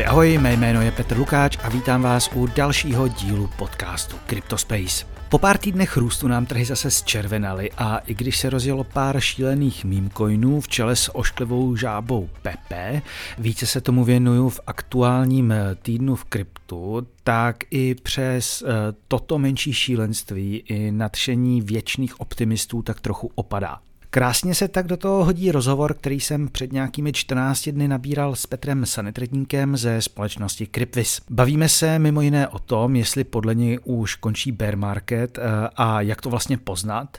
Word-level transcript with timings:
Ahoj, 0.00 0.08
ahoj, 0.08 0.38
mé 0.38 0.52
jméno 0.52 0.82
je 0.82 0.90
Petr 0.90 1.18
Lukáč 1.18 1.58
a 1.62 1.68
vítám 1.68 2.02
vás 2.02 2.30
u 2.34 2.46
dalšího 2.46 3.08
dílu 3.08 3.50
podcastu 3.58 4.16
CryptoSpace. 4.26 5.06
Po 5.28 5.38
pár 5.38 5.58
týdnech 5.58 5.96
růstu 5.96 6.28
nám 6.28 6.46
trhy 6.46 6.64
zase 6.64 6.90
zčervenaly 6.90 7.70
a 7.76 7.98
i 7.98 8.14
když 8.14 8.38
se 8.38 8.50
rozjelo 8.50 8.84
pár 8.84 9.20
šílených 9.20 9.86
coinů 10.16 10.60
v 10.60 10.68
čele 10.68 10.96
s 10.96 11.16
ošklivou 11.16 11.76
žábou 11.76 12.30
Pepe, 12.42 13.02
více 13.38 13.66
se 13.66 13.80
tomu 13.80 14.04
věnuju 14.04 14.48
v 14.48 14.60
aktuálním 14.66 15.54
týdnu 15.82 16.14
v 16.14 16.24
kryptu, 16.24 17.06
tak 17.24 17.56
i 17.70 17.94
přes 17.94 18.62
eh, 18.62 18.66
toto 19.08 19.38
menší 19.38 19.72
šílenství 19.72 20.62
i 20.68 20.92
nadšení 20.92 21.60
věčných 21.60 22.20
optimistů 22.20 22.82
tak 22.82 23.00
trochu 23.00 23.30
opadá. 23.34 23.80
Krásně 24.12 24.54
se 24.54 24.68
tak 24.68 24.86
do 24.86 24.96
toho 24.96 25.24
hodí 25.24 25.52
rozhovor, 25.52 25.94
který 25.94 26.20
jsem 26.20 26.48
před 26.48 26.72
nějakými 26.72 27.12
14 27.12 27.68
dny 27.68 27.88
nabíral 27.88 28.36
s 28.36 28.46
Petrem 28.46 28.86
Sanitredníkem 28.86 29.76
ze 29.76 30.02
společnosti 30.02 30.68
Crypvis. 30.74 31.20
Bavíme 31.30 31.68
se 31.68 31.98
mimo 31.98 32.20
jiné 32.20 32.48
o 32.48 32.58
tom, 32.58 32.96
jestli 32.96 33.24
podle 33.24 33.54
něj 33.54 33.78
už 33.84 34.14
končí 34.14 34.52
bear 34.52 34.76
market 34.76 35.38
eh, 35.38 35.42
a 35.76 36.00
jak 36.00 36.20
to 36.20 36.30
vlastně 36.30 36.58
poznat 36.58 37.18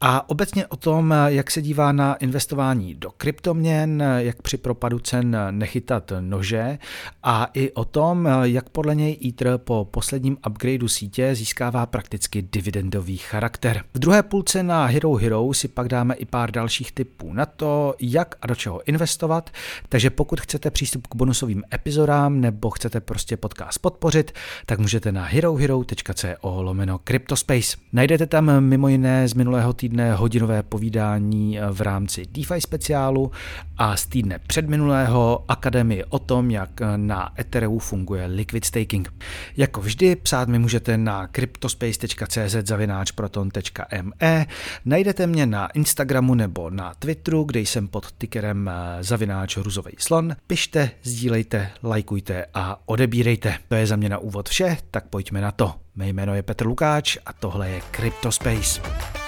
a 0.00 0.30
obecně 0.30 0.66
o 0.66 0.76
tom, 0.76 1.14
jak 1.26 1.50
se 1.50 1.62
dívá 1.62 1.92
na 1.92 2.14
investování 2.14 2.94
do 2.94 3.10
kryptoměn, 3.10 4.04
jak 4.16 4.42
při 4.42 4.56
propadu 4.56 4.98
cen 4.98 5.36
nechytat 5.50 6.12
nože 6.20 6.78
a 7.22 7.50
i 7.54 7.72
o 7.72 7.84
tom, 7.84 8.28
jak 8.42 8.68
podle 8.68 8.94
něj 8.94 9.18
Ether 9.28 9.58
po 9.58 9.88
posledním 9.90 10.36
upgradeu 10.48 10.88
sítě 10.88 11.34
získává 11.34 11.86
prakticky 11.86 12.42
dividendový 12.52 13.16
charakter. 13.16 13.84
V 13.94 13.98
druhé 13.98 14.22
půlce 14.22 14.62
na 14.62 14.86
Hero 14.86 15.14
Hero 15.14 15.54
si 15.54 15.68
pak 15.68 15.88
dáme 15.88 16.14
i 16.14 16.31
pár 16.32 16.50
dalších 16.50 16.92
tipů 16.92 17.32
na 17.32 17.46
to, 17.46 17.94
jak 18.00 18.34
a 18.42 18.46
do 18.46 18.54
čeho 18.54 18.88
investovat, 18.88 19.50
takže 19.88 20.10
pokud 20.10 20.40
chcete 20.40 20.70
přístup 20.70 21.06
k 21.06 21.14
bonusovým 21.14 21.62
epizodám 21.74 22.40
nebo 22.40 22.70
chcete 22.70 23.00
prostě 23.00 23.36
podcast 23.36 23.78
podpořit, 23.78 24.32
tak 24.66 24.78
můžete 24.78 25.12
na 25.12 25.24
herohero.co 25.24 26.62
lomeno 26.62 27.00
Cryptospace. 27.04 27.76
Najdete 27.92 28.26
tam 28.26 28.60
mimo 28.60 28.88
jiné 28.88 29.28
z 29.28 29.34
minulého 29.34 29.72
týdne 29.72 30.14
hodinové 30.14 30.62
povídání 30.62 31.58
v 31.70 31.80
rámci 31.80 32.26
DeFi 32.30 32.60
speciálu 32.60 33.30
a 33.78 33.96
z 33.96 34.06
týdne 34.06 34.38
předminulého 34.46 35.44
akademii 35.48 36.04
o 36.04 36.18
tom, 36.18 36.50
jak 36.50 36.70
na 36.96 37.32
Ethereum 37.38 37.78
funguje 37.78 38.26
liquid 38.26 38.64
staking. 38.64 39.14
Jako 39.56 39.80
vždy 39.80 40.16
psát 40.16 40.48
mi 40.48 40.58
můžete 40.58 40.98
na 40.98 41.26
cryptospace.cz 41.26 42.56
zavináč 42.64 43.10
proton.me, 43.10 44.46
najdete 44.84 45.26
mě 45.26 45.46
na 45.46 45.66
Instagramu 45.66 46.21
Instagramu 46.22 46.34
nebo 46.34 46.70
na 46.70 46.94
Twitteru, 46.98 47.44
kde 47.44 47.60
jsem 47.60 47.88
pod 47.88 48.12
tickerem 48.12 48.68
eh, 48.68 49.04
zavináč 49.04 49.56
ruzovej 49.56 49.94
slon. 49.98 50.36
Pište, 50.46 50.90
sdílejte, 51.02 51.70
lajkujte 51.82 52.46
a 52.54 52.78
odebírejte. 52.86 53.58
To 53.68 53.74
je 53.74 53.86
za 53.86 53.96
mě 53.96 54.08
na 54.08 54.18
úvod 54.18 54.48
vše, 54.48 54.76
tak 54.90 55.06
pojďme 55.06 55.40
na 55.40 55.52
to. 55.52 55.74
Mé 55.94 56.08
jméno 56.08 56.34
je 56.34 56.42
Petr 56.42 56.66
Lukáč 56.66 57.18
a 57.26 57.32
tohle 57.32 57.70
je 57.70 57.80
CryptoSpace. 57.96 59.21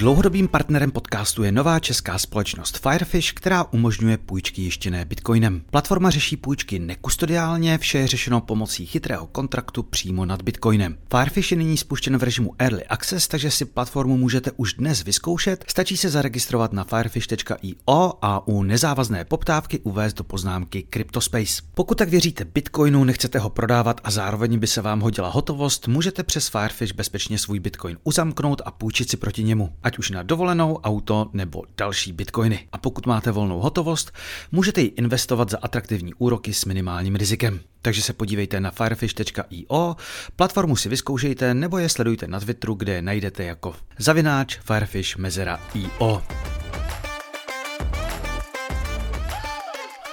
Dlouhodobým 0.00 0.48
partnerem 0.48 0.90
podcastu 0.90 1.42
je 1.42 1.52
nová 1.52 1.78
česká 1.78 2.18
společnost 2.18 2.78
Firefish, 2.78 3.32
která 3.32 3.64
umožňuje 3.64 4.18
půjčky 4.18 4.62
jištěné 4.62 5.04
bitcoinem. 5.04 5.62
Platforma 5.70 6.10
řeší 6.10 6.36
půjčky 6.36 6.78
nekustodiálně, 6.78 7.78
vše 7.78 7.98
je 7.98 8.06
řešeno 8.06 8.40
pomocí 8.40 8.86
chytrého 8.86 9.26
kontraktu 9.26 9.82
přímo 9.82 10.24
nad 10.24 10.42
bitcoinem. 10.42 10.98
Firefish 11.10 11.50
je 11.50 11.56
nyní 11.56 11.76
spuštěn 11.76 12.18
v 12.18 12.22
režimu 12.22 12.54
Early 12.58 12.84
Access, 12.84 13.28
takže 13.28 13.50
si 13.50 13.64
platformu 13.64 14.16
můžete 14.16 14.50
už 14.56 14.74
dnes 14.74 15.04
vyzkoušet. 15.04 15.64
Stačí 15.68 15.96
se 15.96 16.10
zaregistrovat 16.10 16.72
na 16.72 16.84
firefish.io 16.84 18.12
a 18.22 18.48
u 18.48 18.62
nezávazné 18.62 19.24
poptávky 19.24 19.78
uvést 19.78 20.14
do 20.14 20.24
poznámky 20.24 20.86
CryptoSpace. 20.94 21.62
Pokud 21.74 21.98
tak 21.98 22.08
věříte 22.08 22.44
bitcoinu, 22.44 23.04
nechcete 23.04 23.38
ho 23.38 23.50
prodávat 23.50 24.00
a 24.04 24.10
zároveň 24.10 24.58
by 24.58 24.66
se 24.66 24.82
vám 24.82 25.00
hodila 25.00 25.28
hotovost, 25.28 25.88
můžete 25.88 26.22
přes 26.22 26.48
Firefish 26.48 26.94
bezpečně 26.94 27.38
svůj 27.38 27.60
bitcoin 27.60 27.96
uzamknout 28.04 28.62
a 28.64 28.70
půjčit 28.70 29.10
si 29.10 29.16
proti 29.16 29.44
němu 29.44 29.72
ať 29.90 29.98
už 29.98 30.10
na 30.10 30.22
dovolenou, 30.22 30.78
auto 30.78 31.30
nebo 31.32 31.62
další 31.76 32.12
bitcoiny. 32.12 32.68
A 32.72 32.78
pokud 32.78 33.06
máte 33.06 33.30
volnou 33.30 33.60
hotovost, 33.60 34.12
můžete 34.52 34.80
ji 34.80 34.86
investovat 34.86 35.50
za 35.50 35.58
atraktivní 35.62 36.14
úroky 36.14 36.54
s 36.54 36.64
minimálním 36.64 37.16
rizikem. 37.16 37.60
Takže 37.82 38.02
se 38.02 38.12
podívejte 38.12 38.60
na 38.60 38.70
firefish.io, 38.70 39.96
platformu 40.36 40.76
si 40.76 40.88
vyzkoušejte 40.88 41.54
nebo 41.54 41.78
je 41.78 41.88
sledujte 41.88 42.26
na 42.26 42.40
Twitteru, 42.40 42.74
kde 42.74 42.92
je 42.92 43.02
najdete 43.02 43.44
jako 43.44 43.74
zavináč 43.98 44.58
firefish 44.58 45.16
mezera 45.16 45.60
io. 45.74 46.22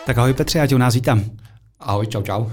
Tak 0.05 0.17
ahoj 0.17 0.33
Petře, 0.33 0.59
já 0.59 0.67
tě 0.67 0.75
u 0.75 0.77
nás 0.77 0.93
vítám. 0.93 1.23
Ahoj, 1.79 2.07
čau, 2.07 2.21
čau. 2.21 2.45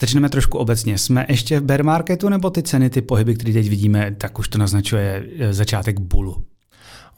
Začneme 0.00 0.28
trošku 0.28 0.58
obecně. 0.58 0.98
Jsme 0.98 1.26
ještě 1.28 1.60
v 1.60 1.64
bear 1.64 1.84
marketu 1.84 2.28
nebo 2.28 2.50
ty 2.50 2.62
ceny, 2.62 2.90
ty 2.90 3.02
pohyby, 3.02 3.34
které 3.34 3.52
teď 3.52 3.68
vidíme, 3.68 4.14
tak 4.18 4.38
už 4.38 4.48
to 4.48 4.58
naznačuje 4.58 5.26
eh, 5.38 5.54
začátek 5.54 6.00
bulu? 6.00 6.44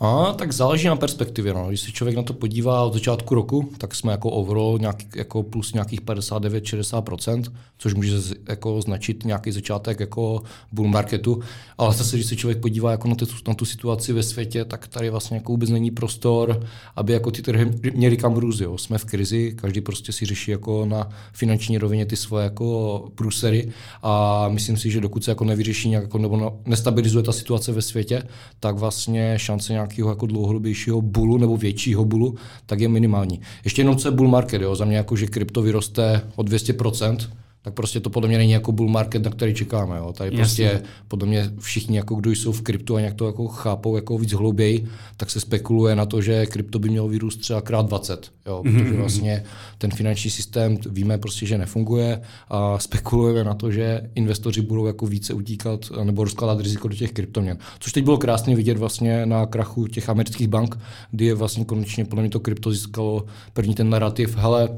A, 0.00 0.32
tak 0.32 0.52
záleží 0.52 0.86
na 0.86 0.96
perspektivě. 0.96 1.54
No. 1.54 1.68
Když 1.68 1.80
se 1.80 1.92
člověk 1.92 2.16
na 2.16 2.22
to 2.22 2.32
podívá 2.32 2.82
od 2.82 2.94
začátku 2.94 3.34
roku, 3.34 3.70
tak 3.78 3.94
jsme 3.94 4.12
jako 4.12 4.30
overall 4.30 4.78
nějaký, 4.78 5.06
jako 5.16 5.42
plus 5.42 5.72
nějakých 5.72 6.02
59-60%, 6.02 7.44
což 7.78 7.94
může 7.94 8.16
jako 8.48 8.82
značit 8.82 9.24
nějaký 9.24 9.52
začátek 9.52 10.00
jako 10.00 10.42
bull 10.72 10.88
marketu. 10.88 11.40
Ale 11.78 11.94
zase, 11.94 12.16
když 12.16 12.26
se 12.26 12.36
člověk 12.36 12.58
podívá 12.58 12.90
jako 12.90 13.08
na, 13.08 13.14
tu, 13.14 13.26
na 13.48 13.54
tu 13.54 13.64
situaci 13.64 14.12
ve 14.12 14.22
světě, 14.22 14.64
tak 14.64 14.88
tady 14.88 15.10
vlastně 15.10 15.36
jako 15.36 15.52
vůbec 15.52 15.70
není 15.70 15.90
prostor, 15.90 16.66
aby 16.96 17.12
jako 17.12 17.30
ty 17.30 17.42
trhy 17.42 17.70
měly 17.94 18.16
kam 18.16 18.34
růst. 18.34 18.60
Jo. 18.60 18.78
Jsme 18.78 18.98
v 18.98 19.04
krizi, 19.04 19.52
každý 19.56 19.80
prostě 19.80 20.12
si 20.12 20.26
řeší 20.26 20.50
jako 20.50 20.86
na 20.86 21.08
finanční 21.32 21.78
rovině 21.78 22.06
ty 22.06 22.16
svoje 22.16 22.44
jako 22.44 23.08
průsery 23.14 23.72
a 24.02 24.44
myslím 24.48 24.76
si, 24.76 24.90
že 24.90 25.00
dokud 25.00 25.24
se 25.24 25.30
jako 25.30 25.44
nevyřeší 25.44 25.88
nějak 25.88 26.04
jako, 26.04 26.18
nebo 26.18 26.60
nestabilizuje 26.66 27.22
ta 27.22 27.32
situace 27.32 27.72
ve 27.72 27.82
světě, 27.82 28.22
tak 28.60 28.76
vlastně 28.76 29.34
šance 29.38 29.72
nějak 29.72 29.87
nějakého 29.88 30.08
jako 30.08 30.26
dlouhodobějšího 30.26 31.00
bulu 31.00 31.38
nebo 31.38 31.56
většího 31.56 32.04
bulu, 32.04 32.34
tak 32.66 32.80
je 32.80 32.88
minimální. 32.88 33.40
Ještě 33.64 33.82
jenom 33.82 33.96
co 33.96 34.08
je 34.08 34.12
bull 34.12 34.28
market, 34.28 34.62
jo? 34.62 34.76
za 34.76 34.84
mě 34.84 34.96
jako, 34.96 35.16
že 35.16 35.26
krypto 35.26 35.62
vyroste 35.62 36.22
o 36.36 36.42
200%, 36.42 37.16
tak 37.62 37.74
prostě 37.74 38.00
to 38.00 38.10
podle 38.10 38.28
mě 38.28 38.38
není 38.38 38.52
jako 38.52 38.72
bull 38.72 38.88
market, 38.88 39.24
na 39.24 39.30
který 39.30 39.54
čekáme. 39.54 39.96
Jo. 39.96 40.12
Tady 40.12 40.30
Jasně. 40.30 40.38
prostě 40.68 40.82
podle 41.08 41.28
mě 41.28 41.50
všichni, 41.58 41.96
jako 41.96 42.14
kdo 42.14 42.30
jsou 42.30 42.52
v 42.52 42.62
kryptu 42.62 42.96
a 42.96 43.00
nějak 43.00 43.14
to 43.14 43.26
jako 43.26 43.48
chápou 43.48 43.96
jako 43.96 44.18
víc 44.18 44.32
hlouběji, 44.32 44.86
tak 45.16 45.30
se 45.30 45.40
spekuluje 45.40 45.96
na 45.96 46.06
to, 46.06 46.20
že 46.20 46.46
krypto 46.46 46.78
by 46.78 46.88
mělo 46.88 47.08
vyrůst 47.08 47.40
třeba 47.40 47.60
krát 47.60 47.86
20. 47.86 48.30
Jo, 48.46 48.62
mm-hmm. 48.62 48.82
protože 48.82 48.96
vlastně 48.96 49.44
ten 49.78 49.90
finanční 49.90 50.30
systém 50.30 50.78
víme 50.90 51.18
prostě, 51.18 51.46
že 51.46 51.58
nefunguje 51.58 52.20
a 52.48 52.78
spekulujeme 52.78 53.44
na 53.44 53.54
to, 53.54 53.70
že 53.70 54.10
investoři 54.14 54.60
budou 54.62 54.86
jako 54.86 55.06
více 55.06 55.34
utíkat 55.34 55.80
nebo 56.02 56.24
rozkládat 56.24 56.60
riziko 56.60 56.88
do 56.88 56.94
těch 56.94 57.12
kryptoměn. 57.12 57.58
Což 57.78 57.92
teď 57.92 58.04
bylo 58.04 58.18
krásně 58.18 58.56
vidět 58.56 58.78
vlastně 58.78 59.26
na 59.26 59.46
krachu 59.46 59.86
těch 59.86 60.08
amerických 60.08 60.48
bank, 60.48 60.78
kdy 61.10 61.24
je 61.24 61.34
vlastně 61.34 61.64
konečně 61.64 62.04
podle 62.04 62.22
mě 62.22 62.30
to 62.30 62.40
krypto 62.40 62.72
získalo 62.72 63.24
první 63.52 63.74
ten 63.74 63.90
narrativ, 63.90 64.36
hele, 64.36 64.68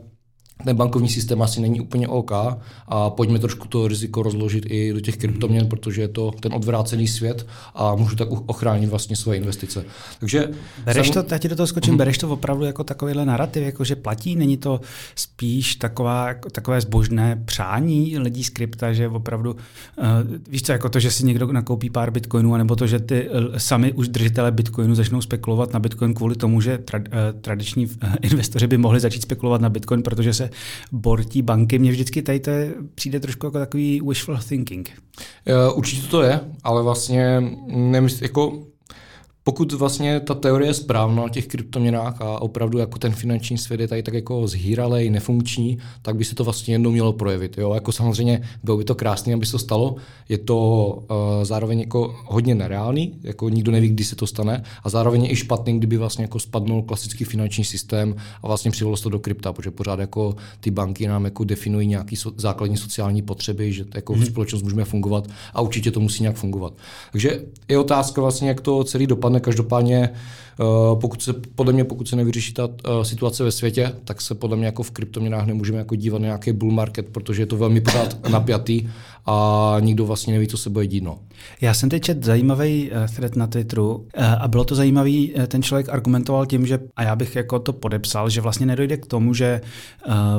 ten 0.64 0.76
bankovní 0.76 1.08
systém 1.08 1.42
asi 1.42 1.60
není 1.60 1.80
úplně 1.80 2.08
OK 2.08 2.32
a 2.88 3.10
pojďme 3.10 3.38
trošku 3.38 3.68
to 3.68 3.88
riziko 3.88 4.22
rozložit 4.22 4.66
i 4.68 4.92
do 4.92 5.00
těch 5.00 5.16
kryptoměn, 5.16 5.68
protože 5.68 6.02
je 6.02 6.08
to 6.08 6.30
ten 6.40 6.54
odvrácený 6.54 7.08
svět 7.08 7.46
a 7.74 7.94
můžu 7.94 8.16
tak 8.16 8.28
ochránit 8.30 8.86
vlastně 8.86 9.16
svoje 9.16 9.38
investice. 9.38 9.84
Takže 10.20 10.48
bereš 10.84 11.08
jsem... 11.08 11.24
to, 11.24 11.34
já 11.34 11.38
ti 11.38 11.48
do 11.48 11.56
toho 11.56 11.66
skočím, 11.66 11.94
mm-hmm. 11.94 11.98
bereš 11.98 12.18
to 12.18 12.28
opravdu 12.28 12.64
jako 12.64 12.84
takovýhle 12.84 13.24
narrativ, 13.24 13.62
jako 13.62 13.84
že 13.84 13.96
platí, 13.96 14.36
není 14.36 14.56
to 14.56 14.80
spíš 15.14 15.76
taková, 15.76 16.34
takové 16.52 16.80
zbožné 16.80 17.42
přání 17.44 18.18
lidí 18.18 18.44
z 18.44 18.50
krypta, 18.50 18.92
že 18.92 19.08
opravdu, 19.08 19.50
uh, 19.52 20.06
víš 20.48 20.62
co, 20.62 20.72
jako 20.72 20.88
to, 20.88 21.00
že 21.00 21.10
si 21.10 21.24
někdo 21.24 21.52
nakoupí 21.52 21.90
pár 21.90 22.10
bitcoinů, 22.10 22.54
anebo 22.54 22.76
to, 22.76 22.86
že 22.86 22.98
ty 22.98 23.28
uh, 23.28 23.56
sami 23.56 23.92
už 23.92 24.08
držitele 24.08 24.52
bitcoinu 24.52 24.94
začnou 24.94 25.20
spekulovat 25.20 25.72
na 25.72 25.80
bitcoin 25.80 26.14
kvůli 26.14 26.34
tomu, 26.34 26.60
že 26.60 26.78
tra, 26.78 26.98
uh, 26.98 27.04
tradiční 27.40 27.86
uh, 27.86 27.92
investoři 28.22 28.66
by 28.66 28.78
mohli 28.78 29.00
začít 29.00 29.22
spekulovat 29.22 29.60
na 29.60 29.68
bitcoin, 29.68 30.02
protože 30.02 30.34
se 30.34 30.49
bortí 30.92 31.42
banky. 31.42 31.78
Mně 31.78 31.90
vždycky 31.90 32.22
tady 32.22 32.40
to 32.40 32.50
přijde 32.94 33.20
trošku 33.20 33.46
jako 33.46 33.58
takový 33.58 34.00
wishful 34.08 34.38
thinking. 34.48 34.90
Určitě 35.74 36.06
to 36.06 36.22
je, 36.22 36.40
ale 36.64 36.82
vlastně 36.82 37.40
nemysl, 37.66 38.24
jako 38.24 38.66
pokud 39.50 39.72
vlastně 39.72 40.20
ta 40.20 40.34
teorie 40.34 40.70
je 40.70 40.74
správná 40.74 41.22
o 41.22 41.28
těch 41.28 41.46
kryptoměnách 41.46 42.20
a 42.20 42.42
opravdu 42.42 42.78
jako 42.78 42.98
ten 42.98 43.12
finanční 43.12 43.58
svět 43.58 43.80
je 43.80 43.88
tady 43.88 44.02
tak 44.02 44.14
jako 44.14 44.46
zhýralej, 44.46 45.10
nefunkční, 45.10 45.78
tak 46.02 46.16
by 46.16 46.24
se 46.24 46.34
to 46.34 46.44
vlastně 46.44 46.74
jednou 46.74 46.90
mělo 46.90 47.12
projevit. 47.12 47.58
Jo? 47.58 47.74
Jako 47.74 47.92
samozřejmě 47.92 48.42
bylo 48.62 48.76
by 48.76 48.84
to 48.84 48.94
krásné, 48.94 49.34
aby 49.34 49.46
se 49.46 49.52
to 49.52 49.58
stalo. 49.58 49.96
Je 50.28 50.38
to 50.38 50.58
uh, 51.10 51.16
zároveň 51.42 51.80
jako 51.80 52.16
hodně 52.24 52.54
nereálný, 52.54 53.18
jako 53.22 53.48
nikdo 53.48 53.72
neví, 53.72 53.88
kdy 53.88 54.04
se 54.04 54.16
to 54.16 54.26
stane 54.26 54.62
a 54.84 54.90
zároveň 54.90 55.24
je 55.24 55.32
i 55.32 55.36
špatný, 55.36 55.78
kdyby 55.78 55.96
vlastně 55.96 56.24
jako 56.24 56.38
spadnul 56.38 56.82
klasický 56.82 57.24
finanční 57.24 57.64
systém 57.64 58.14
a 58.42 58.46
vlastně 58.46 58.70
přivolo 58.70 58.96
se 58.96 59.02
to 59.02 59.08
do 59.08 59.18
krypta, 59.18 59.52
protože 59.52 59.70
pořád 59.70 60.00
jako 60.00 60.36
ty 60.60 60.70
banky 60.70 61.06
nám 61.06 61.24
jako 61.24 61.44
definují 61.44 61.86
nějaké 61.86 62.16
so, 62.16 62.40
základní 62.40 62.76
sociální 62.76 63.22
potřeby, 63.22 63.72
že 63.72 63.84
jako 63.94 64.12
hmm. 64.12 64.26
společnost 64.26 64.62
můžeme 64.62 64.84
fungovat 64.84 65.26
a 65.54 65.60
určitě 65.60 65.90
to 65.90 66.00
musí 66.00 66.22
nějak 66.22 66.36
fungovat. 66.36 66.72
Takže 67.12 67.42
je 67.68 67.78
otázka 67.78 68.20
vlastně, 68.20 68.48
jak 68.48 68.60
to 68.60 68.84
celý 68.84 69.06
dopadne 69.06 69.39
Každopádně 69.40 70.10
pokud 71.00 71.22
se, 71.22 71.32
podle 71.32 71.72
mě, 71.72 71.84
pokud 71.84 72.08
se 72.08 72.16
nevyřeší 72.16 72.52
ta 72.52 72.66
uh, 72.66 72.72
situace 73.02 73.44
ve 73.44 73.52
světě, 73.52 73.92
tak 74.04 74.20
se 74.20 74.34
podle 74.34 74.56
mě 74.56 74.66
jako 74.66 74.82
v 74.82 74.90
kryptoměnách 74.90 75.46
nemůžeme 75.46 75.78
jako 75.78 75.94
dívat 75.94 76.18
na 76.18 76.26
nějaký 76.26 76.52
bull 76.52 76.72
market, 76.72 77.06
protože 77.06 77.42
je 77.42 77.46
to 77.46 77.56
velmi 77.56 77.80
pořád 77.80 78.28
napjatý 78.30 78.88
a 79.26 79.76
nikdo 79.80 80.06
vlastně 80.06 80.32
neví, 80.32 80.48
co 80.48 80.58
se 80.58 80.70
bude 80.70 80.86
dít. 80.86 81.04
No. 81.04 81.18
Já 81.60 81.74
jsem 81.74 81.88
teď 81.88 82.02
četl 82.02 82.26
zajímavý 82.26 82.90
uh, 82.90 83.14
thread 83.16 83.36
na 83.36 83.46
Twitteru 83.46 84.06
a 84.38 84.48
bylo 84.48 84.64
to 84.64 84.74
zajímavý, 84.74 85.34
ten 85.46 85.62
člověk 85.62 85.88
argumentoval 85.88 86.46
tím, 86.46 86.66
že, 86.66 86.78
a 86.96 87.02
já 87.02 87.16
bych 87.16 87.36
jako 87.36 87.58
to 87.58 87.72
podepsal, 87.72 88.30
že 88.30 88.40
vlastně 88.40 88.66
nedojde 88.66 88.96
k 88.96 89.06
tomu, 89.06 89.34
že 89.34 89.60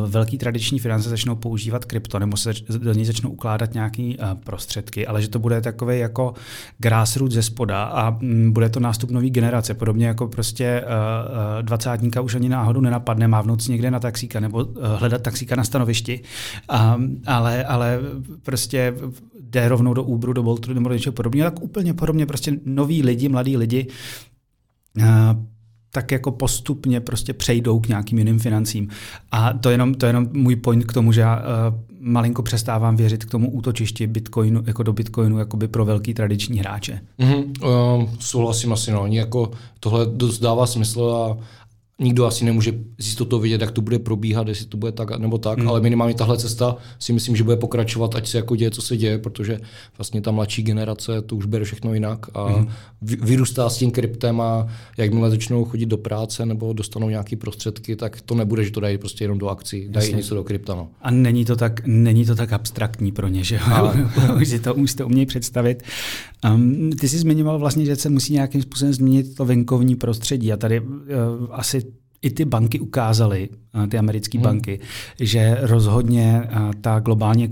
velký 0.06 0.38
tradiční 0.38 0.80
finance 0.80 1.10
začnou 1.10 1.36
používat 1.36 1.86
krypto 1.86 2.20
nebo 2.20 2.38
se 2.38 2.54
do 2.78 2.94
ní 2.94 3.06
začnou 3.06 3.30
ukládat 3.30 3.74
nějaké 3.74 4.04
uh, 4.04 4.34
prostředky, 4.34 5.08
ale 5.08 5.22
že 5.22 5.30
to 5.30 5.40
bude 5.40 5.62
takový 5.62 6.00
jako 6.00 6.34
grassroots 6.78 7.36
ze 7.36 7.44
spoda 7.44 7.84
a 7.84 8.10
um, 8.10 8.52
bude 8.52 8.70
to 8.70 8.80
nástup 8.80 9.12
nový 9.12 9.30
generace, 9.30 9.74
podobně 9.74 10.11
jako 10.12 10.28
prostě 10.28 10.84
uh, 10.84 11.62
dvacátníka 11.62 12.22
už 12.22 12.36
ani 12.36 12.50
náhodou 12.50 12.82
nenapadne 12.82 13.28
mávnout 13.28 13.68
někde 13.68 13.92
na 13.92 14.00
taxíka 14.00 14.40
nebo 14.40 14.64
uh, 14.64 14.84
hledat 14.96 15.22
taxíka 15.22 15.56
na 15.56 15.64
stanovišti, 15.64 16.22
um, 16.96 17.22
ale, 17.28 17.66
ale 17.66 18.00
prostě 18.44 18.94
jde 19.40 19.70
rovnou 19.70 19.94
do 19.94 20.04
Uberu, 20.04 20.34
do 20.34 20.44
Boltu 20.44 20.74
nebo 20.74 20.90
do 20.90 20.96
něčeho 20.96 21.14
podobného, 21.14 21.52
tak 21.52 21.64
úplně 21.64 21.94
podobně 21.94 22.26
prostě 22.26 22.58
noví 22.66 23.04
lidi, 23.04 23.30
mladí 23.30 23.58
lidi 23.58 23.88
uh, 24.98 25.06
tak 25.94 26.12
jako 26.12 26.32
postupně 26.32 27.00
prostě 27.00 27.34
přejdou 27.34 27.80
k 27.80 27.88
nějakým 27.88 28.18
jiným 28.18 28.40
financím. 28.40 28.88
A 29.32 29.54
to 29.54 29.70
je 29.70 29.74
jenom, 29.74 29.94
to 29.94 30.06
je 30.06 30.10
jenom 30.10 30.28
můj 30.34 30.56
point 30.56 30.86
k 30.86 30.94
tomu, 30.94 31.12
že 31.12 31.22
já 31.22 31.36
uh, 31.36 31.44
malinko 32.02 32.42
přestávám 32.42 32.96
věřit 32.96 33.26
k 33.26 33.30
tomu 33.30 33.52
útočišti 33.52 34.08
Bitcoinu, 34.08 34.64
jako 34.66 34.84
do 34.84 34.94
Bitcoinu, 34.94 35.40
jako 35.40 35.58
by 35.58 35.68
pro 35.68 35.86
velký 35.86 36.14
tradiční 36.14 36.60
hráče. 36.60 37.02
Mm-hmm, 37.20 37.44
uh, 38.02 38.10
souhlasím 38.20 38.74
asi, 38.74 38.92
no. 38.92 39.06
Jako 39.08 39.52
tohle 39.80 40.06
dost 40.06 40.40
dává 40.40 40.68
smysl 40.68 41.04
a 41.04 41.38
nikdo 42.02 42.26
asi 42.26 42.46
nemůže 42.46 42.72
z 43.00 43.06
jistotou 43.06 43.40
vidět, 43.40 43.62
jak 43.62 43.72
to 43.72 43.82
bude 43.82 44.00
probíhat, 44.00 44.48
jestli 44.48 44.66
to 44.66 44.78
bude 44.78 44.92
tak 44.92 45.20
nebo 45.20 45.38
tak, 45.38 45.60
hmm. 45.60 45.70
ale 45.70 45.82
minimálně 45.82 46.14
tahle 46.14 46.38
cesta 46.38 46.76
si 47.00 47.14
myslím, 47.14 47.36
že 47.36 47.44
bude 47.44 47.56
pokračovat, 47.56 48.16
ať 48.16 48.28
se 48.28 48.38
jako 48.38 48.56
děje, 48.56 48.72
co 48.72 48.82
se 48.82 48.98
děje, 48.98 49.18
protože 49.18 49.60
vlastně 49.98 50.22
ta 50.22 50.32
mladší 50.32 50.64
generace 50.64 51.22
to 51.22 51.36
už 51.36 51.46
bere 51.46 51.66
všechno 51.66 51.94
jinak 51.94 52.26
a 52.34 52.48
hmm. 52.48 52.68
vyrůstá 53.02 53.70
s 53.70 53.78
tím 53.78 53.92
kryptem 53.92 54.42
a 54.42 54.68
jakmile 54.98 55.30
začnou 55.30 55.66
chodit 55.66 55.86
do 55.86 55.98
práce 55.98 56.46
nebo 56.46 56.74
dostanou 56.74 57.10
nějaké 57.10 57.36
prostředky, 57.36 57.96
tak 57.96 58.22
to 58.22 58.36
nebude, 58.36 58.64
že 58.64 58.72
to 58.72 58.80
dají 58.80 58.98
prostě 58.98 59.24
jenom 59.24 59.38
do 59.38 59.50
akcí, 59.50 59.88
dají 59.90 60.06
Jasně. 60.06 60.18
něco 60.18 60.36
do 60.36 60.44
krypta. 60.44 60.76
No. 60.76 60.90
A 61.02 61.12
není 61.12 61.46
to 61.46 61.56
tak, 61.56 61.88
není 61.88 62.26
to 62.26 62.36
tak 62.36 62.54
abstraktní 62.54 63.12
pro 63.12 63.28
ně, 63.28 63.44
že 63.44 63.60
už 64.42 64.48
si 64.48 64.60
to, 64.60 64.74
už 64.74 64.94
to 64.94 65.06
umějí 65.06 65.26
představit. 65.26 65.84
Um, 66.54 66.90
ty 67.00 67.10
jsi 67.10 67.18
zmiňoval 67.18 67.60
vlastně, 67.60 67.86
že 67.86 67.96
se 67.96 68.10
musí 68.10 68.34
nějakým 68.34 68.62
způsobem 68.62 68.94
změnit 68.94 69.36
to 69.36 69.46
venkovní 69.46 69.96
prostředí 69.96 70.54
a 70.54 70.58
tady 70.58 70.80
uh, 70.80 70.88
asi 71.52 71.91
i 72.22 72.30
ty 72.30 72.46
banky 72.46 72.80
ukázaly, 72.80 73.50
ty 73.90 73.98
americké 73.98 74.38
hmm. 74.38 74.44
banky, 74.44 74.80
že 75.20 75.58
rozhodně 75.62 76.50
ta 76.82 77.00
globální 77.00 77.50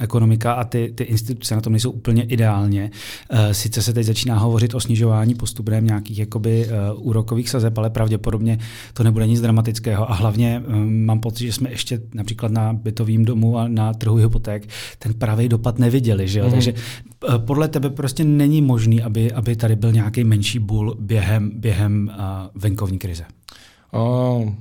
ekonomika 0.00 0.52
a 0.52 0.64
ty, 0.64 0.92
ty 0.94 1.04
instituce 1.04 1.54
na 1.54 1.60
tom 1.60 1.72
nejsou 1.72 1.90
úplně 1.90 2.22
ideálně. 2.22 2.90
Eh, 3.30 3.54
sice 3.54 3.82
se 3.82 3.92
teď 3.92 4.06
začíná 4.06 4.38
hovořit 4.38 4.74
o 4.74 4.80
snižování 4.80 5.34
postupném 5.34 5.86
nějakých 5.86 6.18
jakoby 6.18 6.68
úrokových 6.94 7.50
sazeb, 7.50 7.78
ale 7.78 7.90
pravděpodobně 7.90 8.58
to 8.92 9.02
nebude 9.02 9.26
nic 9.26 9.40
dramatického. 9.40 10.10
A 10.10 10.14
hlavně 10.14 10.62
mám 10.86 11.20
pocit, 11.20 11.46
že 11.46 11.52
jsme 11.52 11.70
ještě 11.70 12.00
například 12.14 12.52
na 12.52 12.72
bytovém 12.72 13.24
domu 13.24 13.58
a 13.58 13.68
na 13.68 13.94
trhu 13.94 14.16
hypoték 14.16 14.68
ten 14.98 15.14
pravý 15.14 15.48
dopad 15.48 15.78
neviděli. 15.78 16.28
Že 16.28 16.38
jo? 16.38 16.44
Hmm. 16.44 16.52
Takže 16.52 16.74
podle 17.38 17.68
tebe 17.68 17.90
prostě 17.90 18.24
není 18.24 18.62
možný, 18.62 19.02
aby, 19.02 19.32
aby 19.32 19.56
tady 19.56 19.76
byl 19.76 19.92
nějaký 19.92 20.24
menší 20.24 20.58
bůl 20.58 20.96
během, 21.00 21.50
během 21.54 22.10
venkovní 22.54 22.98
krize. 22.98 23.24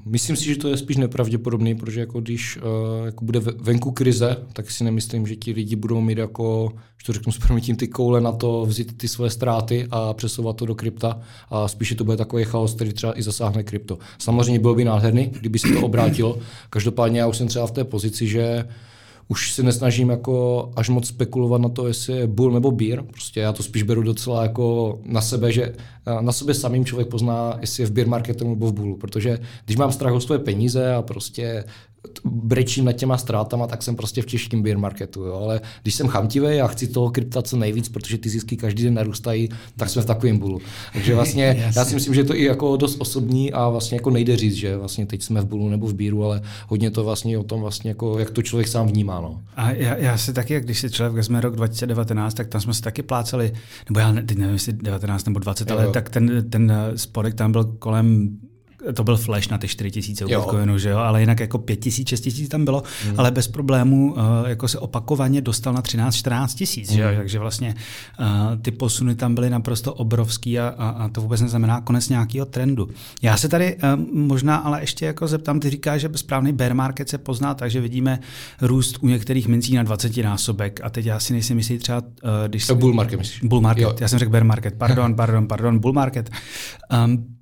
Myslím 0.06 0.36
si, 0.36 0.46
že 0.46 0.56
to 0.56 0.68
je 0.68 0.78
spíš 0.78 0.98
nepravděpodobný, 0.98 1.76
protože 1.76 2.00
jako 2.00 2.22
když 2.22 2.58
uh, 2.58 3.06
jako 3.06 3.26
bude 3.26 3.40
venku 3.40 3.92
krize, 3.92 4.38
tak 4.54 4.72
si 4.72 4.84
nemyslím, 4.84 5.28
že 5.28 5.36
ti 5.36 5.52
lidi 5.52 5.76
budou 5.76 6.02
mít 6.02 6.18
jako, 6.18 6.72
že 6.98 7.06
to 7.06 7.14
řeknu 7.14 7.32
s 7.32 7.38
promětím, 7.38 7.76
ty 7.76 7.88
koule 7.88 8.22
na 8.22 8.32
to 8.32 8.66
vzít 8.66 8.98
ty 8.98 9.08
své 9.08 9.30
ztráty 9.30 9.88
a 9.92 10.14
přesouvat 10.14 10.56
to 10.56 10.66
do 10.66 10.76
krypta 10.76 11.20
a 11.50 11.68
spíše 11.68 11.96
to 11.96 12.04
bude 12.04 12.18
takový 12.18 12.44
chaos, 12.44 12.74
který 12.76 12.94
třeba 12.94 13.20
i 13.20 13.24
zasáhne 13.24 13.64
krypto. 13.64 13.98
Samozřejmě 14.18 14.60
bylo 14.60 14.76
by 14.76 14.86
nádherný, 14.86 15.26
kdyby 15.40 15.60
se 15.60 15.68
to 15.68 15.82
obrátilo. 15.82 16.38
Každopádně 16.70 17.20
já 17.20 17.28
už 17.28 17.38
jsem 17.38 17.48
třeba 17.48 17.68
v 17.68 17.72
té 17.72 17.84
pozici, 17.84 18.28
že 18.28 18.66
už 19.28 19.52
se 19.54 19.64
nesnažím 19.64 20.10
jako 20.10 20.70
až 20.76 20.90
moc 20.90 21.08
spekulovat 21.08 21.62
na 21.62 21.70
to, 21.70 21.88
jestli 21.88 22.18
je 22.18 22.28
bull 22.28 22.52
nebo 22.52 22.72
beer. 22.72 23.04
Prostě 23.04 23.40
já 23.40 23.54
to 23.54 23.64
spíš 23.64 23.84
beru 23.84 24.04
docela 24.04 24.44
jako 24.44 25.00
na 25.06 25.22
sebe, 25.22 25.52
že 25.52 25.76
na 26.22 26.32
sebe 26.32 26.54
samým 26.54 26.86
člověk 26.86 27.08
pozná, 27.08 27.58
jestli 27.62 27.84
je 27.84 27.88
v 27.88 27.92
beer 27.92 28.08
marketu 28.08 28.50
nebo 28.50 28.68
v 28.68 28.74
bullu. 28.74 28.98
Protože 28.98 29.40
když 29.66 29.78
mám 29.78 29.92
strach 29.92 30.14
o 30.14 30.22
své 30.22 30.40
peníze 30.40 30.94
a 30.94 31.02
prostě 31.02 31.64
brečím 32.26 32.86
nad 32.86 32.94
těma 32.94 33.18
ztrátama, 33.18 33.68
tak 33.68 33.84
jsem 33.84 33.96
prostě 33.96 34.22
v 34.22 34.26
těžkém 34.26 34.64
beer 34.64 34.78
marketu. 34.78 35.24
Jo. 35.24 35.34
Ale 35.34 35.62
když 35.82 35.96
jsem 35.96 36.08
chamtivý 36.08 36.62
a 36.62 36.68
chci 36.68 36.88
toho 36.88 37.10
krypta 37.10 37.42
co 37.42 37.58
nejvíc, 37.58 37.90
protože 37.90 38.18
ty 38.18 38.30
zisky 38.30 38.58
každý 38.58 38.84
den 38.84 38.94
narůstají, 38.94 39.50
tak 39.78 39.90
jsme 39.90 40.02
v 40.02 40.06
takovém 40.06 40.38
bulu. 40.38 40.62
Takže 40.94 41.16
vlastně 41.16 41.72
já 41.76 41.86
si 41.86 41.96
myslím, 41.96 42.14
že 42.14 42.22
je 42.22 42.26
to 42.26 42.36
i 42.36 42.44
jako 42.44 42.78
dost 42.78 42.96
osobní 43.00 43.54
a 43.54 43.70
vlastně 43.70 43.96
jako 43.96 44.10
nejde 44.10 44.38
říct, 44.38 44.56
že 44.56 44.78
vlastně 44.78 45.06
teď 45.06 45.24
jsme 45.24 45.42
v 45.42 45.46
bulu 45.46 45.70
nebo 45.70 45.88
v 45.88 45.94
bíru, 45.94 46.24
ale 46.24 46.42
hodně 46.68 46.92
to 46.92 47.04
vlastně 47.04 47.38
o 47.38 47.44
tom 47.44 47.62
vlastně 47.62 47.90
jako, 47.90 48.20
jak 48.20 48.30
to 48.30 48.42
člověk 48.42 48.68
sám 48.68 48.88
vnímá. 48.88 49.22
No. 49.22 49.42
A 49.56 49.72
já, 49.72 49.96
já 49.96 50.18
si 50.18 50.34
taky, 50.34 50.60
když 50.60 50.80
si 50.80 50.90
člověk 50.90 51.14
vezme 51.14 51.42
rok 51.42 51.56
2019, 51.56 52.34
tak 52.34 52.48
tam 52.48 52.62
jsme 52.62 52.74
se 52.74 52.82
taky 52.82 53.04
pláceli, 53.04 53.54
nebo 53.90 54.00
já 54.00 54.14
teď 54.14 54.38
nevím, 54.38 54.54
jestli 54.54 54.74
19 54.74 55.26
nebo 55.26 55.40
20, 55.40 55.70
jo. 55.70 55.78
ale 55.78 55.92
tak 55.92 56.10
ten, 56.10 56.50
ten 56.50 56.74
spodek 56.96 57.34
tam 57.34 57.52
byl 57.52 57.64
kolem 57.64 58.38
to 58.94 59.04
byl 59.04 59.18
flash 59.18 59.48
na 59.48 59.58
ty 59.58 59.68
4 59.68 59.92
tisíce 59.92 60.26
Bitcoinu, 60.26 60.78
že 60.78 60.90
jo, 60.90 60.98
ale 60.98 61.20
jinak 61.20 61.40
jako 61.40 61.58
5 61.58 61.76
tisíc, 61.76 62.10
6 62.10 62.22
tisíc 62.22 62.50
tam 62.50 62.66
bylo, 62.66 62.84
mm. 63.06 63.20
ale 63.20 63.32
bez 63.32 63.48
problémů 63.48 64.14
uh, 64.14 64.20
jako 64.48 64.68
se 64.68 64.80
opakovaně 64.80 65.42
dostal 65.42 65.74
na 65.74 65.82
13, 65.82 66.16
14 66.16 66.56
tisíc, 66.56 66.90
mm. 66.90 66.96
že 66.96 67.02
jo, 67.02 67.08
hmm. 67.08 67.18
takže 67.18 67.40
vlastně 67.40 67.76
uh, 68.20 68.26
ty 68.62 68.72
posuny 68.72 69.16
tam 69.16 69.36
byly 69.36 69.50
naprosto 69.50 69.94
obrovský 69.94 70.60
a, 70.60 70.68
a, 70.78 70.90
a 70.90 71.10
to 71.10 71.22
vůbec 71.22 71.42
neznamená 71.42 71.82
konec 71.82 72.10
nějakého 72.10 72.46
trendu. 72.46 72.90
Já 73.22 73.38
se 73.38 73.50
tady 73.50 73.76
uh, 73.76 73.82
možná 74.14 74.56
ale 74.56 74.82
ještě 74.82 75.06
jako 75.06 75.28
zeptám, 75.28 75.60
ty 75.60 75.70
říkáš, 75.70 76.02
že 76.02 76.10
správný 76.16 76.54
bear 76.54 76.74
market 76.74 77.10
se 77.10 77.18
pozná, 77.18 77.54
takže 77.54 77.82
vidíme 77.82 78.20
růst 78.62 78.98
u 79.02 79.08
některých 79.08 79.48
mincí 79.48 79.76
na 79.76 79.84
20 79.84 80.18
násobek 80.18 80.80
a 80.84 80.90
teď 80.90 81.06
já 81.06 81.20
si 81.20 81.34
nejsem 81.34 81.58
jistý 81.58 81.78
třeba, 81.78 82.02
uh, 82.02 82.08
když... 82.48 82.72
Bull 82.72 82.94
market 82.94 83.20
myslíš? 83.20 83.44
Bull 83.44 83.62
market, 83.62 83.84
jo. 83.84 83.96
já 84.00 84.08
jsem 84.08 84.20
řekl 84.20 84.32
bear 84.32 84.44
market, 84.44 84.74
pardon, 84.78 85.16
pardon, 85.16 85.48
pardon, 85.48 85.80
bull 85.80 85.94
market. 85.94 86.30
Um, 87.06 87.35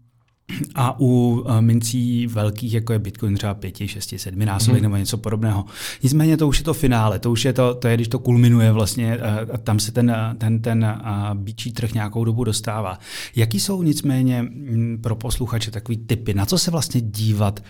a 0.76 1.00
u 1.00 1.44
eh, 1.48 1.62
mincí 1.62 2.28
velkých, 2.28 2.74
jako 2.74 2.94
je 2.94 3.00
Bitcoin 3.00 3.36
třeba 3.36 3.54
5, 3.54 3.78
6, 3.86 4.14
7 4.18 4.46
násobek 4.46 4.80
mm. 4.80 4.84
nebo 4.84 4.96
něco 4.96 5.18
podobného. 5.18 5.66
Nicméně 6.04 6.38
to 6.38 6.48
už 6.48 6.58
je 6.58 6.64
to 6.64 6.74
finále, 6.74 7.20
to 7.20 7.32
už 7.32 7.46
je 7.46 7.54
to, 7.54 7.74
to 7.74 7.88
je, 7.88 7.96
když 7.96 8.08
to 8.08 8.20
kulminuje 8.20 8.72
vlastně, 8.72 9.18
eh, 9.22 9.52
a 9.54 9.58
tam 9.58 9.80
se 9.80 9.92
ten, 9.92 10.10
eh, 10.10 10.36
ten, 10.38 10.62
ten 10.62 11.02
bíčí 11.34 11.72
trh 11.72 11.94
nějakou 11.94 12.24
dobu 12.26 12.44
dostává. 12.44 13.00
Jaký 13.36 13.60
jsou 13.60 13.84
nicméně 13.84 14.42
mm, 14.42 15.00
pro 15.02 15.16
posluchače 15.16 15.72
takový 15.72 15.98
typy, 15.98 16.34
na 16.34 16.46
co 16.46 16.58
se 16.58 16.72
vlastně 16.72 17.02
dívat 17.02 17.64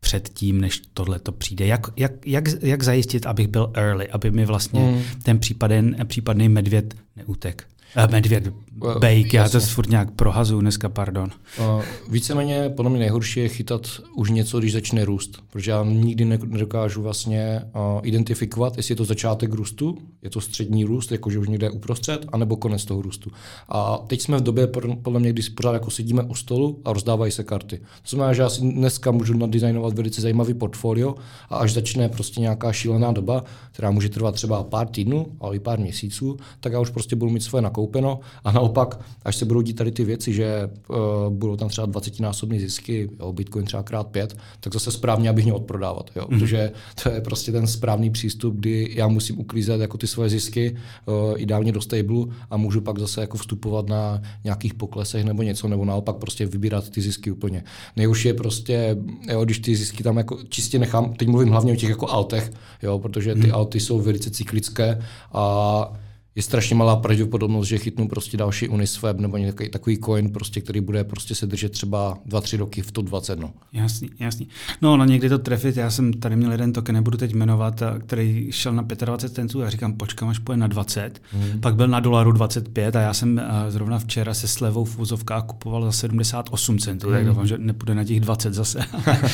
před 0.00 0.28
tím, 0.28 0.60
než 0.60 0.82
tohle 0.94 1.18
to 1.18 1.32
přijde? 1.32 1.66
Jak, 1.66 1.86
jak, 1.96 2.26
jak, 2.26 2.44
jak 2.62 2.82
zajistit, 2.82 3.26
abych 3.26 3.48
byl 3.48 3.70
early, 3.74 4.08
aby 4.08 4.30
mi 4.30 4.46
vlastně 4.46 4.80
mm. 4.80 5.02
ten 5.22 5.38
případný, 5.38 5.94
případný 6.04 6.48
medvěd 6.48 6.94
neutek? 7.16 7.66
Uh, 7.96 8.10
medvěd, 8.10 8.52
bejk, 8.98 9.34
já 9.34 9.48
to 9.48 9.60
furt 9.60 9.90
nějak 9.90 10.10
prohazu 10.10 10.60
dneska, 10.60 10.88
pardon. 10.88 11.30
Uh, 11.58 11.82
víceméně 12.08 12.68
podle 12.76 12.90
mě 12.90 13.00
nejhorší 13.00 13.40
je 13.40 13.48
chytat 13.48 13.88
už 14.16 14.30
něco, 14.30 14.58
když 14.58 14.72
začne 14.72 15.04
růst, 15.04 15.42
protože 15.50 15.70
já 15.70 15.84
nikdy 15.84 16.24
nedokážu 16.24 17.02
vlastně 17.02 17.62
uh, 17.64 18.00
identifikovat, 18.02 18.76
jestli 18.76 18.92
je 18.92 18.96
to 18.96 19.04
začátek 19.04 19.52
růstu, 19.52 19.98
je 20.22 20.30
to 20.30 20.40
střední 20.40 20.84
růst, 20.84 21.12
jakože 21.12 21.38
už 21.38 21.48
někde 21.48 21.66
je 21.66 21.70
uprostřed, 21.70 22.26
anebo 22.32 22.56
konec 22.56 22.84
toho 22.84 23.02
růstu. 23.02 23.30
A 23.68 23.98
teď 24.06 24.20
jsme 24.22 24.38
v 24.38 24.42
době, 24.42 24.66
podle 25.02 25.20
mě, 25.20 25.32
kdy 25.32 25.42
pořád 25.42 25.72
jako 25.72 25.90
sedíme 25.90 26.22
u 26.22 26.34
stolu 26.34 26.80
a 26.84 26.92
rozdávají 26.92 27.32
se 27.32 27.44
karty. 27.44 27.78
To 27.78 28.08
znamená, 28.16 28.32
že 28.32 28.42
já 28.42 28.48
si 28.48 28.60
dneska 28.60 29.10
můžu 29.10 29.38
nadizajnovat 29.38 29.94
velice 29.94 30.20
zajímavý 30.20 30.54
portfolio 30.54 31.14
a 31.48 31.56
až 31.56 31.72
začne 31.72 32.08
prostě 32.08 32.40
nějaká 32.40 32.72
šílená 32.72 33.12
doba, 33.12 33.44
která 33.72 33.90
může 33.90 34.08
trvat 34.08 34.34
třeba 34.34 34.64
pár 34.64 34.86
týdnů, 34.86 35.26
ale 35.40 35.56
i 35.56 35.58
pár 35.58 35.78
měsíců, 35.78 36.36
tak 36.60 36.72
já 36.72 36.80
už 36.80 36.90
prostě 36.90 37.16
budu 37.16 37.30
mít 37.30 37.42
svoje 37.42 37.62
nakoupení 37.62 37.83
nakoupeno 37.84 38.20
a 38.44 38.52
naopak, 38.52 39.00
až 39.24 39.36
se 39.36 39.44
budou 39.44 39.62
dít 39.62 39.76
tady 39.76 39.90
ty 39.92 40.04
věci, 40.04 40.32
že 40.32 40.70
uh, 40.88 40.96
budou 41.32 41.56
tam 41.56 41.68
třeba 41.68 41.86
20-násobné 41.86 42.58
zisky, 42.58 43.10
jo, 43.20 43.32
Bitcoin 43.32 43.64
třeba 43.64 43.82
krát 43.82 44.06
pět, 44.06 44.36
tak 44.60 44.72
zase 44.72 44.90
správně, 44.90 45.28
abych 45.28 45.44
měl 45.44 45.56
odprodávat, 45.56 46.10
jo, 46.16 46.26
mm. 46.28 46.38
protože 46.38 46.72
to 47.02 47.10
je 47.10 47.20
prostě 47.20 47.52
ten 47.52 47.66
správný 47.66 48.10
přístup, 48.10 48.54
kdy 48.54 48.94
já 48.96 49.08
musím 49.08 49.40
uklízet 49.40 49.80
jako 49.80 49.98
ty 49.98 50.06
svoje 50.06 50.28
zisky 50.28 50.76
uh, 51.06 51.34
ideálně 51.36 51.72
do 51.72 51.80
stable 51.80 52.24
a 52.50 52.56
můžu 52.56 52.80
pak 52.80 52.98
zase 52.98 53.20
jako 53.20 53.38
vstupovat 53.38 53.88
na 53.88 54.22
nějakých 54.44 54.74
poklesech 54.74 55.24
nebo 55.24 55.42
něco, 55.42 55.68
nebo 55.68 55.84
naopak 55.84 56.16
prostě 56.16 56.46
vybírat 56.46 56.90
ty 56.90 57.00
zisky 57.00 57.30
úplně. 57.30 57.64
Nejhorší 57.96 58.28
je 58.28 58.34
prostě, 58.34 58.96
jo, 59.30 59.44
když 59.44 59.58
ty 59.58 59.76
zisky 59.76 60.02
tam 60.02 60.16
jako 60.16 60.38
čistě 60.48 60.78
nechám, 60.78 61.14
teď 61.14 61.28
mluvím 61.28 61.48
hlavně 61.48 61.72
o 61.72 61.76
těch 61.76 61.90
jako 61.90 62.10
altech, 62.10 62.52
jo, 62.82 62.98
protože 62.98 63.34
ty 63.34 63.46
mm. 63.46 63.54
alty 63.54 63.80
jsou 63.80 64.00
velice 64.00 64.30
cyklické 64.30 64.98
a 65.32 66.03
je 66.36 66.42
strašně 66.42 66.76
malá 66.76 66.96
pravděpodobnost, 66.96 67.68
že 67.68 67.78
chytnu 67.78 68.08
prostě 68.08 68.36
další 68.36 68.68
Unisweb 68.68 69.18
nebo 69.18 69.36
nějaký 69.36 69.68
takový 69.68 69.98
coin, 69.98 70.30
prostě, 70.30 70.60
který 70.60 70.80
bude 70.80 71.04
prostě 71.04 71.34
se 71.34 71.46
držet 71.46 71.72
třeba 71.72 72.18
2-3 72.28 72.58
roky 72.58 72.82
v 72.82 72.92
to 72.92 73.02
20. 73.02 73.38
No. 73.38 73.50
Jasný, 73.72 74.10
jasný. 74.18 74.48
No, 74.82 74.96
no 74.96 75.04
někdy 75.04 75.28
to 75.28 75.38
trefit, 75.38 75.76
já 75.76 75.90
jsem 75.90 76.12
tady 76.12 76.36
měl 76.36 76.52
jeden 76.52 76.72
token, 76.72 76.94
nebudu 76.94 77.18
teď 77.18 77.34
jmenovat, 77.34 77.82
který 78.06 78.48
šel 78.50 78.72
na 78.72 78.82
25 78.82 79.34
centů 79.34 79.62
a 79.62 79.70
říkám, 79.70 79.92
počkám, 79.92 80.28
až 80.28 80.38
půjde 80.38 80.56
na 80.56 80.66
20. 80.66 81.22
Hmm. 81.30 81.60
Pak 81.60 81.76
byl 81.76 81.88
na 81.88 82.00
dolaru 82.00 82.32
25 82.32 82.96
a 82.96 83.00
já 83.00 83.14
jsem 83.14 83.42
zrovna 83.68 83.98
včera 83.98 84.34
se 84.34 84.48
slevou 84.48 84.84
v 84.84 84.98
úzovkách 84.98 85.44
kupoval 85.44 85.84
za 85.84 85.92
78 85.92 86.78
centů, 86.78 87.06
hmm. 87.06 87.16
tak 87.16 87.26
doufám, 87.26 87.46
že 87.46 87.58
nepůjde 87.58 87.94
na 87.94 88.04
těch 88.04 88.20
20 88.20 88.54
zase. 88.54 88.78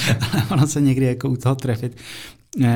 ono 0.51 0.67
se 0.67 0.81
někdy 0.81 1.07
jako 1.07 1.29
u 1.29 1.37
toho 1.37 1.55
trefit 1.55 1.97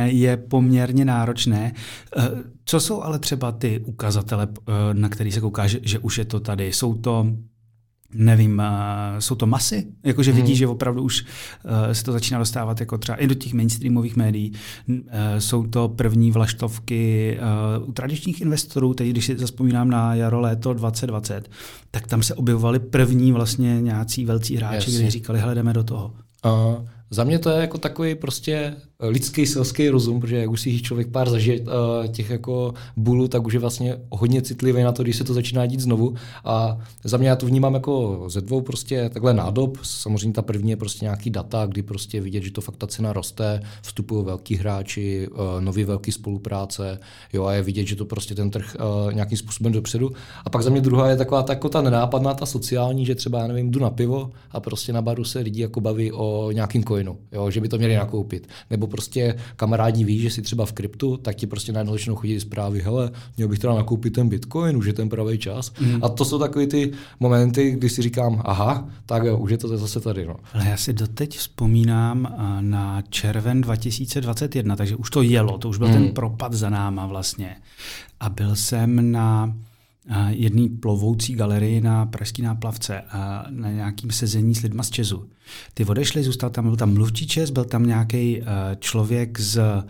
je 0.04 0.36
poměrně 0.36 1.04
náročné. 1.04 1.72
Eh, 2.16 2.30
co 2.64 2.80
jsou 2.80 3.02
ale 3.02 3.18
třeba 3.18 3.52
ty 3.52 3.80
ukazatele, 3.84 4.48
eh, 4.50 4.72
na 4.92 5.08
který 5.08 5.32
se 5.32 5.40
kouká, 5.40 5.66
že, 5.66 5.80
že 5.82 5.98
už 5.98 6.18
je 6.18 6.24
to 6.24 6.40
tady? 6.40 6.72
Jsou 6.72 6.94
to 6.94 7.26
nevím, 8.16 8.62
jsou 9.18 9.34
to 9.34 9.46
masy, 9.46 9.86
jakože 10.04 10.32
vidí, 10.32 10.48
hmm. 10.48 10.56
že 10.56 10.66
opravdu 10.66 11.02
už 11.02 11.24
se 11.92 12.04
to 12.04 12.12
začíná 12.12 12.38
dostávat 12.38 12.80
jako 12.80 12.98
třeba 12.98 13.16
i 13.16 13.26
do 13.26 13.34
těch 13.34 13.52
mainstreamových 13.52 14.16
médií. 14.16 14.52
Jsou 15.38 15.66
to 15.66 15.88
první 15.88 16.30
vlaštovky 16.30 17.38
u 17.84 17.92
tradičních 17.92 18.40
investorů, 18.40 18.94
teď 18.94 19.08
když 19.08 19.26
si 19.26 19.38
zaspomínám 19.38 19.90
na 19.90 20.14
jaro, 20.14 20.40
léto 20.40 20.74
2020, 20.74 21.50
tak 21.90 22.06
tam 22.06 22.22
se 22.22 22.34
objevovaly 22.34 22.78
první 22.78 23.32
vlastně 23.32 23.82
nějací 23.82 24.24
velcí 24.24 24.56
hráči, 24.56 24.90
yes. 24.90 24.96
kteří 24.96 25.10
říkali, 25.10 25.40
hledeme 25.40 25.72
do 25.72 25.84
toho. 25.84 26.14
Uh, 26.44 26.84
za 27.10 27.24
mě 27.24 27.38
to 27.38 27.50
je 27.50 27.60
jako 27.60 27.78
takový 27.78 28.14
prostě 28.14 28.76
lidský 29.00 29.46
selský 29.46 29.88
rozum, 29.88 30.20
protože 30.20 30.36
jak 30.36 30.50
už 30.50 30.60
si 30.60 30.82
člověk 30.82 31.08
pár 31.08 31.30
zažije 31.30 31.60
uh, 31.60 31.66
těch 32.06 32.30
jako 32.30 32.74
bulů, 32.96 33.28
tak 33.28 33.46
už 33.46 33.52
je 33.52 33.60
vlastně 33.60 33.96
hodně 34.10 34.42
citlivý 34.42 34.82
na 34.82 34.92
to, 34.92 35.02
když 35.02 35.16
se 35.16 35.24
to 35.24 35.34
začíná 35.34 35.66
dít 35.66 35.80
znovu. 35.80 36.14
A 36.44 36.78
za 37.04 37.16
mě 37.16 37.28
já 37.28 37.36
to 37.36 37.46
vnímám 37.46 37.74
jako 37.74 38.24
ze 38.28 38.40
dvou 38.40 38.60
prostě 38.60 39.10
takhle 39.12 39.34
nádob. 39.34 39.78
Samozřejmě 39.82 40.32
ta 40.32 40.42
první 40.42 40.70
je 40.70 40.76
prostě 40.76 41.04
nějaký 41.04 41.30
data, 41.30 41.66
kdy 41.66 41.82
prostě 41.82 42.20
vidět, 42.20 42.42
že 42.42 42.50
to 42.50 42.60
fakt 42.60 42.76
ta 42.76 42.86
cena 42.86 43.12
roste, 43.12 43.62
vstupují 43.82 44.24
velký 44.24 44.56
hráči, 44.56 45.28
uh, 45.28 45.38
nový 45.60 45.84
velký 45.84 46.12
spolupráce, 46.12 46.98
jo, 47.32 47.44
a 47.44 47.52
je 47.52 47.62
vidět, 47.62 47.86
že 47.86 47.96
to 47.96 48.04
prostě 48.04 48.34
ten 48.34 48.50
trh 48.50 48.76
uh, 49.06 49.12
nějakým 49.12 49.38
způsobem 49.38 49.72
dopředu. 49.72 50.10
A 50.44 50.50
pak 50.50 50.62
za 50.62 50.70
mě 50.70 50.80
druhá 50.80 51.10
je 51.10 51.16
taková 51.16 51.42
ta, 51.42 51.52
jako 51.52 51.68
ta 51.68 51.82
nenápadná, 51.82 52.34
ta 52.34 52.46
sociální, 52.46 53.06
že 53.06 53.14
třeba, 53.14 53.38
já 53.38 53.46
nevím, 53.46 53.70
jdu 53.70 53.80
na 53.80 53.90
pivo 53.90 54.30
a 54.50 54.60
prostě 54.60 54.92
na 54.92 55.02
baru 55.02 55.24
se 55.24 55.38
lidi 55.38 55.62
jako 55.62 55.80
baví 55.80 56.12
o 56.12 56.50
nějakým 56.52 56.84
coinu, 56.84 57.18
jo, 57.32 57.50
že 57.50 57.60
by 57.60 57.68
to 57.68 57.78
měli 57.78 57.96
nakoupit. 57.96 58.48
Nebo 58.70 58.83
prostě 58.86 59.34
kamarádi 59.56 60.04
ví, 60.04 60.18
že 60.18 60.30
si 60.30 60.42
třeba 60.42 60.66
v 60.66 60.72
kryptu, 60.72 61.16
tak 61.16 61.36
ti 61.36 61.46
prostě 61.46 61.72
najednou 61.72 61.92
začnou 61.92 62.14
chodit 62.14 62.40
zprávy, 62.40 62.80
hele, 62.80 63.10
měl 63.36 63.48
bych 63.48 63.58
teda 63.58 63.74
nakoupit 63.74 64.10
ten 64.10 64.28
bitcoin, 64.28 64.76
už 64.76 64.86
je 64.86 64.92
ten 64.92 65.08
pravý 65.08 65.38
čas. 65.38 65.72
Mm. 65.80 66.04
A 66.04 66.08
to 66.08 66.24
jsou 66.24 66.38
takové 66.38 66.66
ty 66.66 66.92
momenty, 67.20 67.70
kdy 67.70 67.88
si 67.88 68.02
říkám, 68.02 68.42
aha, 68.44 68.88
tak 69.06 69.24
jo, 69.24 69.38
už 69.38 69.50
je 69.50 69.58
to 69.58 69.78
zase 69.78 70.00
tady. 70.00 70.26
No. 70.26 70.36
Ale 70.52 70.68
já 70.68 70.76
si 70.76 70.92
doteď 70.92 71.38
vzpomínám 71.38 72.36
na 72.60 73.02
červen 73.02 73.60
2021, 73.60 74.76
takže 74.76 74.96
už 74.96 75.10
to 75.10 75.22
jelo, 75.22 75.58
to 75.58 75.68
už 75.68 75.78
byl 75.78 75.88
mm. 75.88 75.94
ten 75.94 76.08
propad 76.08 76.52
za 76.52 76.70
náma 76.70 77.06
vlastně. 77.06 77.56
A 78.20 78.28
byl 78.28 78.56
jsem 78.56 79.12
na 79.12 79.54
jedné 80.28 80.68
plovoucí 80.80 81.34
galerii 81.34 81.80
na 81.80 82.06
Pražský 82.06 82.42
náplavce 82.42 83.00
a 83.00 83.46
na 83.50 83.70
nějakým 83.70 84.10
sezení 84.10 84.54
s 84.54 84.62
lidma 84.62 84.82
z 84.82 84.90
Česu. 84.90 85.28
Ty 85.74 85.84
odešli, 85.84 86.22
zůstal 86.22 86.50
tam, 86.50 86.64
byl 86.64 86.76
tam 86.76 86.94
mluvčí 86.94 87.26
Čes, 87.26 87.50
byl 87.50 87.64
tam 87.64 87.86
nějaký 87.86 88.40
uh, 88.40 88.46
člověk 88.78 89.40
z 89.40 89.58
Eh, 89.58 89.84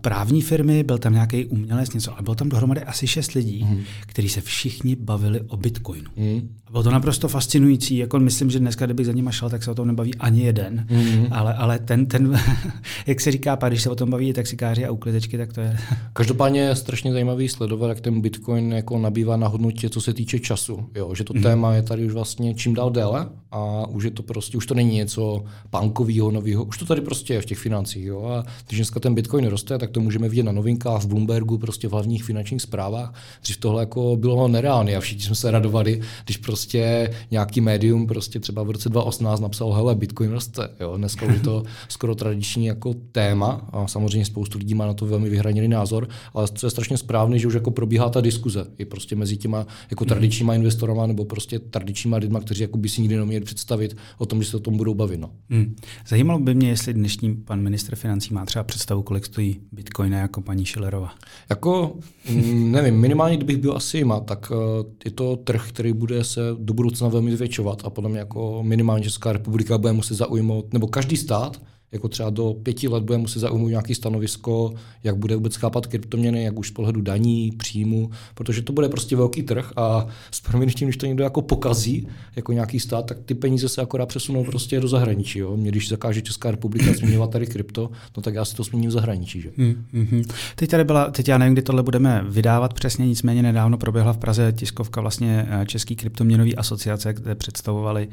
právní 0.00 0.42
firmy, 0.42 0.82
byl 0.82 0.98
tam 0.98 1.12
nějaký 1.12 1.44
umělec, 1.44 1.94
něco, 1.94 2.12
ale 2.12 2.22
bylo 2.22 2.34
tam 2.34 2.48
dohromady 2.48 2.80
asi 2.80 3.06
šest 3.06 3.32
lidí, 3.32 3.64
mm. 3.64 3.82
kteří 4.06 4.28
se 4.28 4.40
všichni 4.40 4.96
bavili 4.96 5.40
o 5.40 5.56
Bitcoinu. 5.56 6.10
Mm. 6.16 6.48
A 6.66 6.70
bylo 6.70 6.82
to 6.82 6.90
naprosto 6.90 7.28
fascinující, 7.28 7.96
jako 7.96 8.18
myslím, 8.18 8.50
že 8.50 8.58
dneska, 8.58 8.84
kdybych 8.84 9.06
za 9.06 9.12
nimi 9.12 9.32
šel, 9.32 9.50
tak 9.50 9.62
se 9.62 9.70
o 9.70 9.74
tom 9.74 9.88
nebaví 9.88 10.14
ani 10.14 10.42
jeden, 10.42 10.86
mm. 10.90 11.26
ale, 11.30 11.54
ale 11.54 11.78
ten, 11.78 12.06
ten 12.06 12.40
jak 13.06 13.20
se 13.20 13.32
říká, 13.32 13.58
když 13.68 13.82
se 13.82 13.90
o 13.90 13.94
tom 13.94 14.10
baví 14.10 14.32
taxikáři 14.32 14.84
a 14.84 14.90
uklidečky, 14.90 15.38
tak 15.38 15.52
to 15.52 15.60
je... 15.60 15.78
Každopádně 16.12 16.60
je 16.60 16.76
strašně 16.76 17.12
zajímavý 17.12 17.48
sledovat, 17.48 17.88
jak 17.88 18.00
ten 18.00 18.20
Bitcoin 18.20 18.72
jako 18.72 18.98
nabývá 18.98 19.36
na 19.36 19.48
hodnotě, 19.48 19.88
co 19.88 20.00
se 20.00 20.14
týče 20.14 20.38
času. 20.38 20.88
Jo, 20.94 21.14
že 21.14 21.24
to 21.24 21.34
mm. 21.34 21.42
téma 21.42 21.74
je 21.74 21.82
tady 21.82 22.06
už 22.06 22.12
vlastně 22.12 22.54
čím 22.54 22.74
dál 22.74 22.90
déle 22.90 23.28
a 23.50 23.86
už 23.88 24.04
je 24.04 24.10
to 24.10 24.22
prostě, 24.22 24.56
už 24.56 24.66
to 24.66 24.74
není 24.74 24.94
něco 24.94 25.44
punkového, 25.70 26.30
nového, 26.30 26.64
už 26.64 26.78
to 26.78 26.86
tady 26.86 27.00
prostě 27.00 27.34
je 27.34 27.40
v 27.40 27.46
těch 27.46 27.58
financích. 27.58 28.04
Jo, 28.04 28.24
a 28.24 28.44
když 28.68 28.78
dneska 28.78 29.00
ten 29.00 29.14
Bitcoin 29.14 29.46
roste, 29.46 29.65
roste, 29.72 29.86
tak 29.86 29.90
to 29.90 30.00
můžeme 30.00 30.28
vidět 30.28 30.42
na 30.42 30.52
novinkách 30.52 31.02
v 31.02 31.06
Bloombergu, 31.06 31.58
prostě 31.58 31.88
v 31.88 31.92
hlavních 31.92 32.24
finančních 32.24 32.62
zprávách. 32.62 33.14
Dřív 33.42 33.56
tohle 33.56 33.82
jako 33.82 34.16
bylo 34.16 34.48
nereálné 34.48 34.96
a 34.96 35.00
všichni 35.00 35.22
jsme 35.22 35.34
se 35.34 35.50
radovali, 35.50 36.00
když 36.24 36.36
prostě 36.36 37.10
nějaký 37.30 37.60
médium 37.60 38.06
prostě 38.06 38.40
třeba 38.40 38.62
v 38.62 38.70
roce 38.70 38.88
2018 38.88 39.40
napsal, 39.40 39.72
hele, 39.72 39.94
Bitcoin 39.94 40.30
roste. 40.30 40.68
Jo? 40.80 40.96
Dneska 40.96 41.26
už 41.26 41.34
je 41.34 41.40
to 41.40 41.62
skoro 41.88 42.14
tradiční 42.14 42.66
jako 42.66 42.94
téma 43.12 43.68
a 43.72 43.86
samozřejmě 43.86 44.24
spoustu 44.24 44.58
lidí 44.58 44.74
má 44.74 44.86
na 44.86 44.94
to 44.94 45.06
velmi 45.06 45.28
vyhraněný 45.30 45.68
názor, 45.68 46.08
ale 46.34 46.48
co 46.54 46.66
je 46.66 46.70
strašně 46.70 46.96
správný, 46.96 47.38
že 47.38 47.46
už 47.46 47.54
jako 47.54 47.70
probíhá 47.70 48.08
ta 48.08 48.20
diskuze 48.20 48.66
i 48.78 48.84
prostě 48.84 49.16
mezi 49.16 49.36
těma 49.36 49.66
jako 49.90 50.04
mhm. 50.04 50.08
tradičníma 50.08 50.54
investorama 50.54 51.06
nebo 51.06 51.24
prostě 51.24 51.58
tradičníma 51.58 52.16
lidma, 52.16 52.40
kteří 52.40 52.62
jako 52.62 52.78
by 52.78 52.88
si 52.88 53.00
nikdy 53.00 53.16
neměli 53.16 53.44
představit 53.44 53.96
o 54.18 54.26
tom, 54.26 54.42
že 54.42 54.50
se 54.50 54.56
o 54.56 54.60
tom 54.60 54.76
budou 54.76 54.94
bavit. 54.94 55.20
No. 55.20 55.30
Hmm. 55.50 55.76
Zajímalo 56.08 56.38
by 56.38 56.54
mě, 56.54 56.68
jestli 56.68 56.94
dnešní 56.94 57.34
pan 57.34 57.60
ministr 57.60 57.96
financí 57.96 58.34
má 58.34 58.46
třeba 58.46 58.64
představu, 58.64 59.02
kolik 59.02 59.26
stojí 59.26 59.45
bitcoiny 59.72 60.16
jako 60.16 60.40
paní 60.40 60.66
Schillerová? 60.66 61.14
Jako, 61.50 61.96
mm, 62.30 62.72
nevím, 62.72 63.00
minimálně 63.00 63.36
kdybych 63.36 63.56
byl 63.56 63.76
asi 63.76 64.04
má, 64.04 64.20
tak 64.20 64.50
uh, 64.50 64.56
je 65.04 65.10
to 65.10 65.36
trh, 65.36 65.68
který 65.68 65.92
bude 65.92 66.24
se 66.24 66.40
do 66.58 66.74
budoucna 66.74 67.08
velmi 67.08 67.36
zvětšovat 67.36 67.82
a 67.84 67.90
podle 67.90 68.10
mě 68.10 68.18
jako 68.18 68.62
minimálně 68.62 69.04
Česká 69.04 69.32
republika 69.32 69.78
bude 69.78 69.92
muset 69.92 70.14
zaujmout, 70.14 70.72
nebo 70.72 70.86
každý 70.86 71.16
stát 71.16 71.60
jako 71.92 72.08
třeba 72.08 72.30
do 72.30 72.54
pěti 72.62 72.88
let 72.88 73.04
bude 73.04 73.18
muset 73.18 73.38
zaujmout 73.38 73.70
nějaké 73.70 73.94
stanovisko, 73.94 74.74
jak 75.04 75.16
bude 75.16 75.36
vůbec 75.36 75.56
chápat 75.56 75.86
kryptoměny, 75.86 76.44
jak 76.44 76.58
už 76.58 76.68
z 76.68 76.70
pohledu 76.70 77.00
daní, 77.00 77.52
příjmu, 77.58 78.10
protože 78.34 78.62
to 78.62 78.72
bude 78.72 78.88
prostě 78.88 79.16
velký 79.16 79.42
trh 79.42 79.72
a 79.76 80.06
s 80.30 80.40
proměnutím, 80.40 80.88
když 80.88 80.96
to 80.96 81.06
někdo 81.06 81.24
jako 81.24 81.42
pokazí, 81.42 82.08
jako 82.36 82.52
nějaký 82.52 82.80
stát, 82.80 83.06
tak 83.06 83.18
ty 83.24 83.34
peníze 83.34 83.68
se 83.68 83.82
akorát 83.82 84.06
přesunou 84.06 84.44
prostě 84.44 84.80
do 84.80 84.88
zahraničí. 84.88 85.38
Jo? 85.38 85.56
Mě, 85.56 85.70
když 85.70 85.88
zakáže 85.88 86.22
Česká 86.22 86.50
republika 86.50 86.92
změňovat 86.92 87.30
tady 87.30 87.46
krypto, 87.46 87.90
no 88.16 88.22
tak 88.22 88.34
já 88.34 88.44
si 88.44 88.56
to 88.56 88.62
změním 88.62 88.90
v 88.90 88.92
zahraničí. 88.92 89.40
Že? 89.40 89.50
Mm-hmm. 89.50 90.24
Teď 90.56 90.70
tady 90.70 90.84
byla, 90.84 91.10
teď 91.10 91.28
já 91.28 91.38
nevím, 91.38 91.54
kdy 91.54 91.62
tohle 91.62 91.82
budeme 91.82 92.24
vydávat 92.28 92.74
přesně, 92.74 93.06
nicméně 93.06 93.42
nedávno 93.42 93.78
proběhla 93.78 94.12
v 94.12 94.18
Praze 94.18 94.52
tiskovka 94.52 95.00
vlastně 95.00 95.46
eh, 95.50 95.66
Český 95.66 95.96
kryptoměnový 95.96 96.56
asociace, 96.56 97.12
kde 97.12 97.34
představovali 97.34 98.08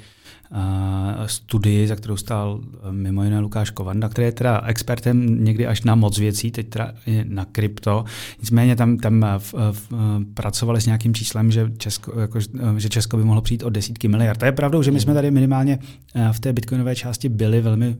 studii, 1.25 1.87
za 1.87 1.95
kterou 1.95 2.17
stál 2.17 2.61
eh, 2.63 2.91
mimo 2.91 3.23
jiné 3.23 3.39
Lukáš 3.39 3.69
Kovanda, 3.69 4.09
který 4.09 4.25
je 4.25 4.31
teda 4.31 4.61
expertem 4.65 5.43
někdy 5.43 5.67
až 5.67 5.83
na 5.83 5.95
moc 5.95 6.19
věcí, 6.19 6.51
teď 6.51 6.69
teda 6.69 6.93
na 7.23 7.45
krypto. 7.45 8.05
Nicméně 8.39 8.75
tam, 8.75 8.97
tam 8.97 9.25
v, 9.37 9.53
v, 9.71 9.89
pracovali 10.33 10.81
s 10.81 10.85
nějakým 10.85 11.13
číslem, 11.13 11.51
že 11.51 11.71
Česko, 11.77 12.19
jako, 12.19 12.39
že 12.77 12.89
Česko 12.89 13.17
by 13.17 13.23
mohlo 13.23 13.41
přijít 13.41 13.63
o 13.63 13.69
desítky 13.69 14.07
miliard. 14.07 14.39
To 14.39 14.45
je 14.45 14.51
pravdou, 14.51 14.83
že 14.83 14.91
my 14.91 14.99
jsme 14.99 15.13
tady 15.13 15.31
minimálně 15.31 15.79
eh, 16.15 16.29
v 16.31 16.39
té 16.39 16.53
bitcoinové 16.53 16.95
části 16.95 17.29
byli 17.29 17.61
velmi 17.61 17.97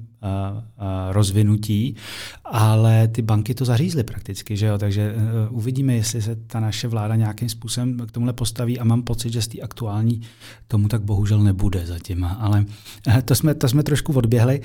rozvinutí, 1.10 1.95
ale 2.45 3.07
ty 3.07 3.22
banky 3.22 3.53
to 3.53 3.65
zařízly 3.65 4.03
prakticky, 4.03 4.57
že 4.57 4.65
jo? 4.65 4.77
takže 4.77 5.15
uvidíme, 5.50 5.93
jestli 5.93 6.22
se 6.22 6.36
ta 6.36 6.60
naše 6.60 6.88
vláda 6.88 7.15
nějakým 7.15 7.50
způsobem 7.50 7.98
k 7.98 8.12
tomuhle 8.12 8.33
postaví 8.33 8.79
a 8.79 8.83
mám 8.83 9.01
pocit, 9.01 9.33
že 9.33 9.41
z 9.41 9.48
té 9.48 9.62
aktuální 9.62 10.22
tomu 10.67 10.88
tak 10.88 11.01
bohužel 11.01 11.39
nebude 11.39 11.86
zatím, 11.86 12.27
ale 12.44 12.66
e, 13.18 13.22
to 13.22 13.36
jsme, 13.36 13.54
to 13.56 13.70
jsme 13.70 13.84
trošku 13.84 14.14
odběhli. 14.14 14.62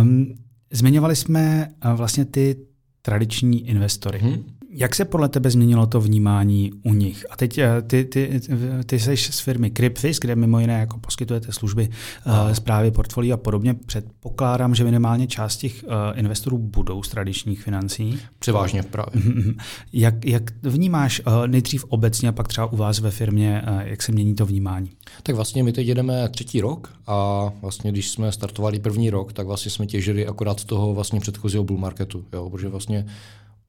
Um, 0.00 0.34
zmiňovali 0.70 1.16
jsme 1.16 1.70
e, 1.80 1.94
vlastně 1.94 2.24
ty 2.24 2.56
tradiční 3.02 3.68
investory. 3.68 4.18
Hmm. 4.18 4.44
Jak 4.72 4.94
se 4.94 5.04
podle 5.04 5.28
tebe 5.28 5.50
změnilo 5.50 5.86
to 5.86 6.00
vnímání 6.00 6.72
u 6.82 6.94
nich? 6.94 7.26
A 7.30 7.36
teď 7.36 7.58
eh, 7.58 7.82
ty, 7.82 8.04
ty, 8.04 8.40
ty 8.86 8.98
jsi 8.98 9.16
z 9.16 9.40
firmy 9.40 9.70
Crypfis, 9.70 10.18
kde 10.18 10.36
mimo 10.36 10.60
jiné 10.60 10.80
jako 10.80 10.98
poskytujete 10.98 11.52
služby 11.52 11.88
uh, 12.26 12.52
zprávy 12.52 12.90
portfolí 12.90 13.32
a 13.32 13.36
podobně. 13.36 13.74
Předpokládám, 13.74 14.74
že 14.74 14.84
minimálně 14.84 15.26
část 15.26 15.56
těch 15.56 15.84
uh, 15.84 15.90
investorů 16.14 16.58
budou 16.58 17.02
z 17.02 17.08
tradičních 17.08 17.62
financí. 17.62 18.18
Převážně 18.38 18.82
právě. 18.82 19.22
Mm-hmm. 19.22 19.54
Jak, 19.92 20.24
jak 20.24 20.42
vnímáš 20.62 21.22
uh, 21.26 21.46
nejdřív 21.46 21.84
obecně 21.88 22.28
a 22.28 22.32
pak 22.32 22.48
třeba 22.48 22.72
u 22.72 22.76
vás 22.76 22.98
ve 22.98 23.10
firmě, 23.10 23.62
uh, 23.68 23.80
jak 23.80 24.02
se 24.02 24.12
mění 24.12 24.34
to 24.34 24.46
vnímání? 24.46 24.90
Tak 25.22 25.34
vlastně 25.34 25.62
my 25.62 25.72
teď 25.72 25.86
jedeme 25.86 26.28
třetí 26.28 26.60
rok 26.60 26.92
a 27.06 27.50
vlastně 27.62 27.92
když 27.92 28.10
jsme 28.10 28.32
startovali 28.32 28.78
první 28.78 29.10
rok, 29.10 29.32
tak 29.32 29.46
vlastně 29.46 29.70
jsme 29.70 29.86
těžili 29.86 30.26
akorát 30.26 30.60
z 30.60 30.64
toho 30.64 30.94
vlastně 30.94 31.20
předchozího 31.20 31.64
bull 31.64 31.78
marketu, 31.78 32.24
jo, 32.32 32.50
protože 32.50 32.68
vlastně 32.68 33.06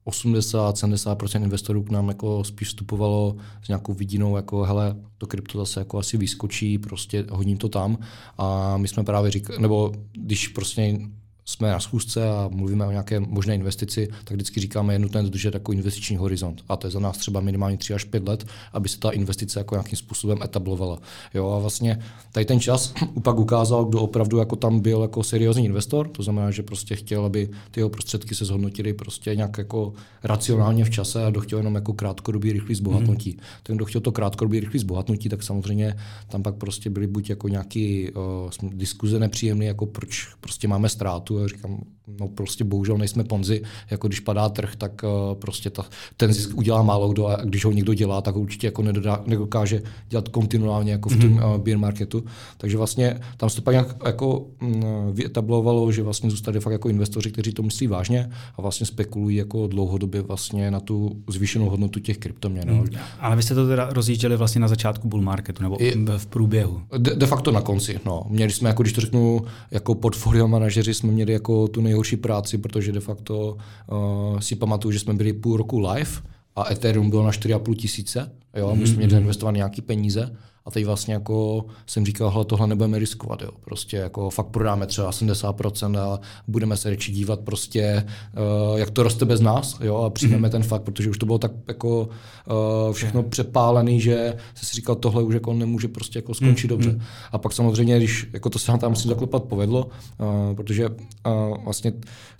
80-70% 0.06 1.42
investorů 1.42 1.82
k 1.82 1.90
nám 1.90 2.08
jako 2.08 2.44
spíš 2.44 2.68
vstupovalo 2.68 3.36
s 3.64 3.68
nějakou 3.68 3.94
vidinou, 3.94 4.36
jako 4.36 4.62
hele, 4.62 4.96
to 5.18 5.26
krypto 5.26 5.58
zase 5.58 5.80
jako 5.80 5.98
asi 5.98 6.16
vyskočí, 6.16 6.78
prostě 6.78 7.24
hodím 7.30 7.58
to 7.58 7.68
tam. 7.68 7.98
A 8.38 8.76
my 8.76 8.88
jsme 8.88 9.04
právě 9.04 9.30
říkali, 9.30 9.58
nebo 9.62 9.92
když 10.12 10.48
prostě 10.48 10.98
jsme 11.44 11.70
na 11.70 11.80
schůzce 11.80 12.28
a 12.28 12.48
mluvíme 12.52 12.86
o 12.86 12.90
nějaké 12.90 13.20
možné 13.20 13.54
investici, 13.54 14.08
tak 14.24 14.34
vždycky 14.34 14.60
říkáme, 14.60 14.94
je 14.94 14.98
nutné 14.98 15.22
dodržet 15.22 15.54
jako 15.54 15.72
investiční 15.72 16.16
horizont. 16.16 16.64
A 16.68 16.76
to 16.76 16.86
je 16.86 16.90
za 16.90 17.00
nás 17.00 17.18
třeba 17.18 17.40
minimálně 17.40 17.76
3 17.76 17.94
až 17.94 18.04
5 18.04 18.28
let, 18.28 18.46
aby 18.72 18.88
se 18.88 18.98
ta 18.98 19.10
investice 19.10 19.60
jako 19.60 19.74
nějakým 19.74 19.96
způsobem 19.96 20.38
etablovala. 20.42 20.98
Jo, 21.34 21.50
a 21.50 21.58
vlastně 21.58 22.02
tady 22.32 22.46
ten 22.46 22.60
čas 22.60 22.94
pak 23.22 23.38
ukázal, 23.38 23.84
kdo 23.84 24.00
opravdu 24.00 24.38
jako 24.38 24.56
tam 24.56 24.80
byl 24.80 25.02
jako 25.02 25.22
seriózní 25.22 25.64
investor, 25.64 26.08
to 26.08 26.22
znamená, 26.22 26.50
že 26.50 26.62
prostě 26.62 26.96
chtěl, 26.96 27.24
aby 27.24 27.48
ty 27.70 27.80
jeho 27.80 27.90
prostředky 27.90 28.34
se 28.34 28.44
zhodnotily 28.44 28.92
prostě 28.92 29.36
nějak 29.36 29.58
jako 29.58 29.92
racionálně 30.22 30.84
v 30.84 30.90
čase 30.90 31.26
a 31.26 31.30
kdo 31.30 31.40
chtěl 31.40 31.58
jenom 31.58 31.74
jako 31.74 31.92
krátkodobý 31.92 32.52
rychlý 32.52 32.74
zbohatnutí. 32.74 33.30
Mm. 33.30 33.44
Ten, 33.62 33.76
kdo 33.76 33.84
chtěl 33.84 34.00
to 34.00 34.12
krátkodobý 34.12 34.60
rychlý 34.60 34.78
zbohatnutí, 34.78 35.28
tak 35.28 35.42
samozřejmě 35.42 35.96
tam 36.28 36.42
pak 36.42 36.54
prostě 36.54 36.90
byly 36.90 37.06
buď 37.06 37.30
jako 37.30 37.48
nějaký 37.48 38.10
uh, 38.10 38.70
diskuze 38.72 39.18
nepříjemné, 39.18 39.64
jako 39.64 39.86
proč 39.86 40.28
prostě 40.40 40.68
máme 40.68 40.88
ztrátu. 40.88 41.41
A 41.44 41.48
říkám, 41.48 41.84
no 42.18 42.28
prostě 42.28 42.64
bohužel 42.64 42.98
nejsme 42.98 43.24
ponzi, 43.24 43.62
jako 43.90 44.08
když 44.08 44.20
padá 44.20 44.48
trh, 44.48 44.76
tak 44.76 45.02
uh, 45.04 45.34
prostě 45.38 45.70
ta, 45.70 45.84
ten 46.16 46.32
zisk 46.32 46.56
udělá 46.56 46.82
málo 46.82 47.08
kdo 47.08 47.26
a 47.26 47.36
když 47.44 47.64
ho 47.64 47.72
někdo 47.72 47.94
dělá, 47.94 48.20
tak 48.20 48.34
ho 48.34 48.40
určitě 48.40 48.66
jako 48.66 48.82
nedodá, 48.82 49.22
nedokáže 49.26 49.82
dělat 50.08 50.28
kontinuálně 50.28 50.92
jako 50.92 51.08
v 51.08 51.16
tom 51.16 51.38
mm-hmm. 51.38 51.54
uh, 51.54 51.58
beer 51.60 51.78
marketu. 51.78 52.24
Takže 52.58 52.76
vlastně 52.76 53.20
tam 53.36 53.50
se 53.50 53.56
to 53.56 53.62
pak 53.62 53.72
nějak 53.72 53.96
jako 54.06 54.46
mm, 54.60 54.82
vyetablovalo, 55.12 55.92
že 55.92 56.02
vlastně 56.02 56.30
zůstali 56.30 56.60
fakt 56.60 56.72
jako 56.72 56.88
investoři, 56.88 57.32
kteří 57.32 57.52
to 57.52 57.62
myslí 57.62 57.86
vážně 57.86 58.30
a 58.56 58.62
vlastně 58.62 58.86
spekulují 58.86 59.36
jako 59.36 59.66
dlouhodobě 59.66 60.22
vlastně 60.22 60.70
na 60.70 60.80
tu 60.80 61.22
zvýšenou 61.28 61.68
hodnotu 61.68 62.00
těch 62.00 62.18
kryptoměn. 62.18 62.74
Mm. 62.74 62.86
Ale 63.20 63.36
vy 63.36 63.42
jste 63.42 63.54
to 63.54 63.68
teda 63.68 63.88
rozjížděli 63.90 64.36
vlastně 64.36 64.60
na 64.60 64.68
začátku 64.68 65.08
bull 65.08 65.22
marketu 65.22 65.62
nebo 65.62 65.82
I, 65.82 65.94
v 66.16 66.26
průběhu? 66.26 66.80
De, 66.98 67.14
de 67.14 67.26
facto 67.26 67.50
na 67.50 67.60
konci. 67.60 68.00
No. 68.06 68.22
Měli 68.28 68.52
jsme, 68.52 68.68
jako 68.68 68.82
když 68.82 68.92
to 68.92 69.00
řeknu, 69.00 69.42
jako 69.70 69.94
portfolio 69.94 70.48
manažeři 70.48 70.94
jsme 70.94 71.12
měli 71.12 71.32
jako 71.32 71.68
tu 71.68 71.80
nejhorší 71.92 72.16
práci, 72.16 72.58
protože 72.58 72.92
de 72.92 73.00
facto 73.00 73.56
uh, 73.56 74.38
si 74.40 74.56
pamatuju, 74.56 74.92
že 74.92 74.98
jsme 74.98 75.14
byli 75.14 75.32
půl 75.32 75.56
roku 75.56 75.78
live 75.78 76.10
a 76.56 76.72
Ethereum 76.72 77.10
bylo 77.10 77.24
na 77.24 77.30
4,5 77.30 77.74
tisíce, 77.74 78.32
jo, 78.56 78.68
a 78.70 78.74
my 78.74 78.86
jsme 78.86 78.96
měli 78.96 79.16
investovat 79.16 79.52
nějaký 79.52 79.82
peníze 79.82 80.36
a 80.64 80.70
teď 80.70 80.84
vlastně 80.84 81.14
jako 81.14 81.64
jsem 81.86 82.06
říkal, 82.06 82.30
hele, 82.30 82.44
tohle 82.44 82.66
nebudeme 82.66 82.98
riskovat, 82.98 83.42
jo. 83.42 83.50
Prostě 83.64 83.96
jako 83.96 84.30
fakt 84.30 84.46
prodáme 84.46 84.86
třeba 84.86 85.10
70% 85.10 85.98
a 85.98 86.20
budeme 86.48 86.76
se 86.76 86.90
radši 86.90 87.12
dívat 87.12 87.40
prostě, 87.40 88.06
uh, 88.70 88.78
jak 88.78 88.90
to 88.90 89.02
roste 89.02 89.24
bez 89.24 89.40
nás, 89.40 89.78
jo, 89.80 89.96
a 89.96 90.10
přijmeme 90.10 90.48
mm-hmm. 90.48 90.50
ten 90.50 90.62
fakt, 90.62 90.82
protože 90.82 91.10
už 91.10 91.18
to 91.18 91.26
bylo 91.26 91.38
tak 91.38 91.52
jako 91.68 92.08
uh, 92.86 92.92
všechno 92.92 93.22
přepálený, 93.22 94.00
že 94.00 94.34
se 94.54 94.66
si 94.66 94.76
říkal, 94.76 94.94
tohle 94.94 95.22
už 95.22 95.34
jako 95.34 95.52
nemůže 95.52 95.88
prostě 95.88 96.18
jako 96.18 96.34
skončit 96.34 96.66
mm-hmm. 96.66 96.70
dobře. 96.70 97.00
A 97.32 97.38
pak 97.38 97.52
samozřejmě, 97.52 97.96
když 97.96 98.26
jako 98.32 98.50
to 98.50 98.58
se 98.58 98.72
nám 98.72 98.78
tam 98.78 98.90
musím 98.90 99.08
zaklepat 99.08 99.44
povedlo, 99.44 99.86
uh, 100.18 100.56
protože 100.56 100.88
uh, 100.88 100.94
vlastně 101.64 101.92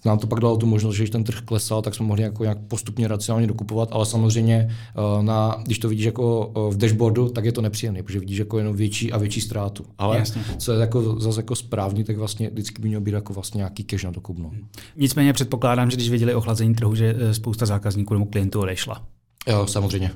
nám 0.04 0.18
to 0.18 0.26
pak 0.26 0.40
dalo 0.40 0.56
tu 0.56 0.66
možnost, 0.66 0.94
že 0.94 1.02
když 1.02 1.10
ten 1.10 1.24
trh 1.24 1.40
klesal, 1.40 1.82
tak 1.82 1.94
jsme 1.94 2.06
mohli 2.06 2.22
jako 2.22 2.42
nějak 2.42 2.58
postupně 2.68 3.08
racionálně 3.08 3.46
dokupovat, 3.46 3.88
ale 3.92 4.06
samozřejmě, 4.06 4.70
uh, 5.16 5.24
na, 5.24 5.56
když 5.64 5.78
to 5.78 5.88
vidíš 5.88 6.04
jako 6.04 6.46
uh, 6.46 6.74
v 6.74 6.76
dashboardu, 6.76 7.28
tak 7.28 7.44
je 7.44 7.52
to 7.52 7.62
nepříjemné, 7.62 8.02
protože 8.12 8.20
vidíš 8.20 8.38
jako 8.38 8.58
jenom 8.58 8.76
větší 8.76 9.12
a 9.12 9.18
větší 9.18 9.40
ztrátu. 9.40 9.84
Ale 9.98 10.18
Jasně. 10.18 10.44
co 10.58 10.72
je 10.72 10.80
jako, 10.80 11.20
zase 11.20 11.40
jako 11.40 11.54
správný, 11.54 12.04
tak 12.04 12.16
vlastně 12.16 12.50
vždycky 12.50 12.82
by 12.82 12.88
měl 12.88 13.00
být 13.00 13.12
jako 13.12 13.32
vlastně 13.32 13.58
nějaký 13.58 13.84
cash 13.84 14.04
na 14.04 14.10
dokup. 14.10 14.38
No. 14.38 14.52
Nicméně 14.96 15.32
předpokládám, 15.32 15.90
že 15.90 15.96
když 15.96 16.10
viděli 16.10 16.34
ochlazení 16.34 16.74
trhu, 16.74 16.94
že 16.94 17.16
eh, 17.18 17.34
spousta 17.34 17.66
zákazníků 17.66 18.14
nebo 18.14 18.26
klientů 18.26 18.60
odešla. 18.60 19.06
Jo, 19.48 19.66
samozřejmě. 19.66 20.10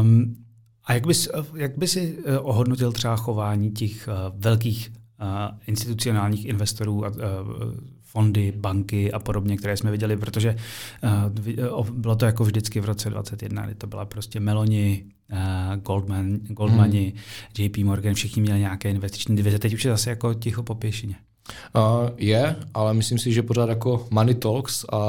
um, 0.00 0.36
a 0.84 0.94
jak 0.94 1.06
bys, 1.06 1.28
jak 1.54 1.78
by 1.78 1.88
si 1.88 2.18
eh, 2.24 2.38
ohodnotil 2.38 2.92
třeba 2.92 3.16
chování 3.16 3.70
těch 3.70 4.08
uh, 4.08 4.40
velkých 4.40 4.92
uh, 5.20 5.58
institucionálních 5.66 6.44
investorů 6.44 7.04
a 7.04 7.08
uh, 7.08 7.16
fondy, 8.02 8.52
banky 8.56 9.12
a 9.12 9.18
podobně, 9.18 9.56
které 9.56 9.76
jsme 9.76 9.90
viděli, 9.90 10.16
protože 10.16 10.56
uh, 11.74 11.90
bylo 11.90 12.16
to 12.16 12.24
jako 12.24 12.44
vždycky 12.44 12.80
v 12.80 12.84
roce 12.84 13.10
2021, 13.10 13.66
kdy 13.66 13.74
to 13.74 13.86
byla 13.86 14.04
prostě 14.04 14.40
Meloni, 14.40 15.04
uh, 15.32 15.76
Goldman, 15.76 16.38
Goldmani, 16.42 17.12
hmm. 17.58 17.66
JP 17.66 17.78
Morgan, 17.78 18.14
všichni 18.14 18.42
měli 18.42 18.60
nějaké 18.60 18.90
investiční 18.90 19.36
divize. 19.36 19.58
Teď 19.58 19.74
už 19.74 19.84
je 19.84 19.90
zase 19.90 20.10
jako 20.10 20.34
ticho 20.34 20.62
po 20.62 20.74
pěšině. 20.74 21.16
Uh, 21.74 22.10
je, 22.16 22.56
ale 22.74 22.94
myslím 22.94 23.18
si, 23.18 23.32
že 23.32 23.42
pořád 23.42 23.68
jako 23.68 24.06
money 24.10 24.34
talks 24.34 24.84
a 24.92 25.00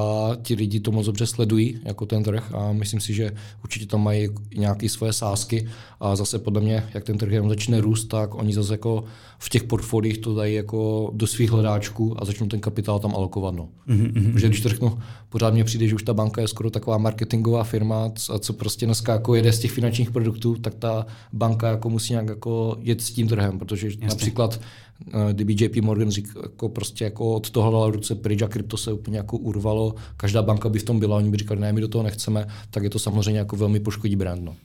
ti 0.42 0.56
lidi 0.56 0.80
to 0.80 0.92
moc 0.92 1.06
dobře 1.06 1.26
sledují, 1.26 1.80
jako 1.86 2.06
ten 2.06 2.24
trh 2.24 2.54
a 2.54 2.72
myslím 2.72 3.00
si, 3.00 3.14
že 3.14 3.32
určitě 3.64 3.86
tam 3.86 4.04
mají 4.04 4.30
nějaké 4.56 4.90
svoje 4.90 5.14
sázky 5.14 5.68
a 6.00 6.16
zase 6.16 6.40
podle 6.40 6.62
mě, 6.62 6.84
jak 6.94 7.04
ten 7.04 7.18
trh 7.18 7.32
jenom 7.32 7.50
začne 7.50 7.82
růst, 7.82 8.06
tak 8.06 8.36
oni 8.36 8.54
zase 8.54 8.74
jako 8.74 9.04
v 9.40 9.50
těch 9.50 9.64
portfoliích 9.64 10.18
to 10.18 10.36
dají 10.36 10.56
jako 10.56 11.12
do 11.14 11.28
svých 11.28 11.52
hledáčků 11.52 12.22
a 12.22 12.26
začnou 12.26 12.48
ten 12.48 12.60
kapitál 12.60 13.00
tam 13.00 13.16
alokovat. 13.16 13.56
No. 13.56 13.70
Mm-hmm. 13.88 14.34
Protože 14.34 14.48
když 14.48 14.62
to 14.62 14.70
řeknu, 14.70 15.00
pořád 15.30 15.54
mě 15.54 15.64
přijde, 15.64 15.88
že 15.88 15.96
už 15.96 16.04
ta 16.04 16.14
banka 16.14 16.42
je 16.42 16.48
skoro 16.48 16.70
taková 16.70 16.98
marketingová 16.98 17.64
firma, 17.64 18.12
a 18.30 18.40
co 18.40 18.54
prostě 18.54 18.86
dneska 18.86 19.14
jako 19.14 19.36
jede 19.36 19.54
z 19.54 19.60
těch 19.60 19.72
finančních 19.72 20.12
produktů, 20.12 20.56
tak 20.56 20.74
ta 20.76 21.06
banka 21.34 21.70
jako 21.70 21.90
musí 21.90 22.14
nějak 22.14 22.28
jako 22.28 22.78
jet 22.80 23.02
s 23.02 23.12
tím 23.12 23.28
trhem, 23.28 23.60
protože 23.60 23.88
Jasně. 23.88 24.08
například 24.08 24.60
kdyby 25.32 25.56
JP 25.60 25.76
Morgan 25.76 26.12
řík, 26.12 26.28
jako 26.44 26.70
prostě 26.70 27.04
jako 27.04 27.36
od 27.36 27.50
toho 27.50 27.72
dala 27.72 27.90
ruce 27.90 28.16
pryč 28.16 28.42
a 28.42 28.48
krypto 28.48 28.78
se 28.78 28.92
úplně 28.92 29.18
jako 29.18 29.38
urvalo, 29.38 29.96
každá 30.18 30.42
banka 30.42 30.70
by 30.70 30.80
v 30.80 30.84
tom 30.84 31.00
byla, 31.00 31.18
oni 31.18 31.30
by 31.30 31.38
říkali, 31.38 31.60
ne, 31.60 31.74
my 31.74 31.82
do 31.82 31.88
toho 31.88 32.04
nechceme, 32.04 32.48
tak 32.70 32.84
je 32.84 32.90
to 32.90 33.00
samozřejmě 33.00 33.40
jako 33.40 33.56
velmi 33.56 33.80
poškodí 33.80 34.16
brand. 34.16 34.44
No. 34.44 34.56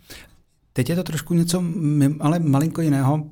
Teď 0.72 0.90
je 0.90 0.96
to 0.96 1.02
trošku 1.02 1.34
něco 1.34 1.64
ale 2.20 2.38
malinko 2.38 2.80
jiného. 2.82 3.30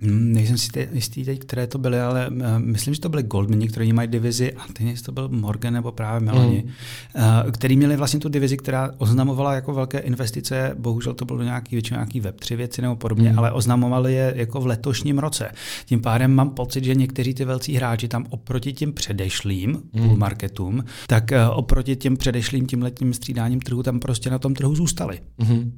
Hmm, 0.00 0.32
nejsem 0.32 0.58
si 0.58 0.88
jistý 0.92 1.24
teď, 1.24 1.38
které 1.40 1.66
to 1.66 1.78
byly, 1.78 2.00
ale 2.00 2.28
uh, 2.28 2.36
myslím, 2.58 2.94
že 2.94 3.00
to 3.00 3.08
byly 3.08 3.22
Goldmani, 3.22 3.68
kteří 3.68 3.92
mají 3.92 4.08
divizi, 4.08 4.52
a 4.52 4.64
teď 4.72 5.02
to 5.02 5.12
byl 5.12 5.28
Morgan 5.28 5.74
nebo 5.74 5.92
právě 5.92 6.26
Melanie, 6.26 6.62
mm. 6.62 6.68
uh, 6.68 7.50
který 7.50 7.76
měli 7.76 7.96
vlastně 7.96 8.20
tu 8.20 8.28
divizi, 8.28 8.56
která 8.56 8.90
oznamovala 8.98 9.54
jako 9.54 9.72
velké 9.72 9.98
investice, 9.98 10.74
bohužel 10.78 11.14
to 11.14 11.24
bylo 11.24 11.38
do 11.38 11.44
nějaký, 11.44 11.76
většinou 11.76 11.96
nějaký 11.96 12.22
Web3 12.22 12.56
věci 12.56 12.82
nebo 12.82 12.96
podobně, 12.96 13.32
mm. 13.32 13.38
ale 13.38 13.52
oznamovali 13.52 14.14
je 14.14 14.32
jako 14.36 14.60
v 14.60 14.66
letošním 14.66 15.18
roce. 15.18 15.52
Tím 15.86 16.00
pádem 16.00 16.34
mám 16.34 16.50
pocit, 16.50 16.84
že 16.84 16.94
někteří 16.94 17.34
ty 17.34 17.44
velcí 17.44 17.74
hráči 17.74 18.08
tam 18.08 18.26
oproti 18.30 18.72
těm 18.72 18.92
předešlým 18.92 19.82
mm. 19.92 20.18
marketům, 20.18 20.84
tak 21.06 21.24
uh, 21.32 21.58
oproti 21.58 21.96
těm 21.96 22.16
předešlým 22.16 22.66
tím 22.66 22.82
letním 22.82 23.14
střídáním 23.14 23.60
trhu 23.60 23.82
tam 23.82 24.00
prostě 24.00 24.30
na 24.30 24.38
tom 24.38 24.54
trhu 24.54 24.74
zůstali. 24.74 25.20
Mm. 25.38 25.72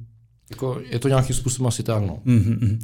Jako 0.49 0.81
je 0.89 0.99
to 0.99 1.07
nějakým 1.07 1.35
způsobem 1.35 1.67
asi 1.67 1.83
tak. 1.83 2.03
No. 2.03 2.19
Mm-hmm. 2.25 2.79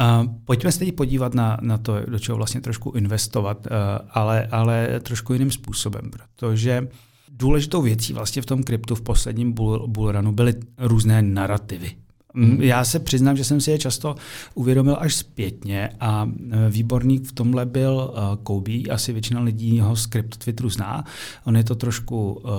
Uh, 0.00 0.34
pojďme 0.44 0.72
se 0.72 0.78
teď 0.78 0.94
podívat 0.94 1.34
na, 1.34 1.58
na 1.60 1.78
to, 1.78 2.00
do 2.06 2.18
čeho 2.18 2.36
vlastně 2.36 2.60
trošku 2.60 2.90
investovat, 2.90 3.66
uh, 3.66 3.72
ale, 4.10 4.46
ale 4.46 5.00
trošku 5.00 5.32
jiným 5.32 5.50
způsobem, 5.50 6.10
protože 6.10 6.88
důležitou 7.28 7.82
věcí 7.82 8.12
vlastně 8.12 8.42
v 8.42 8.46
tom 8.46 8.62
kryptu 8.62 8.94
v 8.94 9.02
posledním 9.02 9.52
bull, 9.52 9.88
bullrunu 9.88 10.32
byly 10.32 10.54
různé 10.78 11.22
narrativy. 11.22 11.90
Mm. 12.34 12.62
Já 12.62 12.84
se 12.84 12.98
přiznám, 12.98 13.36
že 13.36 13.44
jsem 13.44 13.60
si 13.60 13.70
je 13.70 13.78
často 13.78 14.14
uvědomil 14.54 14.96
až 15.00 15.14
zpětně 15.14 15.90
a 16.00 16.30
e, 16.50 16.70
výborný 16.70 17.18
v 17.18 17.32
tomhle 17.32 17.66
byl 17.66 18.12
uh, 18.12 18.36
Kobe, 18.42 18.82
asi 18.90 19.12
většina 19.12 19.40
lidí 19.40 19.80
ho 19.80 19.96
z 19.96 20.06
krypto 20.06 20.38
Twitteru 20.38 20.70
zná. 20.70 21.04
On 21.44 21.56
je 21.56 21.64
to 21.64 21.74
trošku 21.74 22.32
uh, 22.32 22.50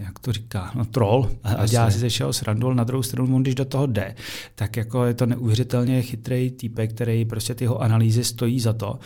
jak 0.00 0.18
to 0.18 0.32
říká, 0.32 0.72
no 0.74 0.84
troll 0.84 1.30
a 1.44 1.66
dělá 1.66 1.90
si 1.90 1.98
ze 1.98 2.08
všeho 2.08 2.32
srandu, 2.32 2.74
na 2.74 2.84
druhou 2.84 3.02
stranu, 3.02 3.36
on 3.36 3.42
když 3.42 3.54
do 3.54 3.64
toho 3.64 3.86
jde, 3.86 4.14
tak 4.54 4.76
jako 4.76 5.04
je 5.04 5.14
to 5.14 5.26
neuvěřitelně 5.26 6.02
chytrý 6.02 6.50
týpek, 6.50 6.94
který 6.94 7.24
prostě 7.24 7.54
ty 7.54 7.64
jeho 7.64 7.82
analýzy 7.82 8.24
stojí 8.24 8.60
za 8.60 8.72
to. 8.72 8.98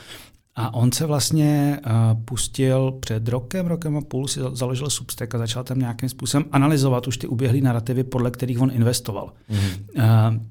A 0.54 0.74
on 0.74 0.92
se 0.92 1.06
vlastně 1.06 1.80
uh, 1.86 2.22
pustil 2.24 2.92
před 3.00 3.28
rokem, 3.28 3.66
rokem 3.66 3.96
a 3.96 4.00
půl, 4.00 4.28
si 4.28 4.40
založil 4.52 4.90
Substack 4.90 5.34
a 5.34 5.38
začal 5.38 5.64
tam 5.64 5.78
nějakým 5.78 6.08
způsobem 6.08 6.44
analyzovat 6.52 7.06
už 7.06 7.16
ty 7.16 7.26
uběhlé 7.26 7.60
narrativy, 7.60 8.04
podle 8.04 8.30
kterých 8.30 8.60
on 8.60 8.70
investoval. 8.74 9.32
Mm-hmm. 9.50 10.34
Uh, 10.36 10.42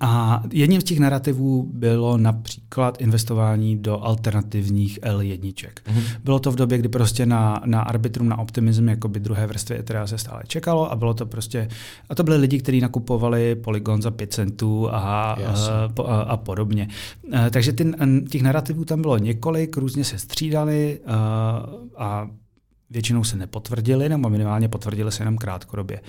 a 0.00 0.42
jedním 0.52 0.80
z 0.80 0.84
těch 0.84 0.98
narrativů 0.98 1.70
bylo 1.72 2.18
například 2.18 3.00
investování 3.00 3.76
do 3.76 4.04
alternativních 4.04 5.00
L1. 5.00 5.38
Mm-hmm. 5.40 6.02
Bylo 6.24 6.38
to 6.38 6.52
v 6.52 6.56
době, 6.56 6.78
kdy 6.78 6.88
prostě 6.88 7.26
na, 7.26 7.62
na 7.64 7.80
Arbitrum, 7.80 8.28
na 8.28 8.38
Optimism, 8.38 8.88
jako 8.88 9.08
by 9.08 9.20
druhé 9.20 9.46
vrstvy 9.46 9.78
Etherea 9.78 10.06
se 10.06 10.18
stále 10.18 10.42
čekalo 10.46 10.92
a 10.92 10.96
bylo 10.96 11.14
to 11.14 11.26
prostě, 11.26 11.68
a 12.08 12.14
to 12.14 12.22
byly 12.22 12.36
lidi, 12.36 12.58
kteří 12.58 12.80
nakupovali 12.80 13.54
Polygon 13.54 14.02
za 14.02 14.10
5 14.10 14.32
centů 14.32 14.88
a, 14.90 15.32
a, 15.32 15.36
a, 16.06 16.20
a 16.22 16.36
podobně. 16.36 16.88
Takže 17.50 17.72
ty, 17.72 17.92
těch 18.30 18.42
narrativů 18.42 18.84
tam 18.84 19.02
bylo 19.02 19.18
několik, 19.18 19.76
různě 19.76 20.04
se 20.04 20.18
střídali 20.18 21.00
a, 21.06 21.66
a 21.96 22.28
většinou 22.90 23.24
se 23.24 23.36
nepotvrdily, 23.36 24.08
nebo 24.08 24.30
minimálně 24.30 24.68
potvrdily 24.68 25.12
se 25.12 25.22
jenom 25.22 25.36
krátkodobě. 25.36 26.00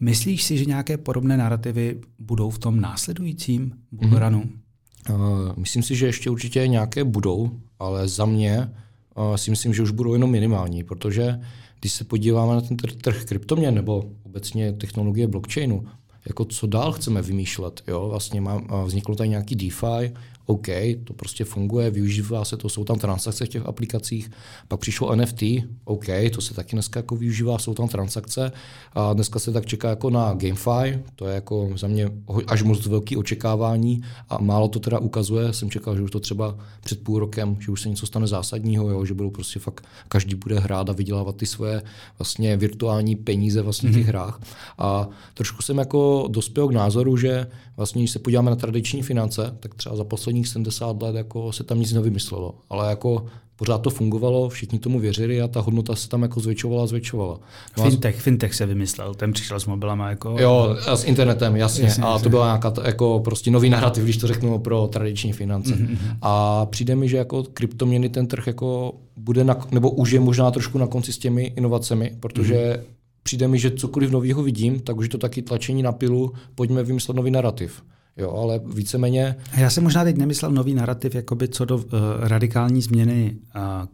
Myslíš 0.00 0.42
si, 0.42 0.58
že 0.58 0.64
nějaké 0.64 0.96
podobné 0.96 1.36
narrativy 1.36 2.00
budou 2.18 2.50
v 2.50 2.58
tom 2.58 2.80
následujícím 2.80 3.72
bullrunu? 3.92 4.40
Mm-hmm. 4.40 5.14
Uh, 5.14 5.52
myslím 5.56 5.82
si, 5.82 5.96
že 5.96 6.06
ještě 6.06 6.30
určitě 6.30 6.68
nějaké 6.68 7.04
budou, 7.04 7.50
ale 7.78 8.08
za 8.08 8.24
mě 8.24 8.70
uh, 9.16 9.36
si 9.36 9.50
myslím, 9.50 9.74
že 9.74 9.82
už 9.82 9.90
budou 9.90 10.12
jenom 10.12 10.30
minimální, 10.30 10.84
protože 10.84 11.40
když 11.80 11.92
se 11.92 12.04
podíváme 12.04 12.54
na 12.54 12.60
ten 12.60 12.76
trh, 12.76 13.24
kryptoměn 13.24 13.74
nebo 13.74 14.04
obecně 14.22 14.72
technologie 14.72 15.26
blockchainu, 15.26 15.84
jako 16.26 16.44
co 16.44 16.66
dál 16.66 16.92
chceme 16.92 17.22
vymýšlet. 17.22 17.82
Jo? 17.88 18.08
Vlastně 18.08 18.40
má, 18.40 18.62
vzniklo 18.84 19.14
tady 19.14 19.28
nějaký 19.28 19.56
DeFi, 19.56 20.14
OK, 20.50 20.66
to 21.04 21.12
prostě 21.12 21.44
funguje, 21.44 21.90
využívá 21.90 22.44
se 22.44 22.56
to, 22.56 22.68
jsou 22.68 22.84
tam 22.84 22.98
transakce 22.98 23.44
v 23.44 23.48
těch 23.48 23.66
aplikacích. 23.66 24.30
Pak 24.68 24.80
přišlo 24.80 25.16
NFT, 25.16 25.42
OK, 25.84 26.06
to 26.34 26.40
se 26.40 26.54
taky 26.54 26.76
dneska 26.76 26.98
jako 26.98 27.16
využívá, 27.16 27.58
jsou 27.58 27.74
tam 27.74 27.88
transakce. 27.88 28.52
A 28.92 29.12
dneska 29.12 29.38
se 29.38 29.52
tak 29.52 29.66
čeká 29.66 29.88
jako 29.88 30.10
na 30.10 30.34
GameFi, 30.34 31.02
to 31.16 31.26
je 31.26 31.34
jako 31.34 31.70
za 31.76 31.86
mě 31.86 32.10
až 32.46 32.62
moc 32.62 32.86
velký 32.86 33.16
očekávání 33.16 34.02
a 34.28 34.38
málo 34.38 34.68
to 34.68 34.80
teda 34.80 34.98
ukazuje. 34.98 35.52
Jsem 35.52 35.70
čekal, 35.70 35.96
že 35.96 36.02
už 36.02 36.10
to 36.10 36.20
třeba 36.20 36.58
před 36.80 37.02
půl 37.02 37.18
rokem, 37.18 37.56
že 37.60 37.72
už 37.72 37.82
se 37.82 37.88
něco 37.88 38.06
stane 38.06 38.26
zásadního, 38.26 38.90
jo, 38.90 39.04
že 39.04 39.14
budou 39.14 39.30
prostě 39.30 39.60
fakt, 39.60 39.86
každý 40.08 40.34
bude 40.34 40.58
hrát 40.58 40.90
a 40.90 40.92
vydělávat 40.92 41.36
ty 41.36 41.46
svoje 41.46 41.82
vlastně 42.18 42.56
virtuální 42.56 43.16
peníze 43.16 43.62
vlastně 43.62 43.90
v 43.90 43.92
těch 43.92 44.02
mhm. 44.02 44.08
hrách. 44.08 44.40
A 44.78 45.08
trošku 45.34 45.62
jsem 45.62 45.78
jako 45.78 46.28
dospěl 46.30 46.68
k 46.68 46.72
názoru, 46.72 47.16
že 47.16 47.46
vlastně, 47.76 48.02
když 48.02 48.10
se 48.10 48.18
podíváme 48.18 48.50
na 48.50 48.56
tradiční 48.56 49.02
finance, 49.02 49.56
tak 49.60 49.74
třeba 49.74 49.96
za 49.96 50.04
posledních 50.40 50.48
70 50.48 51.02
let 51.02 51.16
jako 51.16 51.52
se 51.52 51.64
tam 51.64 51.80
nic 51.80 51.92
nevymyslelo. 51.92 52.54
Ale 52.70 52.90
jako 52.90 53.26
pořád 53.56 53.78
to 53.78 53.90
fungovalo, 53.90 54.48
všichni 54.48 54.78
tomu 54.78 55.00
věřili 55.00 55.42
a 55.42 55.48
ta 55.48 55.60
hodnota 55.60 55.96
se 55.96 56.08
tam 56.08 56.22
jako 56.22 56.40
zvětšovala 56.40 56.82
a 56.82 56.86
zvětšovala. 56.86 57.40
No 57.78 57.84
fintech, 57.84 58.20
fintech 58.20 58.54
se 58.54 58.66
vymyslel, 58.66 59.14
ten 59.14 59.32
přišel 59.32 59.60
s 59.60 59.66
mobilama 59.66 60.10
jako... 60.10 60.36
Jo, 60.38 60.76
a 60.86 60.96
s 60.96 61.04
internetem, 61.04 61.56
jasně. 61.56 61.84
jasně 61.84 62.04
a 62.04 62.18
to 62.18 62.28
byla 62.28 62.46
nějaká 62.46 62.72
jako 62.84 63.20
prostě 63.20 63.50
nový 63.50 63.70
narrativ, 63.70 64.04
když 64.04 64.16
to 64.16 64.26
řeknu 64.26 64.58
pro 64.58 64.86
tradiční 64.86 65.32
finance. 65.32 65.74
Mm-hmm. 65.74 65.98
A 66.22 66.66
přijde 66.66 66.96
mi, 66.96 67.08
že 67.08 67.16
jako 67.16 67.42
kryptoměny 67.42 68.08
ten 68.08 68.26
trh 68.26 68.46
jako 68.46 68.94
bude, 69.16 69.44
na, 69.44 69.56
nebo 69.70 69.90
už 69.90 70.10
je 70.10 70.20
možná 70.20 70.50
trošku 70.50 70.78
na 70.78 70.86
konci 70.86 71.12
s 71.12 71.18
těmi 71.18 71.52
inovacemi, 71.56 72.16
protože 72.20 72.54
mm-hmm. 72.54 72.84
přijde 73.22 73.48
mi, 73.48 73.58
že 73.58 73.70
cokoliv 73.70 74.10
nového 74.10 74.42
vidím, 74.42 74.80
tak 74.80 74.96
už 74.96 75.04
je 75.04 75.10
to 75.10 75.18
taky 75.18 75.42
tlačení 75.42 75.82
na 75.82 75.92
pilu, 75.92 76.32
pojďme 76.54 76.82
vymyslet 76.82 77.16
nový 77.16 77.30
narrativ. 77.30 77.82
Jo, 78.16 78.30
ale 78.30 78.60
víceméně... 78.74 79.36
Já 79.56 79.70
jsem 79.70 79.84
možná 79.84 80.04
teď 80.04 80.16
nemyslel 80.16 80.52
nový 80.52 80.74
narrativ 80.74 81.14
jakoby 81.14 81.48
co 81.48 81.64
do 81.64 81.76
uh, 81.76 81.82
radikální 82.18 82.82
změny 82.82 83.36
uh, 83.56 83.88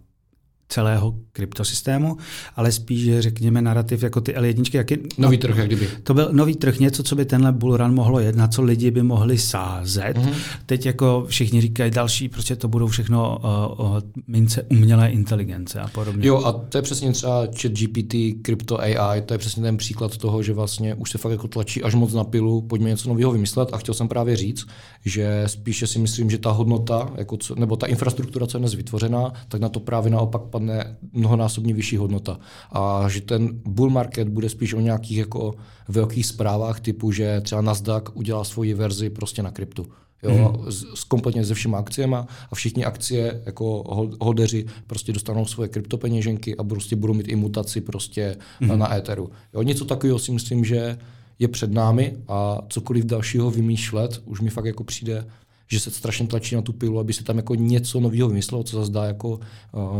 celého 0.68 1.14
kryptosystému, 1.32 2.16
ale 2.56 2.72
spíš, 2.72 3.18
řekněme, 3.18 3.62
narrativ 3.62 4.02
jako 4.02 4.20
ty 4.20 4.32
L1. 4.32 4.70
Jak 4.72 4.90
je, 4.90 4.98
nový 5.18 5.38
trh, 5.38 5.56
jak 5.56 5.66
kdyby. 5.66 5.88
To 6.02 6.14
byl 6.14 6.28
nový 6.32 6.56
trh, 6.56 6.78
něco, 6.78 7.02
co 7.02 7.16
by 7.16 7.24
tenhle 7.24 7.52
bullrun 7.52 7.94
mohlo 7.94 8.20
jet, 8.20 8.36
na 8.36 8.48
co 8.48 8.62
lidi 8.62 8.90
by 8.90 9.02
mohli 9.02 9.38
sázet. 9.38 10.16
Mm-hmm. 10.16 10.34
Teď 10.66 10.86
jako 10.86 11.24
všichni 11.28 11.60
říkají 11.60 11.90
další, 11.90 12.28
prostě 12.28 12.56
to 12.56 12.68
budou 12.68 12.86
všechno 12.86 13.38
uh, 13.78 13.86
uh, 13.86 14.00
mince 14.26 14.62
umělé 14.62 15.08
inteligence 15.08 15.80
a 15.80 15.88
podobně. 15.88 16.26
Jo, 16.26 16.44
a 16.44 16.52
to 16.52 16.78
je 16.78 16.82
přesně 16.82 17.12
třeba 17.12 17.40
chat 17.40 17.72
GPT, 17.72 18.14
Crypto 18.42 18.80
AI, 18.80 19.22
to 19.22 19.34
je 19.34 19.38
přesně 19.38 19.62
ten 19.62 19.76
příklad 19.76 20.16
toho, 20.16 20.42
že 20.42 20.52
vlastně 20.52 20.94
už 20.94 21.10
se 21.10 21.18
fakt 21.18 21.32
jako 21.32 21.48
tlačí 21.48 21.82
až 21.82 21.94
moc 21.94 22.12
na 22.12 22.24
pilu, 22.24 22.62
pojďme 22.62 22.88
něco 22.88 23.08
nového 23.08 23.32
vymyslet 23.32 23.68
a 23.72 23.78
chtěl 23.78 23.94
jsem 23.94 24.08
právě 24.08 24.36
říct, 24.36 24.66
že 25.04 25.42
spíše 25.46 25.86
si 25.86 25.98
myslím, 25.98 26.30
že 26.30 26.38
ta 26.38 26.50
hodnota, 26.50 27.10
jako 27.16 27.36
co, 27.36 27.54
nebo 27.54 27.76
ta 27.76 27.86
infrastruktura, 27.86 28.46
co 28.46 28.56
je 28.56 28.60
dnes 28.60 28.74
vytvořená, 28.74 29.32
tak 29.48 29.60
na 29.60 29.68
to 29.68 29.80
právě 29.80 30.10
naopak 30.10 30.42
padne 30.56 30.96
mnohonásobně 31.12 31.74
vyšší 31.74 31.96
hodnota. 31.96 32.38
A 32.72 33.08
že 33.08 33.20
ten 33.20 33.60
bull 33.64 33.90
market 33.90 34.28
bude 34.28 34.48
spíš 34.48 34.74
o 34.74 34.80
nějakých 34.80 35.18
jako 35.18 35.54
velkých 35.88 36.26
zprávách 36.26 36.80
typu, 36.80 37.12
že 37.12 37.40
třeba 37.40 37.60
Nasdaq 37.60 38.10
udělá 38.14 38.44
svoji 38.44 38.74
verzi 38.74 39.10
prostě 39.10 39.42
na 39.42 39.50
kryptu. 39.50 39.86
Jo, 40.22 40.32
hmm. 40.32 40.72
s, 40.72 40.84
s 40.94 41.04
kompletně 41.04 41.44
se 41.44 41.54
všema 41.54 41.78
akciemi 41.78 42.16
a 42.50 42.54
všichni 42.54 42.84
akcie 42.84 43.42
jako 43.46 43.84
holdeři 44.20 44.66
prostě 44.86 45.12
dostanou 45.12 45.44
svoje 45.44 45.68
kryptopeněženky 45.68 46.56
a 46.56 46.64
prostě 46.64 46.96
budou 46.96 47.14
mít 47.14 47.28
i 47.28 47.36
mutaci 47.36 47.80
prostě 47.80 48.36
hmm. 48.60 48.78
na 48.78 48.96
Etheru. 48.96 49.30
Jo, 49.54 49.62
něco 49.62 49.84
takového 49.84 50.18
si 50.18 50.32
myslím, 50.32 50.64
že 50.64 50.98
je 51.38 51.48
před 51.48 51.72
námi 51.72 52.16
a 52.28 52.58
cokoliv 52.68 53.04
dalšího 53.04 53.50
vymýšlet 53.50 54.22
už 54.24 54.40
mi 54.40 54.50
fakt 54.50 54.64
jako 54.64 54.84
přijde 54.84 55.26
že 55.68 55.80
se 55.80 55.90
strašně 55.90 56.26
tlačí 56.26 56.54
na 56.54 56.62
tu 56.62 56.72
pilu, 56.72 56.98
aby 56.98 57.12
se 57.12 57.24
tam 57.24 57.36
jako 57.36 57.54
něco 57.54 58.00
nového 58.00 58.28
vymyslelo, 58.28 58.64
co 58.64 58.76
zase 58.76 58.92
dá 58.92 59.04
jako 59.04 59.28
uh, 59.28 59.40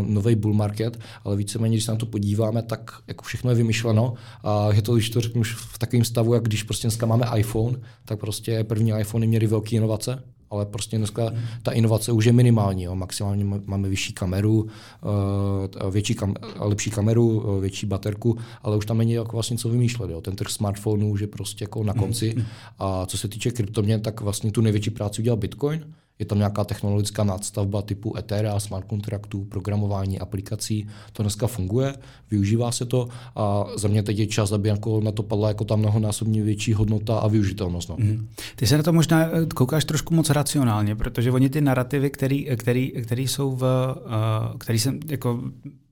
nový 0.06 0.34
bull 0.34 0.54
market, 0.54 1.00
ale 1.24 1.36
víceméně, 1.36 1.76
když 1.76 1.84
se 1.84 1.92
na 1.92 1.98
to 1.98 2.06
podíváme, 2.06 2.62
tak 2.62 2.90
jako 3.06 3.24
všechno 3.24 3.50
je 3.50 3.56
vymyšleno 3.56 4.14
a 4.42 4.72
je 4.72 4.82
to, 4.82 4.94
když 4.94 5.10
to 5.10 5.20
řeknu, 5.20 5.42
v 5.44 5.78
takovém 5.78 6.04
stavu, 6.04 6.34
jak 6.34 6.42
když 6.42 6.62
prostě 6.62 6.86
dneska 6.86 7.06
máme 7.06 7.26
iPhone, 7.36 7.78
tak 8.04 8.20
prostě 8.20 8.64
první 8.64 8.92
iPhony 9.00 9.26
měly 9.26 9.46
velké 9.46 9.76
inovace, 9.76 10.22
ale 10.50 10.66
prostě 10.66 10.98
dneska 10.98 11.30
ta 11.62 11.72
inovace 11.72 12.12
už 12.12 12.24
je 12.24 12.32
minimální. 12.32 12.82
Jo. 12.82 12.94
Maximálně 12.94 13.44
máme 13.66 13.88
vyšší 13.88 14.12
kameru, 14.12 14.62
uh, 14.62 15.90
větší 15.90 16.14
kam, 16.14 16.34
lepší 16.58 16.90
kameru, 16.90 17.40
uh, 17.40 17.60
větší 17.60 17.86
baterku, 17.86 18.38
ale 18.62 18.76
už 18.76 18.86
tam 18.86 18.98
není 18.98 19.12
jako 19.12 19.32
vlastně 19.32 19.58
co 19.58 19.68
vymýšlet. 19.68 20.10
Jo. 20.10 20.20
Ten 20.20 20.36
trh 20.36 20.50
smartphonů 20.50 21.10
už 21.10 21.20
je 21.20 21.26
prostě 21.26 21.64
jako 21.64 21.84
na 21.84 21.94
konci. 21.94 22.34
Mm. 22.36 22.44
A 22.78 23.06
co 23.06 23.18
se 23.18 23.28
týče 23.28 23.50
kryptoměn, 23.50 24.00
tak 24.00 24.20
vlastně 24.20 24.52
tu 24.52 24.60
největší 24.60 24.90
práci 24.90 25.22
udělal 25.22 25.36
Bitcoin, 25.36 25.94
je 26.18 26.26
tam 26.26 26.38
nějaká 26.38 26.64
technologická 26.64 27.24
nadstavba 27.24 27.82
typu 27.82 28.16
Ethereum, 28.18 28.60
smart 28.60 28.86
kontraktů, 28.86 29.44
programování 29.44 30.18
aplikací. 30.18 30.86
To 31.12 31.22
dneska 31.22 31.46
funguje, 31.46 31.94
využívá 32.30 32.72
se 32.72 32.86
to 32.86 33.08
a 33.36 33.66
za 33.76 33.88
mě 33.88 34.02
teď 34.02 34.18
je 34.18 34.26
čas, 34.26 34.52
aby 34.52 34.68
jako 34.68 35.00
na 35.00 35.12
to 35.12 35.22
padla 35.22 35.48
jako 35.48 35.64
tam 35.64 35.78
mnohonásobně 35.78 36.42
větší 36.42 36.72
hodnota 36.72 37.18
a 37.18 37.28
využitelnost. 37.28 37.88
No. 37.88 37.96
Mm. 37.98 38.28
Ty 38.56 38.66
se 38.66 38.76
na 38.76 38.82
to 38.82 38.92
možná 38.92 39.22
eh, 39.22 39.46
koukáš 39.54 39.84
trošku 39.84 40.14
moc 40.14 40.30
racionálně, 40.30 40.96
protože 40.96 41.30
oni 41.30 41.50
ty 41.50 41.60
narrativy, 41.60 42.10
které 42.10 43.22
jsou 43.22 43.56
v, 43.56 43.62
uh, 43.62 44.58
který 44.58 44.78
jsem 44.78 45.00
jako 45.08 45.42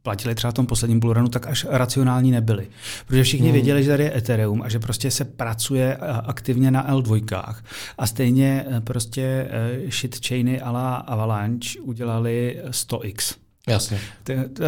platili 0.05 0.35
třeba 0.35 0.51
v 0.51 0.55
tom 0.55 0.67
posledním 0.67 1.01
bullrunu, 1.01 1.29
tak 1.29 1.47
až 1.47 1.67
racionální 1.71 2.31
nebyli. 2.31 2.67
Protože 3.07 3.23
všichni 3.23 3.47
hmm. 3.47 3.53
věděli, 3.53 3.85
že 3.85 3.91
tady 3.91 4.05
je 4.05 4.17
Ethereum 4.17 4.63
a 4.63 4.69
že 4.69 4.79
prostě 4.79 5.11
se 5.11 5.25
pracuje 5.25 5.97
aktivně 6.25 6.71
na 6.71 6.95
L2. 6.95 7.55
A 7.99 8.07
stejně 8.07 8.65
e, 8.71 8.81
prostě 8.81 9.49
e, 9.51 9.91
shitchainy 9.91 10.61
a 10.61 10.71
la 10.71 10.95
Avalanche 10.95 11.81
udělali 11.81 12.61
100x. 12.71 13.35
Jasně. 13.69 14.01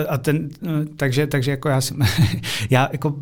A 0.09 0.19
ten, 0.19 0.49
takže, 0.97 1.27
takže 1.27 1.51
jako 1.51 1.69
já 1.69 1.81
jsem, 1.81 1.99
já 2.71 2.89
jako 2.93 3.15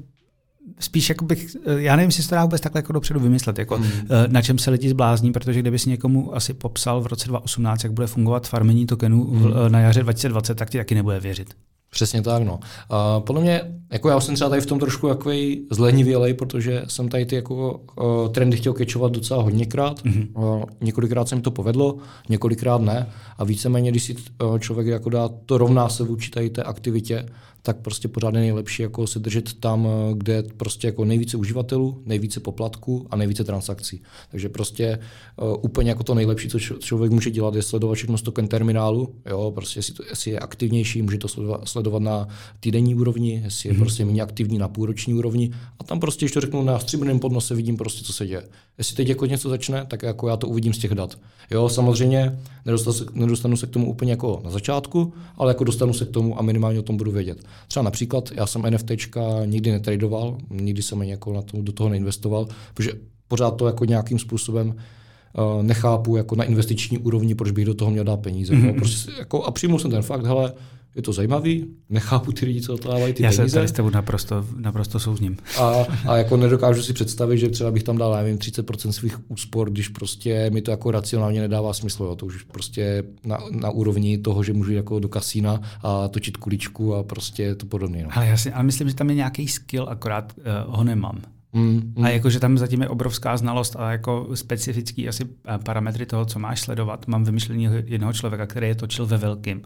spíš 0.78 1.08
jako 1.08 1.24
bych, 1.24 1.56
já 1.76 1.96
nevím, 1.96 2.08
jestli 2.08 2.22
se 2.22 2.28
to 2.28 2.34
dá 2.34 2.42
vůbec 2.42 2.60
takhle 2.60 2.78
jako 2.78 2.92
dopředu 2.92 3.20
vymyslet, 3.20 3.58
jako 3.58 3.76
hmm. 3.76 3.88
na 4.26 4.42
čem 4.42 4.58
se 4.58 4.70
lidi 4.70 4.88
zblázní, 4.88 5.32
protože 5.32 5.60
kdyby 5.60 5.78
si 5.78 5.90
někomu 5.90 6.36
asi 6.36 6.54
popsal 6.54 7.00
v 7.00 7.06
roce 7.06 7.28
2018, 7.28 7.84
jak 7.84 7.92
bude 7.92 8.06
fungovat 8.06 8.48
farmení 8.48 8.86
tokenů 8.86 9.24
hmm. 9.24 9.52
na 9.68 9.80
jaře 9.80 10.02
2020, 10.02 10.54
tak 10.54 10.70
ti 10.70 10.78
taky 10.78 10.94
nebude 10.94 11.20
věřit. 11.20 11.54
Přesně 11.94 12.22
tak, 12.22 12.42
no. 12.42 12.60
A 12.90 13.20
podle 13.20 13.42
mě, 13.42 13.60
jako 13.92 14.08
já 14.08 14.20
jsem 14.20 14.34
třeba 14.34 14.50
tady 14.50 14.62
v 14.62 14.66
tom 14.66 14.78
trošku 14.78 15.08
takový 15.08 15.66
zlenivělej, 15.70 16.34
protože 16.34 16.82
jsem 16.88 17.08
tady 17.08 17.26
ty 17.26 17.36
jako 17.36 17.80
uh, 17.96 18.32
trendy 18.32 18.56
chtěl 18.56 18.72
kečovat 18.72 19.12
docela 19.12 19.42
hodněkrát. 19.42 20.04
Mm-hmm. 20.04 20.28
Uh, 20.34 20.62
několikrát 20.80 21.28
se 21.28 21.36
mi 21.36 21.42
to 21.42 21.50
povedlo, 21.50 21.96
několikrát 22.28 22.80
ne. 22.80 23.08
A 23.38 23.44
víceméně, 23.44 23.90
když 23.90 24.04
si 24.04 24.16
uh, 24.42 24.58
člověk 24.58 24.86
jako 24.86 25.10
dá, 25.10 25.30
to 25.46 25.58
rovná 25.58 25.88
se 25.88 26.04
vůči 26.04 26.30
tady 26.30 26.50
té 26.50 26.62
aktivitě, 26.62 27.26
tak 27.66 27.76
prostě 27.76 28.08
pořád 28.08 28.34
je 28.34 28.40
nejlepší 28.40 28.82
jako 28.82 29.06
se 29.06 29.18
držet 29.18 29.60
tam, 29.60 29.86
eh, 29.86 30.14
kde 30.14 30.32
je 30.32 30.42
prostě 30.42 30.86
jako 30.86 31.04
nejvíce 31.04 31.36
uživatelů, 31.36 32.02
nejvíce 32.06 32.40
poplatků 32.40 33.06
a 33.10 33.16
nejvíce 33.16 33.44
transakcí. 33.44 34.02
Takže 34.30 34.48
prostě 34.48 34.98
uh, 35.42 35.56
úplně 35.62 35.90
jako 35.90 36.02
to 36.02 36.14
nejlepší, 36.14 36.48
co 36.48 36.58
člověk 36.58 37.12
může 37.12 37.30
dělat, 37.30 37.54
je 37.54 37.62
sledovat 37.62 37.94
všechno 37.94 38.18
z 38.18 38.22
token 38.22 38.48
terminálu, 38.48 39.14
jo, 39.26 39.52
prostě 39.54 39.78
jestli, 39.78 39.94
to, 39.94 40.02
jestli 40.10 40.30
je 40.30 40.38
aktivnější, 40.38 41.02
může 41.02 41.18
to 41.18 41.28
sledovat, 41.28 41.68
sledovat 41.68 42.02
na 42.02 42.28
týdenní 42.60 42.94
úrovni, 42.94 43.40
jestli 43.44 43.68
je 43.68 43.74
mm-hmm. 43.74 43.78
prostě 43.78 44.04
méně 44.04 44.22
aktivní 44.22 44.58
na 44.58 44.68
půlroční 44.68 45.14
úrovni 45.14 45.50
a 45.78 45.84
tam 45.84 46.00
prostě, 46.00 46.24
když 46.24 46.32
to 46.32 46.40
řeknu 46.40 46.62
na 46.62 46.78
stříbrném 46.78 47.18
podnose, 47.18 47.54
vidím 47.54 47.76
prostě, 47.76 48.04
co 48.04 48.12
se 48.12 48.26
děje. 48.26 48.42
Jestli 48.78 48.96
teď 48.96 49.08
jako 49.08 49.26
něco 49.26 49.48
začne, 49.48 49.86
tak 49.88 50.02
jako 50.02 50.28
já 50.28 50.36
to 50.36 50.48
uvidím 50.48 50.72
z 50.72 50.78
těch 50.78 50.94
dat. 50.94 51.18
Jo, 51.50 51.68
samozřejmě 51.68 52.38
nedostanu 52.64 52.92
se, 52.92 53.04
nedostanu 53.12 53.56
se 53.56 53.66
k 53.66 53.70
tomu 53.70 53.90
úplně 53.90 54.12
jako 54.12 54.40
na 54.44 54.50
začátku, 54.50 55.12
ale 55.36 55.50
jako 55.50 55.64
dostanu 55.64 55.92
se 55.92 56.04
k 56.04 56.10
tomu 56.10 56.38
a 56.38 56.42
minimálně 56.42 56.78
o 56.78 56.82
tom 56.82 56.96
budu 56.96 57.10
vědět. 57.10 57.38
Třeba 57.68 57.82
například 57.82 58.30
já 58.34 58.46
jsem 58.46 58.62
NFTčka 58.62 59.20
nikdy 59.44 59.72
netradoval, 59.72 60.38
nikdy 60.50 60.82
jsem 60.82 61.00
ani 61.00 61.10
jako 61.10 61.32
na 61.32 61.42
to, 61.42 61.62
do 61.62 61.72
toho 61.72 61.88
neinvestoval, 61.88 62.48
protože 62.74 62.92
pořád 63.28 63.50
to 63.50 63.66
jako 63.66 63.84
nějakým 63.84 64.18
způsobem 64.18 64.68
uh, 64.68 65.62
nechápu 65.62 66.16
jako 66.16 66.36
na 66.36 66.44
investiční 66.44 66.98
úrovni, 66.98 67.34
proč 67.34 67.50
bych 67.50 67.64
do 67.64 67.74
toho 67.74 67.90
měl 67.90 68.04
dát 68.04 68.20
peníze. 68.20 68.54
Mm-hmm. 68.54 68.66
No, 68.66 68.74
prostě, 68.74 69.12
jako, 69.18 69.44
a 69.44 69.50
přijmul 69.50 69.78
jsem 69.78 69.90
ten 69.90 70.02
fakt, 70.02 70.26
hele, 70.26 70.52
je 70.94 71.02
to 71.02 71.12
zajímavý, 71.12 71.66
nechápu 71.90 72.32
ty 72.32 72.46
lidi, 72.46 72.60
co 72.60 72.76
dávají 72.76 73.14
ty 73.14 73.22
Já 73.22 73.28
peníze. 73.28 73.42
Já 73.42 73.48
se 73.48 73.54
tady 73.54 73.68
s 73.68 73.72
tebou 73.72 73.90
naprosto, 73.90 74.46
naprosto 74.56 75.00
souzním. 75.00 75.36
A, 75.60 75.86
a 76.06 76.16
jako 76.16 76.36
nedokážu 76.36 76.82
si 76.82 76.92
představit, 76.92 77.38
že 77.38 77.48
třeba 77.48 77.70
bych 77.70 77.82
tam 77.82 77.98
dal, 77.98 78.12
nevím, 78.12 78.38
30% 78.38 78.90
svých 78.90 79.30
úspor, 79.30 79.70
když 79.70 79.88
prostě 79.88 80.50
mi 80.50 80.62
to 80.62 80.70
jako 80.70 80.90
racionálně 80.90 81.40
nedává 81.40 81.72
smysl. 81.72 82.04
Jo. 82.04 82.16
To 82.16 82.26
už 82.26 82.42
prostě 82.42 83.04
na, 83.24 83.38
na 83.50 83.70
úrovni 83.70 84.18
toho, 84.18 84.42
že 84.42 84.52
můžu 84.52 84.72
jako 84.72 84.98
do 84.98 85.08
kasína 85.08 85.60
a 85.82 86.08
točit 86.08 86.36
kuličku 86.36 86.94
a 86.94 87.02
prostě 87.02 87.54
to 87.54 87.66
podobně. 87.66 88.02
No. 88.02 88.08
Ale, 88.12 88.26
jasně, 88.26 88.52
ale 88.52 88.64
myslím, 88.64 88.88
že 88.88 88.94
tam 88.94 89.10
je 89.10 89.16
nějaký 89.16 89.48
skill, 89.48 89.86
akorát 89.88 90.32
uh, 90.36 90.76
ho 90.76 90.84
nemám. 90.84 91.20
Mm, 91.54 91.92
mm. 91.96 92.04
A 92.04 92.08
jakože 92.08 92.40
tam 92.40 92.58
zatím 92.58 92.82
je 92.82 92.88
obrovská 92.88 93.36
znalost 93.36 93.76
a 93.78 93.92
jako 93.92 94.28
specifický 94.34 95.08
asi 95.08 95.24
parametry 95.64 96.06
toho, 96.06 96.24
co 96.24 96.38
máš 96.38 96.60
sledovat. 96.60 97.06
Mám 97.06 97.24
vymyšlený 97.24 97.68
jednoho 97.84 98.12
člověka, 98.12 98.46
který 98.46 98.66
je 98.66 98.74
točil 98.74 99.06
ve 99.06 99.16
velkým, 99.16 99.62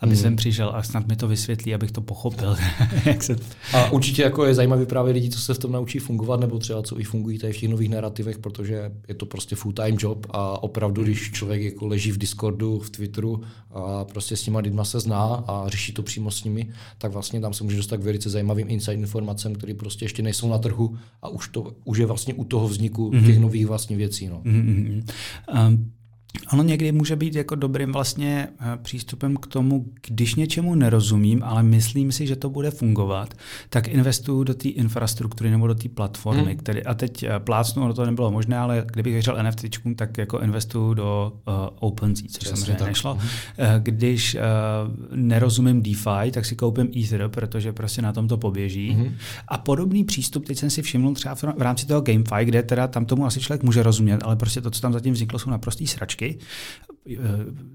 aby 0.00 0.10
mm. 0.10 0.16
jsem 0.16 0.36
přišel 0.36 0.72
a 0.74 0.82
snad 0.82 1.08
mi 1.08 1.16
to 1.16 1.28
vysvětlí, 1.28 1.74
abych 1.74 1.92
to 1.92 2.00
pochopil. 2.00 2.56
Jak 3.04 3.22
se... 3.22 3.36
A 3.74 3.90
určitě 3.90 4.22
jako 4.22 4.44
je 4.44 4.54
zajímavý 4.54 4.86
právě 4.86 5.12
lidi, 5.12 5.30
co 5.30 5.40
se 5.40 5.54
v 5.54 5.58
tom 5.58 5.72
naučí 5.72 5.98
fungovat, 5.98 6.40
nebo 6.40 6.58
třeba 6.58 6.82
co 6.82 7.00
i 7.00 7.04
fungují 7.04 7.38
tady 7.38 7.52
v 7.52 7.56
těch 7.56 7.70
nových 7.70 7.90
narrativech, 7.90 8.38
protože 8.38 8.92
je 9.08 9.14
to 9.14 9.26
prostě 9.26 9.56
full-time 9.56 9.96
job 9.98 10.26
a 10.30 10.62
opravdu, 10.62 11.02
když 11.02 11.32
člověk 11.32 11.62
jako 11.62 11.86
leží 11.86 12.12
v 12.12 12.18
Discordu, 12.18 12.78
v 12.78 12.90
Twitteru 12.90 13.42
a 13.70 14.04
prostě 14.04 14.36
s 14.36 14.42
těma 14.42 14.60
lidma 14.60 14.84
se 14.84 15.00
zná 15.00 15.44
a 15.48 15.68
řeší 15.68 15.92
to 15.92 16.02
přímo 16.02 16.30
s 16.30 16.44
nimi, 16.44 16.68
tak 16.98 17.12
vlastně 17.12 17.40
tam 17.40 17.54
se 17.54 17.64
může 17.64 17.76
dostat 17.76 17.96
k 17.96 18.02
velice 18.02 18.30
zajímavým 18.30 18.70
inside 18.70 18.94
informacem, 18.94 19.54
které 19.54 19.74
prostě 19.74 20.04
ještě 20.04 20.22
nejsou 20.22 20.48
na 20.48 20.58
trhu 20.58 20.96
a 21.22 21.28
už, 21.32 21.48
to, 21.48 21.72
už 21.84 21.98
je 21.98 22.06
vlastně 22.06 22.34
u 22.34 22.44
toho 22.44 22.68
vzniku 22.68 23.10
mm-hmm. 23.10 23.26
těch 23.26 23.38
nových 23.38 23.66
vlastně 23.66 23.96
věcí. 23.96 24.28
No. 24.28 24.40
Mm-hmm. 24.44 25.02
Um, 25.68 25.92
Ono 26.52 26.62
někdy 26.62 26.92
může 26.92 27.16
být 27.16 27.34
jako 27.34 27.54
dobrým 27.54 27.92
vlastně 27.92 28.48
eh, 28.60 28.78
přístupem 28.82 29.36
k 29.36 29.46
tomu, 29.46 29.86
když 30.06 30.34
něčemu 30.34 30.74
nerozumím, 30.74 31.42
ale 31.44 31.62
myslím 31.62 32.12
si, 32.12 32.26
že 32.26 32.36
to 32.36 32.50
bude 32.50 32.70
fungovat, 32.70 33.34
tak 33.68 33.88
investuju 33.88 34.44
do 34.44 34.54
té 34.54 34.68
infrastruktury 34.68 35.50
nebo 35.50 35.66
do 35.66 35.74
té 35.74 35.88
platformy. 35.88 36.42
Hmm. 36.42 36.56
Který, 36.56 36.84
a 36.84 36.94
teď 36.94 37.22
eh, 37.22 37.40
plácnu, 37.40 37.84
ono 37.84 37.94
to 37.94 38.06
nebylo 38.06 38.30
možné, 38.30 38.58
ale 38.58 38.84
kdybych 38.92 39.12
věřil 39.12 39.38
NFT, 39.42 39.64
tak 39.96 40.18
jako 40.18 40.38
investuju 40.38 40.94
do 40.94 41.32
uh, 41.46 41.54
OpenSea, 41.80 42.28
což 42.28 42.38
Přesně 42.38 42.56
samozřejmě 42.56 42.78
tak. 42.78 42.88
nešlo. 42.88 43.14
Hmm. 43.14 43.28
Když 43.78 44.34
uh, 44.34 44.40
nerozumím 45.16 45.82
DeFi, 45.82 46.30
tak 46.30 46.44
si 46.44 46.56
koupím 46.56 46.90
Ether, 47.04 47.28
protože 47.28 47.72
prostě 47.72 48.02
na 48.02 48.12
tom 48.12 48.28
to 48.28 48.36
poběží. 48.36 48.90
Hmm. 48.90 49.14
A 49.48 49.58
podobný 49.58 50.04
přístup, 50.04 50.46
teď 50.46 50.58
jsem 50.58 50.70
si 50.70 50.82
všiml 50.82 51.14
třeba 51.14 51.34
v 51.34 51.62
rámci 51.62 51.86
toho 51.86 52.00
GameFi, 52.00 52.44
kde 52.44 52.62
teda 52.62 52.88
tam 52.88 53.04
tomu 53.04 53.26
asi 53.26 53.40
člověk 53.40 53.62
může 53.62 53.82
rozumět, 53.82 54.22
ale 54.22 54.36
prostě 54.36 54.60
to, 54.60 54.70
co 54.70 54.80
tam 54.80 54.92
zatím 54.92 55.14
vzniklo, 55.14 55.38
jsou 55.38 55.50
naprostý 55.50 55.86
sračky 55.86 56.21
hračky. 56.22 56.38
Eh, 57.10 57.18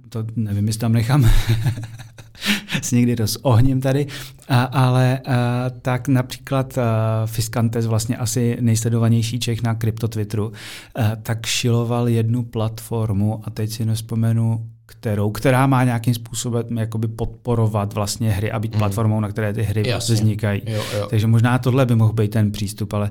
to 0.10 0.26
nevím, 0.36 0.68
jestli 0.68 0.80
tam 0.80 0.94
nechám 0.94 1.26
s 2.82 2.92
někdy 2.92 3.16
s 3.24 3.46
ohněm 3.46 3.82
tady, 3.82 4.08
a, 4.48 4.64
ale 4.64 5.20
a, 5.20 5.34
eh, 5.34 5.70
tak 5.82 6.08
například 6.08 6.78
a, 6.78 6.82
eh, 7.24 7.28
Fiskantes, 7.28 7.86
vlastně 7.86 8.18
asi 8.18 8.58
nejsledovanější 8.62 9.40
Čech 9.40 9.64
na 9.64 9.76
kryptotwitteru, 9.76 10.52
a, 10.96 11.16
tak 11.16 11.46
šiloval 11.46 12.10
jednu 12.10 12.44
platformu 12.44 13.42
a 13.44 13.50
teď 13.50 13.72
si 13.72 13.86
nespomenu, 13.86 14.70
kterou, 14.90 15.32
která 15.32 15.68
má 15.68 15.84
nějakým 15.84 16.14
způsobem 16.14 16.78
jakoby 16.78 17.08
podporovat 17.08 17.94
vlastně 17.94 18.32
hry 18.32 18.52
a 18.52 18.60
být 18.60 18.74
mm. 18.74 18.80
platformou, 18.80 19.20
na 19.20 19.30
které 19.30 19.54
ty 19.54 19.64
hry 19.64 19.90
Jasně. 19.90 20.16
vznikají. 20.16 20.62
Jo, 20.66 20.84
jo. 20.98 21.08
Takže 21.10 21.28
možná 21.28 21.58
tohle 21.58 21.86
by 21.86 21.96
mohl 21.96 22.14
být 22.14 22.32
ten 22.32 22.52
přístup, 22.52 22.94
ale 22.94 23.10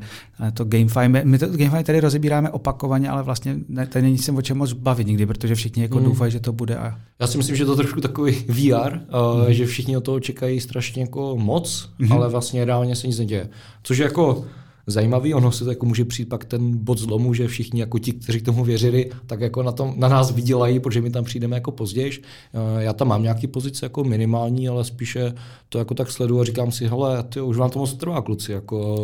to 0.54 0.64
GameFi, 0.64 1.08
my, 1.08 1.38
to 1.38 1.46
GameFi 1.46 1.84
tady 1.84 2.00
rozebíráme 2.00 2.50
opakovaně, 2.50 3.08
ale 3.08 3.22
vlastně 3.22 3.56
ne, 3.68 3.86
tady 3.86 4.02
není 4.02 4.18
se 4.18 4.32
o 4.32 4.42
čem 4.42 4.56
moc 4.58 4.72
bavit 4.72 5.06
nikdy, 5.06 5.26
protože 5.26 5.54
všichni 5.54 5.82
jako 5.82 5.98
mm. 5.98 6.04
doufají, 6.04 6.32
že 6.32 6.40
to 6.40 6.52
bude. 6.52 6.76
A... 6.76 6.98
Já 7.20 7.26
si 7.26 7.38
myslím, 7.38 7.56
že 7.56 7.64
to 7.64 7.72
je 7.72 7.76
trošku 7.76 8.00
takový 8.00 8.32
VR, 8.32 8.92
uh, 8.92 9.46
mm. 9.46 9.52
že 9.52 9.66
všichni 9.66 9.96
o 9.96 10.00
toho 10.00 10.20
čekají 10.20 10.60
strašně 10.60 11.02
jako 11.02 11.36
moc, 11.36 11.90
mm. 11.98 12.12
ale 12.12 12.28
vlastně 12.28 12.64
reálně 12.64 12.96
se 12.96 13.06
nic 13.06 13.18
neděje. 13.18 13.48
Což 13.82 13.98
je 13.98 14.04
jako 14.04 14.44
zajímavý. 14.86 15.34
Ono 15.34 15.52
se 15.52 15.64
to 15.64 15.70
jako 15.70 15.86
může 15.86 16.04
přijít 16.04 16.28
pak 16.28 16.44
ten 16.44 16.76
bod 16.76 16.98
zlomu, 16.98 17.34
že 17.34 17.48
všichni 17.48 17.80
jako 17.80 17.98
ti, 17.98 18.12
kteří 18.12 18.40
tomu 18.40 18.64
věřili, 18.64 19.10
tak 19.26 19.40
jako 19.40 19.62
na, 19.62 19.72
tom, 19.72 19.94
na 19.96 20.08
nás 20.08 20.30
vydělají, 20.30 20.80
protože 20.80 21.00
my 21.00 21.10
tam 21.10 21.24
přijdeme 21.24 21.56
jako 21.56 21.72
později. 21.72 22.12
Eh, 22.54 22.82
já 22.82 22.92
tam 22.92 23.08
mám 23.08 23.22
nějaký 23.22 23.46
pozice 23.46 23.86
jako 23.86 24.04
minimální, 24.04 24.68
ale 24.68 24.84
spíše 24.84 25.34
to 25.68 25.78
jako 25.78 25.94
tak 25.94 26.10
sleduju 26.10 26.40
a 26.40 26.44
říkám 26.44 26.72
si, 26.72 26.86
hele, 26.86 27.22
ty, 27.22 27.40
už 27.40 27.56
vám 27.56 27.70
to 27.70 27.78
moc 27.78 27.94
trvá, 27.94 28.22
kluci. 28.22 28.52
Jako, 28.52 28.96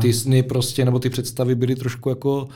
ty 0.00 0.12
sny 0.12 0.42
prostě, 0.42 0.84
nebo 0.84 0.98
ty 0.98 1.10
představy 1.10 1.54
byly 1.54 1.76
trošku 1.76 2.08
jako, 2.08 2.48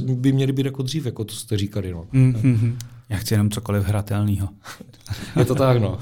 by 0.00 0.32
měly 0.32 0.52
být 0.52 0.66
jako 0.66 0.82
dřív, 0.82 1.06
jako 1.06 1.24
to 1.24 1.34
jste 1.34 1.56
říkali. 1.56 1.92
No. 1.92 2.04
Mm-hmm. 2.14 2.76
Já 3.08 3.16
chci 3.16 3.34
jenom 3.34 3.50
cokoliv 3.50 3.84
hratelného. 3.84 4.48
Je 5.36 5.44
to 5.44 5.54
tak, 5.54 5.80
no. 5.80 5.98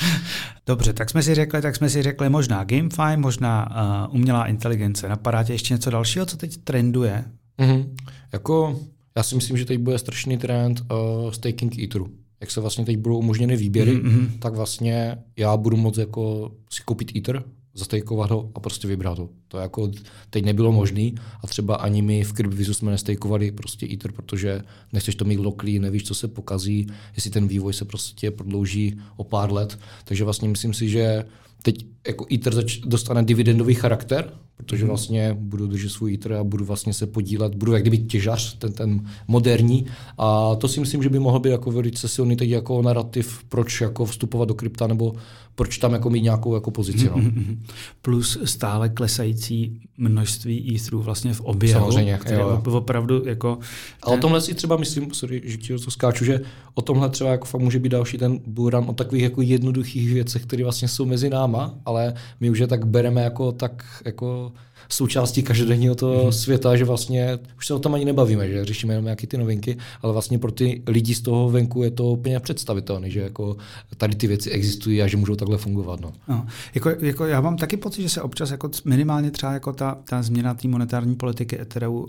Dobře, 0.70 0.92
tak 0.92 1.10
jsme 1.10 1.22
si 1.22 1.34
řekli, 1.34 1.62
tak 1.62 1.76
jsme 1.76 1.90
si 1.90 2.02
řekli 2.02 2.28
možná 2.28 2.64
GameFi, 2.64 3.16
možná 3.16 3.68
uh, 4.08 4.14
umělá 4.14 4.46
inteligence. 4.46 5.08
Napadá 5.08 5.44
tě 5.44 5.52
ještě 5.52 5.74
něco 5.74 5.90
dalšího, 5.90 6.26
co 6.26 6.36
teď 6.36 6.56
trenduje? 6.56 7.24
Mm-hmm. 7.58 7.86
Jako, 8.32 8.80
já 9.16 9.22
si 9.22 9.34
myslím, 9.34 9.56
že 9.56 9.64
teď 9.64 9.78
bude 9.78 9.98
strašný 9.98 10.38
trend 10.38 10.80
uh, 10.80 11.30
staking 11.30 11.78
Etheru. 11.78 12.08
Jak 12.40 12.50
se 12.50 12.60
vlastně 12.60 12.84
teď 12.84 12.98
budou 12.98 13.18
umožněny 13.18 13.56
výběry, 13.56 13.96
mm-hmm. 13.96 14.28
tak 14.38 14.54
vlastně 14.54 15.18
já 15.36 15.56
budu 15.56 15.76
moct 15.76 15.98
jako 15.98 16.52
si 16.70 16.82
koupit 16.84 17.16
Ether, 17.16 17.42
zastejkovat 17.74 18.30
ho 18.30 18.50
a 18.54 18.60
prostě 18.60 18.88
vybrat 18.88 19.18
ho. 19.18 19.28
To 19.48 19.58
jako 19.58 19.90
teď 20.30 20.44
nebylo 20.44 20.72
možné 20.72 21.10
a 21.42 21.46
třeba 21.46 21.74
ani 21.74 22.02
my 22.02 22.24
v 22.24 22.32
Cryptvizu 22.32 22.74
jsme 22.74 22.90
nestejkovali 22.90 23.52
prostě 23.52 23.86
Ether, 23.92 24.12
protože 24.12 24.62
nechceš 24.92 25.14
to 25.14 25.24
mít 25.24 25.38
loklý, 25.38 25.78
nevíš, 25.78 26.04
co 26.04 26.14
se 26.14 26.28
pokazí, 26.28 26.86
jestli 27.14 27.30
ten 27.30 27.48
vývoj 27.48 27.72
se 27.72 27.84
prostě 27.84 28.30
prodlouží 28.30 29.00
o 29.16 29.24
pár 29.24 29.52
let. 29.52 29.78
Takže 30.04 30.24
vlastně 30.24 30.48
myslím 30.48 30.74
si, 30.74 30.88
že 30.88 31.24
teď 31.62 31.86
jako 32.06 32.26
Ether 32.32 32.54
zač- 32.54 32.80
dostane 32.80 33.22
dividendový 33.22 33.74
charakter, 33.74 34.32
protože 34.56 34.84
mhm. 34.84 34.88
vlastně 34.88 35.36
budu 35.40 35.66
držet 35.66 35.88
svůj 35.88 36.14
Ether 36.14 36.32
a 36.32 36.44
budu 36.44 36.64
vlastně 36.64 36.94
se 36.94 37.06
podílet, 37.06 37.54
budu 37.54 37.72
jak 37.72 37.82
kdyby 37.82 37.98
těžař, 37.98 38.58
ten, 38.58 38.72
ten 38.72 39.06
moderní. 39.28 39.86
A 40.18 40.54
to 40.54 40.68
si 40.68 40.80
myslím, 40.80 41.02
že 41.02 41.08
by 41.08 41.18
mohl 41.18 41.40
být 41.40 41.50
jako 41.50 41.70
velice 41.70 42.08
silný 42.08 42.36
teď 42.36 42.48
jako 42.48 42.82
narrativ, 42.82 43.44
proč 43.48 43.80
jako 43.80 44.04
vstupovat 44.04 44.48
do 44.48 44.54
krypta 44.54 44.86
nebo 44.86 45.14
proč 45.54 45.78
tam 45.78 45.92
jako 45.92 46.10
mít 46.10 46.22
nějakou 46.22 46.54
jako 46.54 46.70
pozici. 46.70 47.10
No. 47.16 47.22
Plus 48.02 48.38
stále 48.44 48.88
klesající 48.88 49.80
množství 49.98 50.76
Etherů 50.76 51.02
vlastně 51.02 51.34
v 51.34 51.40
oběhu. 51.40 51.80
Samozřejmě. 51.80 52.18
Které 52.20 52.40
jo. 52.40 52.62
opravdu 52.66 53.22
jako... 53.26 53.58
A 54.02 54.06
o 54.06 54.16
tomhle 54.16 54.40
si 54.40 54.54
třeba 54.54 54.76
myslím, 54.76 55.14
sorry, 55.14 55.42
že 55.44 55.56
ti 55.56 55.78
to 55.78 55.90
skáču, 55.90 56.24
že 56.24 56.40
o 56.74 56.82
tomhle 56.82 57.10
třeba 57.10 57.30
jako 57.30 57.46
fakt 57.46 57.60
může 57.60 57.78
být 57.78 57.88
další 57.88 58.18
ten 58.18 58.40
buran 58.46 58.84
o 58.88 58.92
takových 58.92 59.24
jako 59.24 59.42
jednoduchých 59.42 60.12
věcech, 60.12 60.42
které 60.42 60.62
vlastně 60.62 60.88
jsou 60.88 61.06
mezi 61.06 61.30
náma, 61.30 61.74
ale 61.90 62.14
my 62.40 62.50
už 62.50 62.58
je 62.58 62.66
tak 62.66 62.86
bereme 62.86 63.22
jako 63.22 63.52
tak 63.52 63.84
jako 64.04 64.52
součástí 64.88 65.42
každodenního 65.42 65.94
toho 65.94 66.24
mm-hmm. 66.24 66.32
světa, 66.32 66.76
že 66.76 66.84
vlastně 66.84 67.38
už 67.56 67.66
se 67.66 67.74
o 67.74 67.78
tom 67.78 67.94
ani 67.94 68.04
nebavíme, 68.04 68.48
že 68.48 68.64
řešíme 68.64 68.94
jenom 68.94 69.04
nějaké 69.04 69.26
ty 69.26 69.38
novinky, 69.38 69.76
ale 70.02 70.12
vlastně 70.12 70.38
pro 70.38 70.52
ty 70.52 70.82
lidi 70.86 71.14
z 71.14 71.20
toho 71.20 71.50
venku 71.50 71.82
je 71.82 71.90
to 71.90 72.04
úplně 72.04 72.40
představitelné, 72.40 73.10
že 73.10 73.20
jako 73.20 73.56
tady 73.96 74.14
ty 74.14 74.26
věci 74.26 74.50
existují 74.50 75.02
a 75.02 75.06
že 75.06 75.16
můžou 75.16 75.36
takhle 75.36 75.58
fungovat. 75.58 76.00
No. 76.00 76.12
No, 76.28 76.46
jako, 76.74 76.90
jako 77.00 77.26
já 77.26 77.40
mám 77.40 77.56
taky 77.56 77.76
pocit, 77.76 78.02
že 78.02 78.08
se 78.08 78.22
občas 78.22 78.50
jako 78.50 78.70
minimálně 78.84 79.30
třeba 79.30 79.52
jako 79.52 79.72
ta, 79.72 79.98
ta 80.04 80.22
změna 80.22 80.54
té 80.54 80.68
monetární 80.68 81.14
politiky 81.14 81.60
Ethereu, 81.60 81.92
uh, 81.92 82.08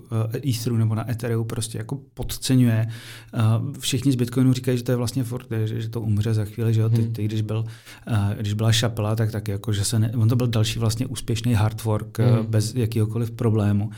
Etheru 0.50 0.78
nebo 0.78 0.96
na 0.96 1.12
Ethereu 1.12 1.44
prostě 1.44 1.78
jako 1.78 2.00
podceňuje. 2.14 2.88
Uh, 3.34 3.74
všichni 3.80 4.12
z 4.12 4.16
Bitcoinu 4.16 4.54
říkají, 4.54 4.78
že 4.78 4.84
to 4.84 4.92
je 4.92 4.96
vlastně 4.96 5.24
furt, 5.24 5.48
že, 5.66 5.82
že 5.82 5.90
to 5.90 6.02
umře 6.02 6.34
za 6.34 6.46
chvíli, 6.46 6.74
že 6.74 6.82
jo? 6.82 6.90
Ty, 6.90 7.02
hmm. 7.02 7.14
ty 7.14 7.26
když, 7.26 7.42
byl, 7.42 7.66
uh, 8.08 8.16
když 8.40 8.54
byla 8.54 8.72
šapela, 8.72 9.16
tak 9.16 9.32
taky 9.32 9.52
jako, 9.52 9.71
že 9.74 9.86
se 9.86 10.00
ne, 10.00 10.12
on 10.18 10.30
to 10.30 10.36
byl 10.36 10.48
další 10.48 10.80
vlastně 10.80 11.08
úspěšný 11.08 11.54
hard 11.54 11.84
work 11.84 12.20
hmm. 12.20 12.46
bez 12.46 12.76
jakýkoliv 12.76 13.32
problému. 13.32 13.90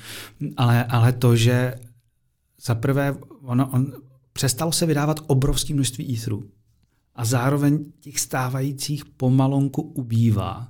Ale, 0.58 0.84
ale 0.84 1.12
to, 1.12 1.36
že 1.36 1.76
za 2.66 2.76
prvé 2.76 3.16
ono, 3.42 3.70
on 3.74 3.94
přestalo 4.34 4.72
se 4.72 4.86
vydávat 4.86 5.20
obrovské 5.28 5.74
množství 5.74 6.14
etherů 6.14 6.44
a 7.16 7.26
zároveň 7.26 7.86
těch 8.00 8.20
stávajících 8.20 9.06
pomalonku 9.06 9.82
ubývá, 9.82 10.68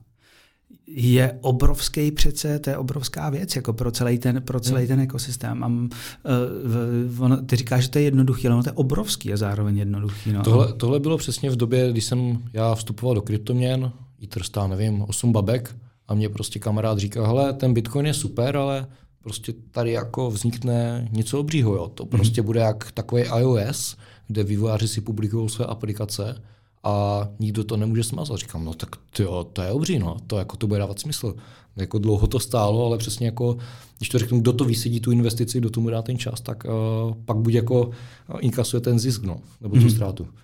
je 0.88 1.40
obrovský 1.42 2.12
přece, 2.12 2.60
to 2.60 2.70
je 2.70 2.78
obrovská 2.78 3.30
věc 3.30 3.56
jako 3.56 3.74
pro 3.74 3.92
celý 3.92 4.18
ten, 4.18 4.42
pro 4.42 4.60
celý 4.60 4.78
hmm. 4.78 4.88
ten 4.88 5.00
ekosystém. 5.00 5.64
A, 5.64 5.68
uh, 5.68 7.24
on, 7.24 7.46
ty 7.46 7.56
říkáš, 7.56 7.84
že 7.84 7.90
to 7.90 7.98
je 7.98 8.04
jednoduchý, 8.04 8.48
ale 8.48 8.56
ono 8.56 8.64
to 8.64 8.70
je 8.70 8.74
obrovský 8.74 9.34
a 9.34 9.38
zároveň 9.38 9.78
jednoduchý. 9.78 10.32
No. 10.32 10.44
Tohle, 10.44 10.74
tohle 10.74 11.00
bylo 11.00 11.18
přesně 11.18 11.50
v 11.50 11.56
době, 11.56 11.92
kdy 11.92 12.02
jsem 12.02 12.44
já 12.54 12.76
vstupoval 12.76 13.16
do 13.16 13.22
kryptoměn, 13.22 13.92
Ether 14.24 14.44
stál, 14.44 14.68
nevím, 14.68 15.02
8 15.02 15.32
babek 15.32 15.76
a 16.08 16.14
mě 16.14 16.30
prostě 16.30 16.60
kamarád 16.60 16.98
říkal, 16.98 17.26
hele, 17.26 17.54
ten 17.54 17.74
Bitcoin 17.74 18.06
je 18.06 18.14
super, 18.14 18.58
ale 18.58 18.88
prostě 19.24 19.54
tady 19.72 19.92
jako 19.92 20.32
vznikne 20.32 21.08
něco 21.12 21.40
obřího, 21.40 21.76
jo. 21.76 21.88
To 21.88 22.06
prostě 22.06 22.42
mm. 22.42 22.46
bude 22.46 22.60
jak 22.60 22.92
takový 22.92 23.22
iOS, 23.22 23.98
kde 24.28 24.44
vývojáři 24.44 24.88
si 24.88 25.02
publikují 25.02 25.50
své 25.50 25.66
aplikace 25.66 26.42
a 26.84 27.28
nikdo 27.40 27.64
to 27.64 27.78
nemůže 27.78 28.04
smazat. 28.04 28.38
Říkám, 28.38 28.66
no 28.66 28.74
tak 28.74 28.90
tyjo, 29.16 29.44
to 29.44 29.62
je 29.62 29.72
obří, 29.72 30.00
no. 30.00 30.18
to 30.28 30.38
jako 30.38 30.58
to 30.58 30.68
bude 30.68 30.80
dávat 30.80 31.00
smysl. 31.00 31.36
Jako 31.76 32.00
dlouho 32.00 32.28
to 32.28 32.40
stálo, 32.40 32.86
ale 32.86 32.98
přesně 32.98 33.26
jako, 33.26 33.58
když 33.98 34.10
to 34.10 34.20
řeknu, 34.20 34.40
kdo 34.40 34.54
to 34.54 34.66
vysedí 34.66 35.00
tu 35.00 35.12
investici, 35.12 35.58
kdo 35.58 35.70
tomu 35.70 35.90
dá 35.90 36.02
ten 36.02 36.18
čas, 36.18 36.42
tak 36.42 36.64
uh, 36.66 37.14
pak 37.26 37.38
buď 37.38 37.54
jako 37.54 37.92
inkasuje 38.40 38.82
ten 38.82 39.00
zisk, 39.00 39.24
no, 39.24 39.38
nebo 39.62 39.76
tu 39.76 39.82
mm. 39.82 39.90
ztrátu. 39.90 40.28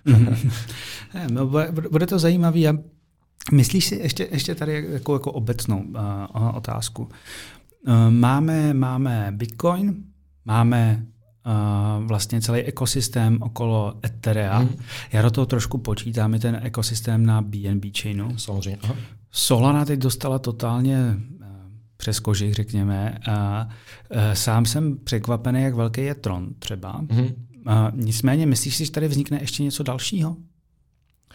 Mm. 1.28 1.52
bude 1.90 2.06
to 2.06 2.18
zajímavé. 2.18 2.78
Myslíš 3.52 3.86
si 3.86 3.94
ještě, 3.94 4.28
ještě 4.30 4.54
tady 4.54 4.86
jako, 4.92 5.12
jako 5.12 5.32
obecnou 5.32 5.82
uh, 5.82 6.56
otázku? 6.56 7.02
Uh, 7.02 8.10
máme, 8.10 8.74
máme 8.74 9.32
Bitcoin, 9.36 9.94
máme 10.44 11.06
uh, 11.46 12.06
vlastně 12.06 12.40
celý 12.40 12.60
ekosystém 12.60 13.38
okolo 13.42 13.94
Etherea. 14.04 14.58
Hmm. 14.58 14.76
Já 15.12 15.22
do 15.22 15.30
toho 15.30 15.46
trošku 15.46 15.78
počítám 15.78 16.34
i 16.34 16.38
ten 16.38 16.60
ekosystém 16.62 17.26
na 17.26 17.42
BNB 17.42 17.84
chainu. 18.00 18.38
Samozřejmě. 18.38 18.78
Aha. 18.82 18.94
Solana 19.30 19.84
teď 19.84 20.00
dostala 20.00 20.38
totálně 20.38 21.16
přes 22.00 22.20
kožich, 22.20 22.54
řekněme. 22.54 23.18
A, 23.30 23.68
sám 24.32 24.66
jsem 24.66 24.98
překvapený, 25.04 25.62
jak 25.62 25.74
velký 25.74 26.00
je 26.00 26.14
Tron 26.14 26.54
třeba. 26.58 27.02
Mm-hmm. 27.02 27.34
A, 27.66 27.92
nicméně, 27.94 28.46
myslíš 28.46 28.76
si, 28.76 28.84
že 28.84 28.90
tady 28.90 29.08
vznikne 29.08 29.38
ještě 29.40 29.62
něco 29.62 29.82
dalšího? 29.82 30.36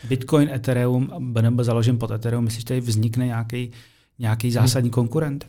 Bitcoin, 0.03 0.49
Ethereum, 0.49 1.09
nebo 1.41 1.63
založen 1.63 1.97
pod 1.97 2.11
Ethereum, 2.11 2.43
myslíš, 2.43 2.61
že 2.61 2.65
tady 2.65 2.81
vznikne 2.81 3.25
nějaký 3.25 3.71
nějaký 4.19 4.51
zásadní 4.51 4.89
hmm. 4.89 4.93
konkurent? 4.93 5.45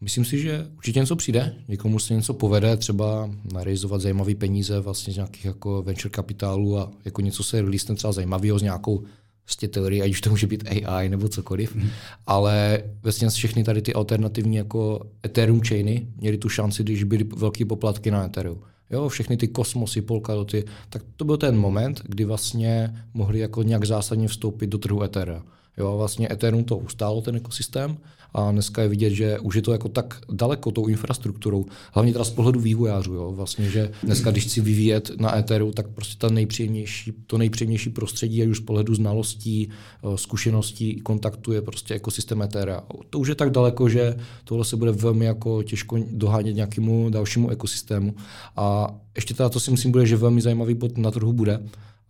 Myslím 0.00 0.24
si, 0.24 0.38
že 0.38 0.66
určitě 0.76 1.00
něco 1.00 1.16
přijde, 1.16 1.54
někomu 1.68 1.98
se 1.98 2.14
něco 2.14 2.34
povede, 2.34 2.76
třeba 2.76 3.30
narizovat 3.52 4.00
zajímavé 4.00 4.34
peníze 4.34 4.80
vlastně 4.80 5.12
z 5.12 5.16
nějakých 5.16 5.44
jako 5.44 5.82
venture 5.82 6.10
kapitálů 6.10 6.78
a 6.78 6.90
jako 7.04 7.20
něco 7.20 7.42
se 7.42 7.62
release 7.62 7.94
třeba 7.94 8.12
zajímavého 8.12 8.58
s 8.58 8.62
nějakou 8.62 9.04
vlastně 9.46 9.68
teorii, 9.68 10.02
ať 10.02 10.10
už 10.10 10.20
to 10.20 10.30
může 10.30 10.46
být 10.46 10.64
AI 10.68 11.08
nebo 11.08 11.28
cokoliv, 11.28 11.74
mm. 11.74 11.88
ale 12.26 12.82
vlastně 13.02 13.28
všechny 13.28 13.64
tady 13.64 13.82
ty 13.82 13.92
alternativní 13.94 14.56
jako 14.56 15.06
Ethereum 15.24 15.60
chainy 15.60 16.06
měly 16.16 16.38
tu 16.38 16.48
šanci, 16.48 16.82
když 16.82 17.04
byly 17.04 17.24
velké 17.24 17.64
poplatky 17.64 18.10
na 18.10 18.24
Ethereum. 18.24 18.62
Jo, 18.92 19.08
všechny 19.08 19.36
ty 19.36 19.48
kosmosy, 19.48 20.02
Polkadoty, 20.02 20.64
tak 20.88 21.02
to 21.16 21.24
byl 21.24 21.36
ten 21.36 21.56
moment, 21.56 22.02
kdy 22.04 22.24
vlastně 22.24 22.94
mohli 23.14 23.38
jako 23.38 23.62
nějak 23.62 23.84
zásadně 23.84 24.28
vstoupit 24.28 24.66
do 24.66 24.78
trhu 24.78 25.02
Ethereum. 25.02 25.42
Jo, 25.78 25.96
vlastně 25.96 26.32
Ethereum 26.32 26.64
to 26.64 26.76
ustálo 26.76 27.20
ten 27.20 27.36
ekosystém 27.36 27.98
a 28.34 28.50
dneska 28.50 28.82
je 28.82 28.88
vidět, 28.88 29.10
že 29.10 29.38
už 29.38 29.54
je 29.54 29.62
to 29.62 29.72
jako 29.72 29.88
tak 29.88 30.20
daleko 30.32 30.70
tou 30.70 30.86
infrastrukturou, 30.86 31.66
hlavně 31.92 32.12
teda 32.12 32.24
z 32.24 32.30
pohledu 32.30 32.60
vývojářů, 32.60 33.14
jo, 33.14 33.32
vlastně, 33.32 33.70
že 33.70 33.90
dneska, 34.02 34.30
když 34.30 34.44
chci 34.44 34.60
vyvíjet 34.60 35.10
na 35.20 35.38
Etheru, 35.38 35.72
tak 35.72 35.88
prostě 35.88 36.18
ta 36.18 36.28
nejpříjemnější, 36.28 37.12
to 37.26 37.38
nejpříjemnější 37.38 37.90
prostředí, 37.90 38.42
ať 38.42 38.48
už 38.48 38.58
z 38.58 38.60
pohledu 38.60 38.94
znalostí, 38.94 39.68
eh, 39.68 40.18
zkušeností, 40.18 41.00
kontaktu 41.00 41.52
je 41.52 41.62
prostě 41.62 41.94
ekosystém 41.94 42.42
Ethera. 42.42 42.84
To 43.10 43.18
už 43.18 43.28
je 43.28 43.34
tak 43.34 43.50
daleko, 43.50 43.88
že 43.88 44.16
tohle 44.44 44.64
se 44.64 44.76
bude 44.76 44.92
velmi 44.92 45.24
jako 45.24 45.62
těžko 45.62 45.98
dohánět 46.12 46.56
nějakému 46.56 47.10
dalšímu 47.10 47.50
ekosystému. 47.50 48.14
A 48.56 48.94
ještě 49.14 49.34
teda 49.34 49.48
to 49.48 49.60
si 49.60 49.70
myslím 49.70 49.92
bude, 49.92 50.06
že 50.06 50.16
velmi 50.16 50.40
zajímavý 50.42 50.74
bod 50.74 50.98
na 50.98 51.10
trhu 51.10 51.32
bude, 51.32 51.60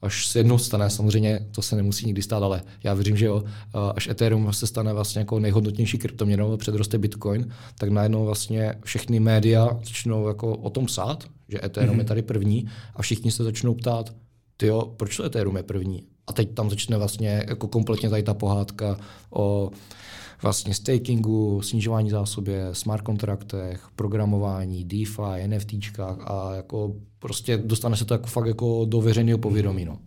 až 0.03 0.27
se 0.27 0.39
jednou 0.39 0.59
stane, 0.59 0.91
samozřejmě 0.91 1.47
to 1.51 1.63
se 1.63 1.77
nemusí 1.77 2.07
nikdy 2.07 2.23
stát, 2.23 2.43
ale 2.43 2.63
já 2.85 2.95
věřím, 2.95 3.17
že 3.17 3.27
jo, 3.27 3.45
až 3.95 4.09
Ethereum 4.09 4.53
se 4.53 4.67
stane 4.67 4.93
vlastně 4.93 5.19
jako 5.19 5.39
nejhodnotnější 5.39 5.99
kryptoměnou, 5.99 6.57
předroste 6.57 6.99
Bitcoin, 6.99 7.49
tak 7.79 7.89
najednou 7.89 8.25
vlastně 8.25 8.75
všechny 8.85 9.21
média 9.21 9.69
začnou 9.85 10.29
jako 10.29 10.57
o 10.57 10.71
tom 10.71 10.87
psát, 10.87 11.25
že 11.49 11.59
Ethereum 11.65 11.95
mm-hmm. 11.95 11.99
je 11.99 12.05
mhm. 12.05 12.09
tady 12.09 12.23
první 12.23 12.69
a 12.97 13.03
všichni 13.03 13.31
se 13.31 13.45
začnou 13.45 13.75
ptát, 13.75 14.15
jo, 14.63 14.95
proč 14.97 15.17
to 15.17 15.25
Ethereum 15.25 15.57
je 15.57 15.63
první? 15.63 16.03
A 16.27 16.33
teď 16.33 16.55
tam 16.55 16.71
začne 16.71 16.97
vlastně 16.97 17.45
jako 17.49 17.69
kompletně 17.69 18.11
tady 18.11 18.23
ta 18.23 18.35
pohádka 18.35 18.97
o 19.31 19.71
vlastně 20.43 20.75
stakingu, 20.75 21.63
snižování 21.63 22.11
zásobě, 22.11 22.69
smart 22.73 23.03
kontraktech, 23.03 23.87
programování, 23.97 24.85
DeFi, 24.85 25.47
NFTčkách 25.47 26.31
a 26.31 26.55
jako 26.55 26.95
prostě 27.19 27.57
dostane 27.57 27.97
se 27.97 28.05
to 28.05 28.15
jako 28.15 28.27
fakt 28.27 28.47
jako 28.47 28.85
do 28.85 29.01
veřejného 29.01 29.39
povědomí. 29.39 29.85
No. 29.85 29.99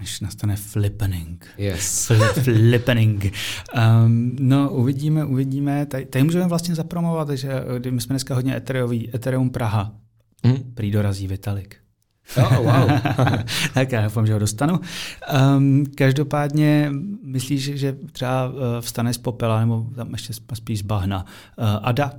Než 0.00 0.20
nastane 0.20 0.56
flippening. 0.56 1.46
Yes. 1.58 2.12
flippening. 2.32 3.32
Um, 4.04 4.36
no, 4.40 4.70
uvidíme, 4.70 5.24
uvidíme. 5.24 5.86
Tady, 5.86 6.06
tady 6.06 6.24
můžeme 6.24 6.46
vlastně 6.46 6.74
zapromovat, 6.74 7.30
že 7.30 7.64
my 7.90 8.00
jsme 8.00 8.12
dneska 8.12 8.34
hodně 8.34 8.56
Ethereum, 8.56 9.02
Ethereum 9.14 9.50
Praha. 9.50 9.94
Hmm? 10.44 10.72
Prý 10.74 10.90
dorazí 10.90 11.26
Vitalik. 11.26 11.81
Oh, 12.36 12.56
wow. 12.56 12.90
tak 13.74 13.92
já 13.92 14.02
doufám, 14.02 14.26
že 14.26 14.32
ho 14.32 14.38
dostanu. 14.38 14.80
Um, 15.56 15.84
každopádně 15.94 16.92
myslíš, 17.24 17.62
že 17.62 17.96
třeba 18.12 18.48
uh, 18.48 18.54
vstane 18.80 19.14
z 19.14 19.18
popela, 19.18 19.60
nebo 19.60 19.86
tam 19.96 20.12
ještě 20.12 20.32
spíš 20.54 20.78
z 20.78 20.82
bahna. 20.82 21.24
Uh, 21.58 21.64
Ada? 21.82 22.12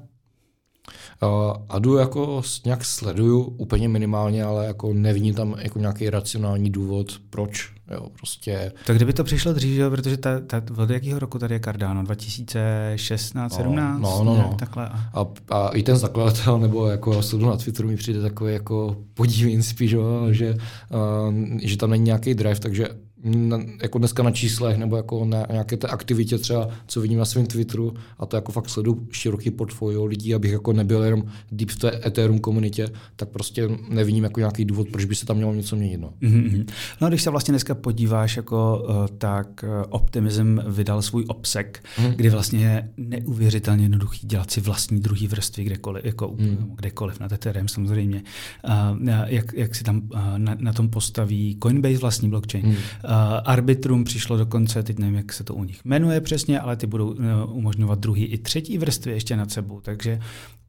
Uh, 1.22 1.30
Adu 1.70 1.96
jako 1.96 2.42
nějak 2.66 2.86
sleduju 2.86 3.42
úplně 3.42 3.90
minimálně, 3.90 4.44
ale 4.44 4.66
jako 4.66 4.94
nevím 4.94 5.34
tam 5.34 5.56
jako 5.60 5.80
nějaký 5.80 6.10
racionální 6.10 6.70
důvod, 6.70 7.20
proč 7.30 7.74
Jo, 7.92 8.10
prostě... 8.18 8.72
Tak 8.86 8.96
kdyby 8.96 9.14
to 9.14 9.24
přišlo 9.24 9.54
dřív, 9.54 9.80
jo, 9.80 9.90
protože 9.90 10.18
ta, 10.18 10.40
ta, 10.40 10.62
od 10.78 10.90
jakého 10.90 11.20
roku 11.20 11.40
tady 11.40 11.56
je 11.56 11.60
Cardano? 11.60 12.04
2016, 12.04 13.52
no, 13.52 13.58
17? 13.58 14.02
No, 14.02 14.24
no, 14.24 14.38
no. 14.38 14.56
Takhle. 14.60 14.90
A, 15.14 15.26
a 15.50 15.70
i 15.70 15.84
ten 15.84 15.98
zakladatel, 15.98 16.60
nebo 16.60 16.88
jako 16.88 17.24
sledu 17.24 17.46
na 17.46 17.58
Twitteru 17.58 17.88
mi 17.88 17.96
přijde 17.96 18.22
takový 18.22 18.54
jako 18.54 18.98
podívin 19.14 19.64
spíš, 19.64 19.92
jo, 19.92 20.28
že, 20.32 20.54
uh, 20.54 21.34
že 21.62 21.78
tam 21.78 21.90
není 21.90 22.04
nějaký 22.04 22.34
drive, 22.34 22.60
takže 22.60 22.88
na, 23.24 23.60
jako 23.82 23.98
dneska 23.98 24.24
na 24.24 24.32
číslech 24.32 24.78
nebo 24.78 24.98
jako 24.98 25.26
na 25.26 25.46
nějaké 25.52 25.78
té 25.78 25.88
aktivitě 25.88 26.38
třeba, 26.38 26.70
co 26.88 27.02
vidím 27.02 27.20
na 27.20 27.26
svém 27.26 27.46
Twitteru 27.46 27.94
a 28.20 28.26
to 28.26 28.36
jako 28.36 28.52
fakt 28.52 28.70
sleduju 28.70 29.08
široký 29.12 29.52
portfolio 29.52 30.06
lidí, 30.06 30.36
abych 30.36 30.52
jako 30.52 30.74
nebyl 30.74 31.04
jenom 31.04 31.24
deep 31.52 31.70
v 31.70 31.80
té 31.80 32.08
Ethereum 32.08 32.40
komunitě, 32.40 32.90
tak 33.16 33.30
prostě 33.30 33.70
nevidím 33.90 34.24
jako 34.24 34.40
nějaký 34.40 34.66
důvod, 34.66 34.90
proč 34.90 35.06
by 35.06 35.16
se 35.16 35.26
tam 35.26 35.38
mělo 35.38 35.54
něco 35.54 35.76
měnit. 35.76 35.98
No, 35.98 36.14
mm-hmm. 36.22 36.66
no 37.02 37.08
když 37.08 37.22
se 37.22 37.30
vlastně 37.30 37.52
dneska 37.52 37.76
podíváš, 37.76 38.38
jako, 38.38 38.86
uh, 38.90 39.08
tak 39.18 39.64
uh, 39.64 39.84
Optimism 39.90 40.60
vydal 40.68 41.02
svůj 41.02 41.26
obsek, 41.28 41.84
mm. 42.00 42.12
kdy 42.12 42.30
vlastně 42.30 42.66
je 42.66 42.90
neuvěřitelně 42.98 43.84
jednoduchý 43.84 44.28
dělat 44.28 44.52
si 44.52 44.62
vlastní 44.62 45.00
druhý 45.00 45.28
vrstvy 45.28 45.64
kdekoliv, 45.64 46.06
jako 46.06 46.36
mm. 46.40 46.72
kdekoliv 46.76 47.20
na 47.20 47.34
Ethereum 47.34 47.68
samozřejmě. 47.68 48.24
Uh, 48.68 49.10
jak, 49.26 49.54
jak 49.54 49.76
si 49.76 49.84
tam 49.84 50.02
uh, 50.14 50.20
na, 50.38 50.56
na 50.60 50.74
tom 50.74 50.90
postaví 50.90 51.58
Coinbase 51.64 51.98
vlastní 51.98 52.30
blockchain. 52.30 52.66
Mm. 52.66 52.76
Uh, 53.14 53.40
Arbitrum 53.46 54.04
přišlo 54.04 54.38
dokonce, 54.38 54.84
teď 54.84 55.00
nevím, 55.00 55.16
jak 55.16 55.34
se 55.34 55.44
to 55.44 55.56
u 55.56 55.64
nich 55.64 55.86
jmenuje 55.86 56.22
přesně, 56.22 56.60
ale 56.60 56.76
ty 56.76 56.88
budou 56.88 57.12
uh, 57.12 57.18
umožňovat 57.52 58.00
druhý 58.00 58.26
i 58.26 58.38
třetí 58.38 58.78
vrstvy 58.78 59.12
ještě 59.12 59.36
nad 59.36 59.52
sebou. 59.52 59.82
Takže, 59.82 60.20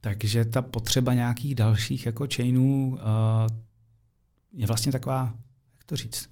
takže 0.01 0.45
ta 0.45 0.63
potřeba 0.63 1.15
nějakých 1.15 1.55
dalších 1.55 2.07
jako 2.07 2.27
chainů 2.37 2.89
uh, 2.93 2.99
je 4.57 4.67
vlastně 4.67 4.93
taková, 4.93 5.35
jak 5.75 5.85
to 5.87 5.97
říct? 5.97 6.29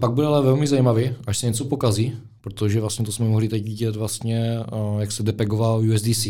Pak 0.00 0.12
bude 0.12 0.26
ale 0.26 0.42
velmi 0.42 0.66
zajímavý, 0.66 1.10
až 1.26 1.38
se 1.38 1.46
něco 1.46 1.64
pokazí, 1.64 2.12
protože 2.40 2.80
vlastně 2.80 3.04
to 3.04 3.12
jsme 3.12 3.28
mohli 3.28 3.48
teď 3.48 3.64
vidět 3.64 3.96
vlastně, 3.96 4.58
jak 4.98 5.12
se 5.12 5.22
depegoval 5.22 5.80
USDC. 5.80 6.24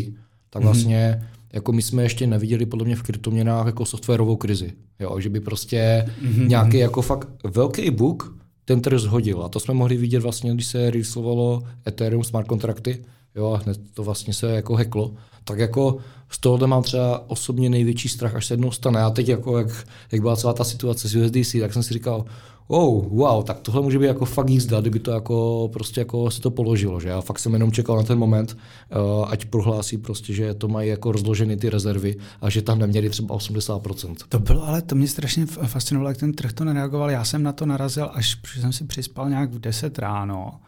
Tak 0.50 0.62
mhm. 0.62 0.64
vlastně 0.64 1.20
mm-hmm 1.20 1.38
jako 1.52 1.72
my 1.72 1.82
jsme 1.82 2.02
ještě 2.02 2.26
neviděli 2.26 2.66
podle 2.66 2.84
mě 2.84 2.96
v 2.96 3.02
kryptoměnách 3.02 3.66
jako 3.66 3.86
softwarovou 3.86 4.36
krizi. 4.36 4.72
Jo, 5.00 5.20
že 5.20 5.28
by 5.28 5.40
prostě 5.40 6.10
mm-hmm. 6.22 6.48
nějaký 6.48 6.78
jako 6.78 7.02
fakt 7.02 7.28
velký 7.44 7.90
bug 7.90 8.38
ten 8.68 8.80
trh 8.80 8.98
zhodil. 8.98 9.42
A 9.42 9.48
to 9.48 9.60
jsme 9.60 9.74
mohli 9.74 9.96
vidět 9.96 10.20
vlastně, 10.20 10.54
když 10.54 10.66
se 10.66 10.90
rysovalo 10.90 11.62
Ethereum 11.86 12.24
smart 12.24 12.46
kontrakty, 12.46 13.04
jo, 13.38 13.52
a 13.52 13.62
hned 13.64 13.78
to 13.94 14.04
vlastně 14.04 14.34
se 14.34 14.50
jako 14.50 14.76
heklo. 14.76 15.14
Tak 15.44 15.58
jako 15.58 15.96
z 16.30 16.38
tohohle 16.38 16.66
mám 16.66 16.82
třeba 16.82 17.30
osobně 17.30 17.70
největší 17.70 18.08
strach, 18.08 18.34
až 18.34 18.46
se 18.46 18.52
jednou 18.54 18.70
stane. 18.70 19.02
A 19.02 19.10
teď 19.10 19.28
jako, 19.28 19.58
jak, 19.58 19.86
jak 20.12 20.20
byla 20.20 20.36
celá 20.36 20.52
ta 20.52 20.64
situace 20.64 21.08
s 21.08 21.16
USDC, 21.16 21.56
tak 21.60 21.72
jsem 21.72 21.82
si 21.82 21.94
říkal, 21.94 22.24
oh, 22.68 23.04
wow, 23.08 23.44
tak 23.44 23.60
tohle 23.60 23.82
může 23.82 23.98
být 23.98 24.06
jako 24.06 24.24
fakt 24.24 24.50
jízda, 24.50 24.80
kdyby 24.80 24.98
to 24.98 25.10
jako 25.10 25.70
prostě 25.72 26.00
jako 26.00 26.30
se 26.30 26.40
to 26.40 26.50
položilo, 26.50 27.00
že 27.00 27.08
já 27.08 27.20
fakt 27.20 27.38
jsem 27.38 27.52
jenom 27.52 27.72
čekal 27.72 27.96
na 27.96 28.02
ten 28.02 28.18
moment, 28.18 28.56
uh, 28.56 29.26
ať 29.28 29.44
prohlásí 29.44 29.98
prostě, 29.98 30.34
že 30.34 30.54
to 30.54 30.68
mají 30.68 30.88
jako 30.88 31.12
rozloženy 31.12 31.56
ty 31.56 31.70
rezervy 31.70 32.16
a 32.40 32.50
že 32.50 32.62
tam 32.62 32.78
neměli 32.78 33.10
třeba 33.10 33.36
80%. 33.36 34.14
To 34.28 34.38
bylo, 34.38 34.68
ale 34.68 34.82
to 34.82 34.94
mě 34.94 35.08
strašně 35.08 35.46
fascinovalo, 35.46 36.10
jak 36.10 36.18
ten 36.18 36.32
trh 36.32 36.52
to 36.52 36.64
nereagoval. 36.64 37.10
Já 37.10 37.24
jsem 37.24 37.42
na 37.42 37.52
to 37.52 37.66
narazil, 37.66 38.10
až 38.12 38.38
jsem 38.60 38.72
si 38.72 38.84
přispal 38.84 39.30
nějak 39.30 39.52
v 39.52 39.58
10 39.58 39.98
ráno 39.98 40.60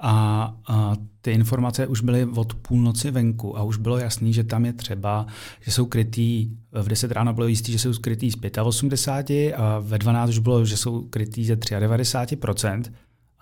a, 0.00 0.54
a 0.66 0.96
ty 1.22 1.30
informace 1.30 1.86
už 1.86 2.00
byly 2.00 2.24
od 2.24 2.54
půlnoci 2.54 3.10
venku 3.10 3.58
a 3.58 3.62
už 3.62 3.76
bylo 3.76 3.98
jasný, 3.98 4.32
že 4.32 4.44
tam 4.44 4.64
je 4.64 4.72
třeba, 4.72 5.26
že 5.60 5.70
jsou 5.70 5.86
krytý, 5.86 6.50
v 6.72 6.88
10 6.88 7.12
ráno 7.12 7.32
bylo 7.32 7.46
jistý, 7.46 7.72
že 7.72 7.78
jsou 7.78 7.92
skrytý 7.92 8.30
z 8.30 8.36
85 8.62 9.52
a 9.52 9.78
ve 9.78 9.98
12 9.98 10.28
už 10.28 10.38
bylo, 10.38 10.64
že 10.64 10.76
jsou 10.76 11.02
krytý 11.02 11.44
ze 11.44 11.56
93% 11.56 12.82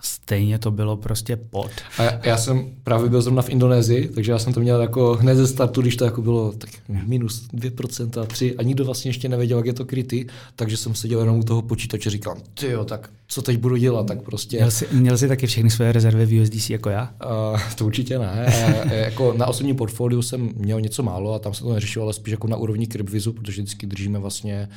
stejně 0.01 0.59
to 0.59 0.71
bylo 0.71 0.97
prostě 0.97 1.37
pod. 1.37 1.71
A 1.99 2.27
já, 2.27 2.37
jsem 2.37 2.71
právě 2.85 3.11
byl 3.11 3.23
zrovna 3.23 3.43
v 3.43 3.49
Indonésii, 3.49 4.09
takže 4.09 4.33
já 4.33 4.39
jsem 4.39 4.53
to 4.53 4.61
měl 4.61 4.81
jako 4.81 5.15
hned 5.15 5.35
ze 5.35 5.47
startu, 5.47 5.81
když 5.81 5.97
to 5.97 6.05
jako 6.05 6.23
bylo 6.23 6.53
tak 6.53 6.71
minus 6.89 7.49
2%, 7.55 8.27
3 8.27 8.57
a 8.57 8.63
nikdo 8.63 8.85
vlastně 8.85 9.09
ještě 9.09 9.29
nevěděl, 9.29 9.59
jak 9.59 9.67
je 9.67 9.73
to 9.73 9.85
krytý, 9.85 10.27
takže 10.57 10.77
jsem 10.77 10.95
seděl 10.95 11.21
jenom 11.21 11.39
u 11.39 11.43
toho 11.43 11.63
počítače 11.63 12.09
a 12.09 12.13
říkal, 12.13 12.37
ty 12.55 12.67
jo, 12.67 12.85
tak 12.85 13.11
co 13.31 13.43
teď 13.43 13.59
budu 13.59 13.77
dělat, 13.77 14.07
tak 14.07 14.23
prostě... 14.23 14.57
Měl 14.57 14.71
jsi, 14.71 14.87
měl 14.93 15.19
jsi 15.19 15.29
taky 15.29 15.47
všechny 15.47 15.71
své 15.71 15.93
rezervy 15.93 16.27
v 16.27 16.43
USDC 16.43 16.71
jako 16.71 16.89
já? 16.89 17.15
Uh, 17.53 17.61
to 17.75 17.87
určitě 17.87 18.19
ne. 18.19 18.47
Jako 18.91 19.35
na 19.37 19.47
osobním 19.47 19.77
portfoliu 19.77 20.23
jsem 20.23 20.51
měl 20.57 20.81
něco 20.81 21.03
málo 21.03 21.35
a 21.35 21.39
tam 21.39 21.55
se 21.55 21.63
to 21.63 21.75
neřešilo, 21.75 22.05
ale 22.05 22.13
spíš 22.13 22.31
jako 22.33 22.49
na 22.49 22.57
úrovni 22.57 22.89
CryptVizu, 22.89 23.33
protože 23.33 23.63
vždycky 23.63 23.87
držíme 23.87 24.19
vlastně 24.19 24.69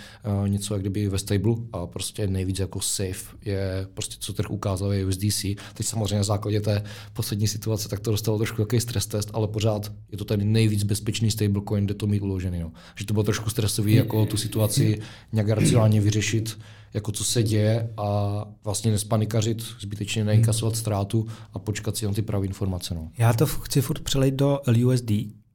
uh, 0.41 0.49
něco 0.49 0.73
jak 0.73 0.81
kdyby 0.81 1.09
ve 1.09 1.17
stable 1.17 1.53
a 1.73 1.87
prostě 1.87 2.27
nejvíc 2.27 2.59
jako 2.59 2.81
safe 2.81 3.37
je 3.45 3.87
prostě 3.93 4.15
co 4.19 4.33
trh 4.33 4.49
ukázal 4.49 4.93
je 4.93 5.05
USDC. 5.05 5.41
Teď 5.73 5.85
samozřejmě 5.85 6.17
na 6.17 6.23
základě 6.23 6.61
té 6.61 6.83
poslední 7.13 7.47
situace 7.47 7.89
tak 7.89 7.99
to 7.99 8.11
dostalo 8.11 8.37
trošku 8.37 8.61
jaký 8.61 8.79
stres 8.79 9.07
test, 9.07 9.31
ale 9.33 9.47
pořád 9.47 9.91
je 10.11 10.17
to 10.17 10.25
ten 10.25 10.51
nejvíc 10.51 10.83
bezpečný 10.83 11.31
stablecoin, 11.31 11.85
kde 11.85 11.93
to 11.93 12.07
mít 12.07 12.21
uložený. 12.21 12.59
No. 12.59 12.71
Že 12.95 13.05
to 13.05 13.13
bylo 13.13 13.23
trošku 13.23 13.49
stresový, 13.49 13.95
jako 13.95 14.25
tu 14.25 14.37
situaci 14.37 14.99
nějak 15.33 15.49
racionálně 15.49 16.01
vyřešit 16.01 16.57
jako 16.93 17.11
co 17.11 17.23
se 17.23 17.43
děje 17.43 17.93
a 17.97 18.45
vlastně 18.63 18.91
nespanikařit, 18.91 19.63
zbytečně 19.79 20.23
neinkasovat 20.23 20.75
ztrátu 20.75 21.27
a 21.53 21.59
počkat 21.59 21.97
si 21.97 22.05
na 22.05 22.13
ty 22.13 22.21
pravé 22.21 22.45
informace. 22.45 22.95
No. 22.95 23.09
Já 23.17 23.33
to 23.33 23.45
chci 23.45 23.81
furt 23.81 23.99
přelejt 23.99 24.35
do 24.35 24.59
LUSD, 24.67 25.11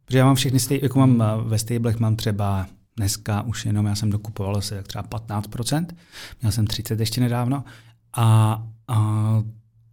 Protože 0.07 0.19
já 0.19 0.25
mám 0.25 0.35
všechny, 0.35 0.61
stej, 0.61 0.81
jako 0.83 0.99
mám 0.99 1.23
eh, 1.23 1.49
ve 1.49 1.59
stablech 1.59 1.99
mám 1.99 2.17
třeba 2.17 2.67
dneska 2.97 3.43
už 3.43 3.67
jenom, 3.67 3.87
já 3.87 3.95
jsem 3.95 4.11
dokupoval 4.11 4.57
asi 4.57 4.75
tak 4.75 4.87
třeba 4.89 5.05
15%, 5.05 5.87
měl 6.41 6.53
jsem 6.53 6.67
30 6.67 7.01
ještě 7.01 7.21
nedávno 7.21 7.65
a, 8.13 8.63
a 8.89 9.43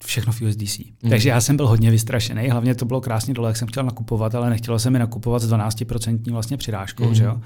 všechno 0.06 0.34
v 0.34 0.42
USDC. 0.42 0.80
Mm. 0.80 1.10
Takže 1.10 1.30
já 1.30 1.42
jsem 1.42 1.58
byl 1.58 1.68
hodně 1.68 1.92
vystrašený, 1.92 2.50
hlavně 2.50 2.76
to 2.76 2.86
bylo 2.86 3.02
krásně 3.02 3.34
dole, 3.34 3.50
jak 3.50 3.58
jsem 3.58 3.68
chtěl 3.68 3.84
nakupovat, 3.84 4.36
ale 4.36 4.50
nechtělo 4.50 4.80
se 4.80 4.90
mi 4.90 5.00
nakupovat 5.00 5.42
s 5.42 5.52
12% 5.52 6.32
vlastně 6.32 6.58
přirážkou. 6.58 7.08
Mm. 7.08 7.16
Že 7.16 7.24
jo? 7.24 7.42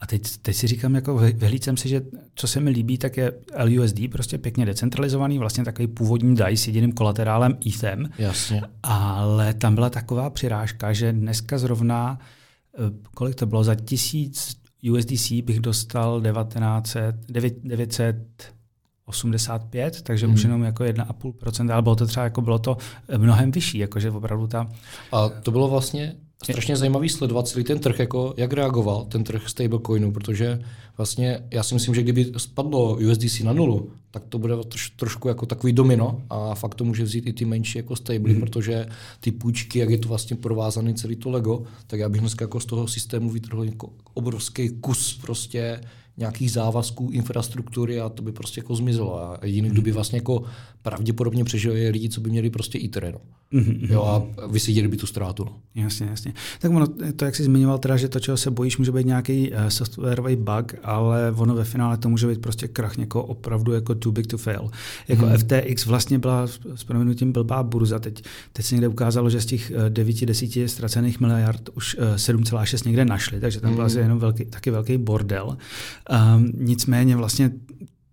A 0.00 0.06
teď, 0.06 0.22
teď 0.42 0.56
si 0.56 0.66
říkám, 0.66 0.94
jako 0.94 1.16
vyhlídcem 1.16 1.76
si, 1.76 1.88
že 1.88 2.02
co 2.34 2.48
se 2.48 2.60
mi 2.60 2.70
líbí, 2.70 2.98
tak 2.98 3.16
je 3.16 3.32
LUSD, 3.64 4.00
prostě 4.12 4.38
pěkně 4.38 4.66
decentralizovaný, 4.66 5.38
vlastně 5.38 5.64
takový 5.64 5.88
původní 5.88 6.36
DAI 6.36 6.56
s 6.56 6.66
jediným 6.66 6.92
kolaterálem 6.92 7.58
ETHem. 7.66 8.10
Jasně. 8.18 8.62
Ale 8.82 9.54
tam 9.54 9.74
byla 9.74 9.90
taková 9.90 10.30
přirážka, 10.30 10.92
že 10.92 11.12
dneska 11.12 11.58
zrovna, 11.58 12.18
eh, 12.74 12.78
kolik 13.14 13.34
to 13.34 13.46
bylo, 13.46 13.64
za 13.64 13.74
tisíc 13.74 14.56
USDC 14.90 15.42
bych 15.42 15.60
dostal 15.60 16.22
1900, 16.22 17.16
900 17.64 18.55
85, 19.06 20.02
takže 20.02 20.26
hmm. 20.26 20.34
už 20.34 20.42
jenom 20.42 20.62
jako 20.62 20.84
1,5%, 20.84 21.72
ale 21.72 21.82
bylo 21.82 21.96
to 21.96 22.06
třeba 22.06 22.24
jako 22.24 22.40
bylo 22.40 22.58
to 22.58 22.76
mnohem 23.16 23.50
vyšší, 23.50 23.78
jakože 23.78 24.10
opravdu 24.10 24.46
ta... 24.46 24.70
A 25.12 25.28
to 25.28 25.50
bylo 25.50 25.68
vlastně 25.68 26.16
strašně 26.44 26.76
zajímavý 26.76 27.08
sledovat 27.08 27.48
celý 27.48 27.64
ten 27.64 27.78
trh, 27.78 27.98
jako 27.98 28.34
jak 28.36 28.52
reagoval 28.52 29.04
ten 29.04 29.24
trh 29.24 29.48
stablecoinu, 29.48 30.12
protože 30.12 30.60
vlastně 30.96 31.42
já 31.50 31.62
si 31.62 31.74
myslím, 31.74 31.94
že 31.94 32.02
kdyby 32.02 32.32
spadlo 32.36 32.96
USDC 32.96 33.40
na 33.40 33.52
nulu, 33.52 33.90
tak 34.10 34.22
to 34.28 34.38
bude 34.38 34.56
troš, 34.68 34.90
trošku 34.90 35.28
jako 35.28 35.46
takový 35.46 35.72
domino 35.72 36.22
a 36.30 36.54
fakt 36.54 36.74
to 36.74 36.84
může 36.84 37.04
vzít 37.04 37.26
i 37.26 37.32
ty 37.32 37.44
menší 37.44 37.78
jako 37.78 37.96
stable, 37.96 38.32
mm. 38.32 38.40
protože 38.40 38.86
ty 39.20 39.32
půjčky, 39.32 39.78
jak 39.78 39.90
je 39.90 39.98
to 39.98 40.08
vlastně 40.08 40.36
provázaný 40.36 40.94
celý 40.94 41.16
to 41.16 41.30
Lego, 41.30 41.62
tak 41.86 42.00
já 42.00 42.08
bych 42.08 42.20
dneska 42.20 42.42
jako 42.44 42.60
z 42.60 42.66
toho 42.66 42.88
systému 42.88 43.30
vytrhl 43.30 43.64
jako 43.64 43.90
obrovský 44.14 44.68
kus 44.68 45.18
prostě 45.22 45.80
nějakých 46.16 46.52
závazků, 46.52 47.10
infrastruktury 47.12 48.00
a 48.00 48.08
to 48.08 48.22
by 48.22 48.32
prostě 48.32 48.60
jako 48.60 48.76
zmizelo. 48.76 49.20
A 49.20 49.38
jediný, 49.42 49.68
kdo 49.68 49.82
by 49.82 49.92
vlastně 49.92 50.18
jako 50.18 50.42
pravděpodobně 50.82 51.44
přežil, 51.44 51.76
je 51.76 51.90
lidi, 51.90 52.08
co 52.08 52.20
by 52.20 52.30
měli 52.30 52.50
prostě 52.50 52.78
ITER. 52.78 53.12
No. 53.12 53.20
Mm-hmm. 53.60 53.92
Jo, 53.92 54.02
a 54.02 54.46
vyseděli 54.46 54.88
by 54.88 54.96
tu 54.96 55.06
ztrátu. 55.06 55.44
No. 55.44 55.52
Jasně, 55.74 56.06
jasně. 56.06 56.32
Tak 56.60 56.70
ono, 56.70 56.86
to, 57.16 57.24
jak 57.24 57.36
jsi 57.36 57.44
zmiňoval, 57.44 57.78
teda, 57.78 57.96
že 57.96 58.08
to, 58.08 58.20
čeho 58.20 58.36
se 58.36 58.50
bojíš, 58.50 58.78
může 58.78 58.92
být 58.92 59.06
nějaký 59.06 59.50
uh, 59.50 59.68
softwarový 59.68 60.36
bug, 60.36 60.74
ale 60.82 61.32
ono 61.36 61.54
ve 61.54 61.64
finále 61.64 61.96
to 61.96 62.08
může 62.08 62.26
být 62.26 62.40
prostě 62.40 62.68
krach 62.68 62.96
někoho 62.96 63.24
opravdu 63.24 63.72
jako 63.72 63.94
too 63.94 64.12
big 64.12 64.26
to 64.26 64.38
fail. 64.38 64.70
Jako 65.08 65.26
mm. 65.26 65.38
FTX 65.38 65.86
vlastně 65.86 66.18
byla 66.18 66.46
s 66.74 66.84
proměnutím 66.84 67.32
blbá 67.32 67.62
burza. 67.62 67.98
Teď, 67.98 68.22
teď 68.52 68.66
se 68.66 68.74
někde 68.74 68.88
ukázalo, 68.88 69.30
že 69.30 69.40
z 69.40 69.46
těch 69.46 69.72
9-10 69.88 70.64
eh, 70.64 70.68
ztracených 70.68 71.20
miliard 71.20 71.68
už 71.74 71.94
uh, 71.94 72.04
eh, 72.04 72.16
7,6 72.16 72.86
někde 72.86 73.04
našli, 73.04 73.40
takže 73.40 73.60
tam 73.60 73.74
byl 73.74 73.84
asi 73.84 73.98
jenom 73.98 74.18
velký, 74.18 74.44
taky 74.44 74.70
velký 74.70 74.98
bordel. 74.98 75.56
Um, 76.10 76.52
nicméně 76.54 77.16
vlastně 77.16 77.50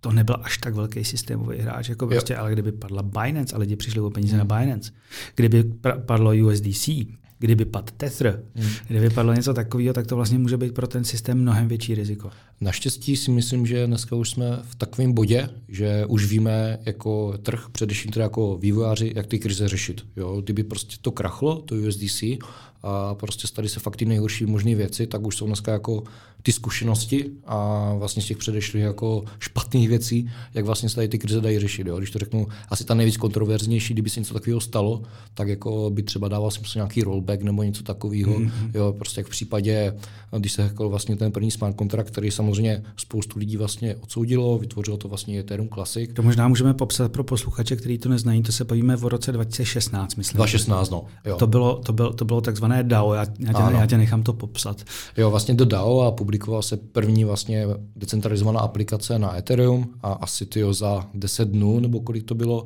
to 0.04 0.12
nebyl 0.12 0.36
až 0.42 0.58
tak 0.58 0.74
velký 0.74 1.04
systémový 1.04 1.58
hráč, 1.58 1.90
jako 1.90 2.08
prostě, 2.08 2.36
ale 2.36 2.54
kdyby 2.54 2.72
padla 2.72 3.04
Binance 3.04 3.56
a 3.56 3.60
lidi 3.60 3.76
přišli 3.76 4.02
o 4.02 4.10
peníze 4.10 4.38
hmm. 4.38 4.48
na 4.48 4.60
Binance, 4.60 4.92
kdyby 5.36 5.64
padlo 6.06 6.32
USDC, 6.46 6.90
kdyby 7.40 7.66
padl 7.66 7.94
Tether, 7.98 8.44
hmm. 8.56 8.70
kdyby 8.88 9.10
padlo 9.10 9.34
něco 9.34 9.54
takového, 9.54 9.94
tak 9.94 10.08
to 10.08 10.16
vlastně 10.16 10.40
může 10.40 10.58
být 10.58 10.74
pro 10.74 10.88
ten 10.88 11.04
systém 11.04 11.42
mnohem 11.42 11.68
větší 11.68 11.96
riziko. 11.96 12.32
Naštěstí 12.62 13.16
si 13.16 13.32
myslím, 13.32 13.66
že 13.66 13.88
dneska 13.88 14.16
už 14.16 14.30
jsme 14.30 14.60
v 14.64 14.76
takovém 14.76 15.14
bodě, 15.14 15.50
že 15.68 16.06
už 16.06 16.26
víme 16.26 16.80
jako 16.86 17.38
trh, 17.38 17.68
především 17.72 18.12
teda 18.12 18.24
jako 18.24 18.58
vývojáři, 18.58 19.14
jak 19.16 19.28
ty 19.28 19.40
krize 19.40 19.68
řešit. 19.68 20.06
Jo? 20.16 20.42
Kdyby 20.42 20.64
prostě 20.64 20.96
to 21.02 21.12
krachlo, 21.12 21.62
to 21.62 21.76
USDC, 21.76 22.24
a 22.84 23.16
prostě 23.16 23.48
stali 23.48 23.70
se 23.70 23.80
fakt 23.80 23.96
ty 23.96 24.06
nejhorší 24.06 24.46
možné 24.46 24.76
věci, 24.76 25.08
tak 25.08 25.28
už 25.28 25.38
jsou 25.38 25.48
dneska 25.48 25.72
jako 25.72 26.04
ty 26.44 26.52
zkušenosti 26.52 27.32
a 27.46 27.90
vlastně 27.98 28.22
z 28.22 28.26
těch 28.26 28.38
předešlých 28.38 28.84
jako 28.84 29.24
špatných 29.40 29.90
věcí, 29.90 30.30
jak 30.54 30.66
vlastně 30.66 30.90
se 30.90 30.96
tady 30.96 31.08
ty 31.08 31.20
krize 31.20 31.42
dají 31.42 31.60
řešit. 31.60 31.88
Jo? 31.88 31.98
Když 31.98 32.12
to 32.12 32.20
řeknu, 32.20 32.48
asi 32.70 32.84
ta 32.84 32.94
nejvíc 32.94 33.18
kontroverznější, 33.18 33.94
kdyby 33.94 34.10
se 34.10 34.20
něco 34.20 34.34
takového 34.34 34.62
stalo, 34.62 35.02
tak 35.34 35.48
jako 35.48 35.90
by 35.94 36.04
třeba 36.04 36.28
dával 36.28 36.52
smysl 36.52 36.78
nějaký 36.78 37.02
rollback 37.02 37.42
nebo 37.42 37.64
něco 37.64 37.84
takového. 37.84 38.40
Mm-hmm. 38.40 38.72
Jo, 38.74 38.94
prostě 38.98 39.20
jak 39.20 39.28
v 39.28 39.30
případě, 39.30 39.98
když 40.38 40.52
se 40.52 40.62
jako 40.62 40.90
vlastně 40.90 41.16
ten 41.16 41.32
první 41.32 41.52
smart 41.52 41.76
kontrakt, 41.76 42.08
který 42.08 42.32
samozřejmě 42.32 42.84
spoustu 42.98 43.40
lidí 43.40 43.58
vlastně 43.58 43.96
odsoudilo, 43.96 44.58
vytvořilo 44.58 44.98
to 44.98 45.08
vlastně 45.08 45.40
Ethereum 45.40 45.70
Classic. 45.70 46.10
To 46.14 46.24
možná 46.24 46.48
můžeme 46.48 46.74
popsat 46.74 47.12
pro 47.12 47.24
posluchače, 47.24 47.76
kteří 47.76 47.98
to 47.98 48.10
neznají, 48.10 48.44
to 48.44 48.52
se 48.52 48.64
bavíme 48.64 48.96
v 48.96 49.04
roce 49.04 49.32
2016, 49.32 50.16
myslím. 50.16 50.38
2016, 50.38 50.90
no. 50.90 51.06
Jo. 51.26 51.36
To 51.38 51.48
bylo, 51.48 51.82
to 51.86 51.94
bylo, 51.94 52.14
to 52.14 52.26
bylo 52.26 52.42
takzvané 52.42 52.73
DAO, 52.82 53.14
já, 53.14 53.26
já, 53.40 53.54
tě, 53.54 53.76
já 53.78 53.86
tě 53.86 53.98
nechám 53.98 54.24
to 54.24 54.34
popsat. 54.34 54.84
Jo, 55.18 55.30
vlastně 55.32 55.54
do 55.54 55.66
DAO 55.66 56.02
a 56.02 56.12
publikoval 56.12 56.62
se 56.62 56.78
první 56.78 57.24
vlastně 57.24 57.66
decentralizovaná 57.96 58.60
aplikace 58.60 59.20
na 59.20 59.38
Ethereum 59.38 59.94
a 60.02 60.14
asi 60.14 60.46
tyjo 60.46 60.74
za 60.74 61.08
10 61.14 61.50
dnů, 61.50 61.80
nebo 61.80 62.00
kolik 62.00 62.24
to 62.24 62.36
bylo, 62.36 62.66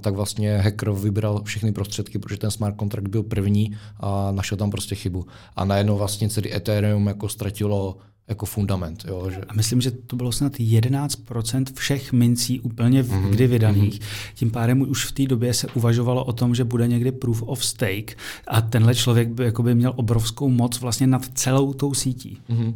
tak 0.00 0.14
vlastně 0.14 0.58
hacker 0.58 0.90
vybral 0.90 1.42
všechny 1.44 1.72
prostředky, 1.72 2.18
protože 2.18 2.38
ten 2.38 2.50
smart 2.50 2.76
contract 2.78 3.08
byl 3.08 3.22
první 3.22 3.76
a 4.00 4.30
našel 4.30 4.58
tam 4.58 4.70
prostě 4.70 4.94
chybu. 4.94 5.26
A 5.56 5.64
najednou 5.64 5.98
vlastně 5.98 6.28
celý 6.28 6.54
Ethereum 6.54 7.06
jako 7.06 7.28
ztratilo 7.28 7.96
jako 8.28 8.46
fundament. 8.46 9.04
Jo, 9.08 9.30
že... 9.30 9.40
A 9.48 9.52
myslím, 9.52 9.80
že 9.80 9.90
to 9.90 10.16
bylo 10.16 10.32
snad 10.32 10.52
11% 10.52 11.64
všech 11.74 12.12
mincí 12.12 12.60
úplně 12.60 13.02
v, 13.02 13.10
mm-hmm. 13.10 13.30
kdy 13.30 13.46
vydaných. 13.46 14.00
Mm-hmm. 14.00 14.32
Tím 14.34 14.50
pádem 14.50 14.80
už 14.80 15.04
v 15.04 15.12
té 15.12 15.26
době 15.26 15.54
se 15.54 15.66
uvažovalo 15.74 16.24
o 16.24 16.32
tom, 16.32 16.54
že 16.54 16.64
bude 16.64 16.88
někdy 16.88 17.12
proof 17.12 17.42
of 17.42 17.64
stake 17.64 18.16
a 18.46 18.60
tenhle 18.60 18.94
člověk 18.94 19.28
by, 19.28 19.52
by 19.62 19.74
měl 19.74 19.92
obrovskou 19.96 20.48
moc 20.48 20.80
vlastně 20.80 21.06
nad 21.06 21.24
celou 21.34 21.72
tou 21.72 21.94
sítí. 21.94 22.38
Mm-hmm. 22.50 22.74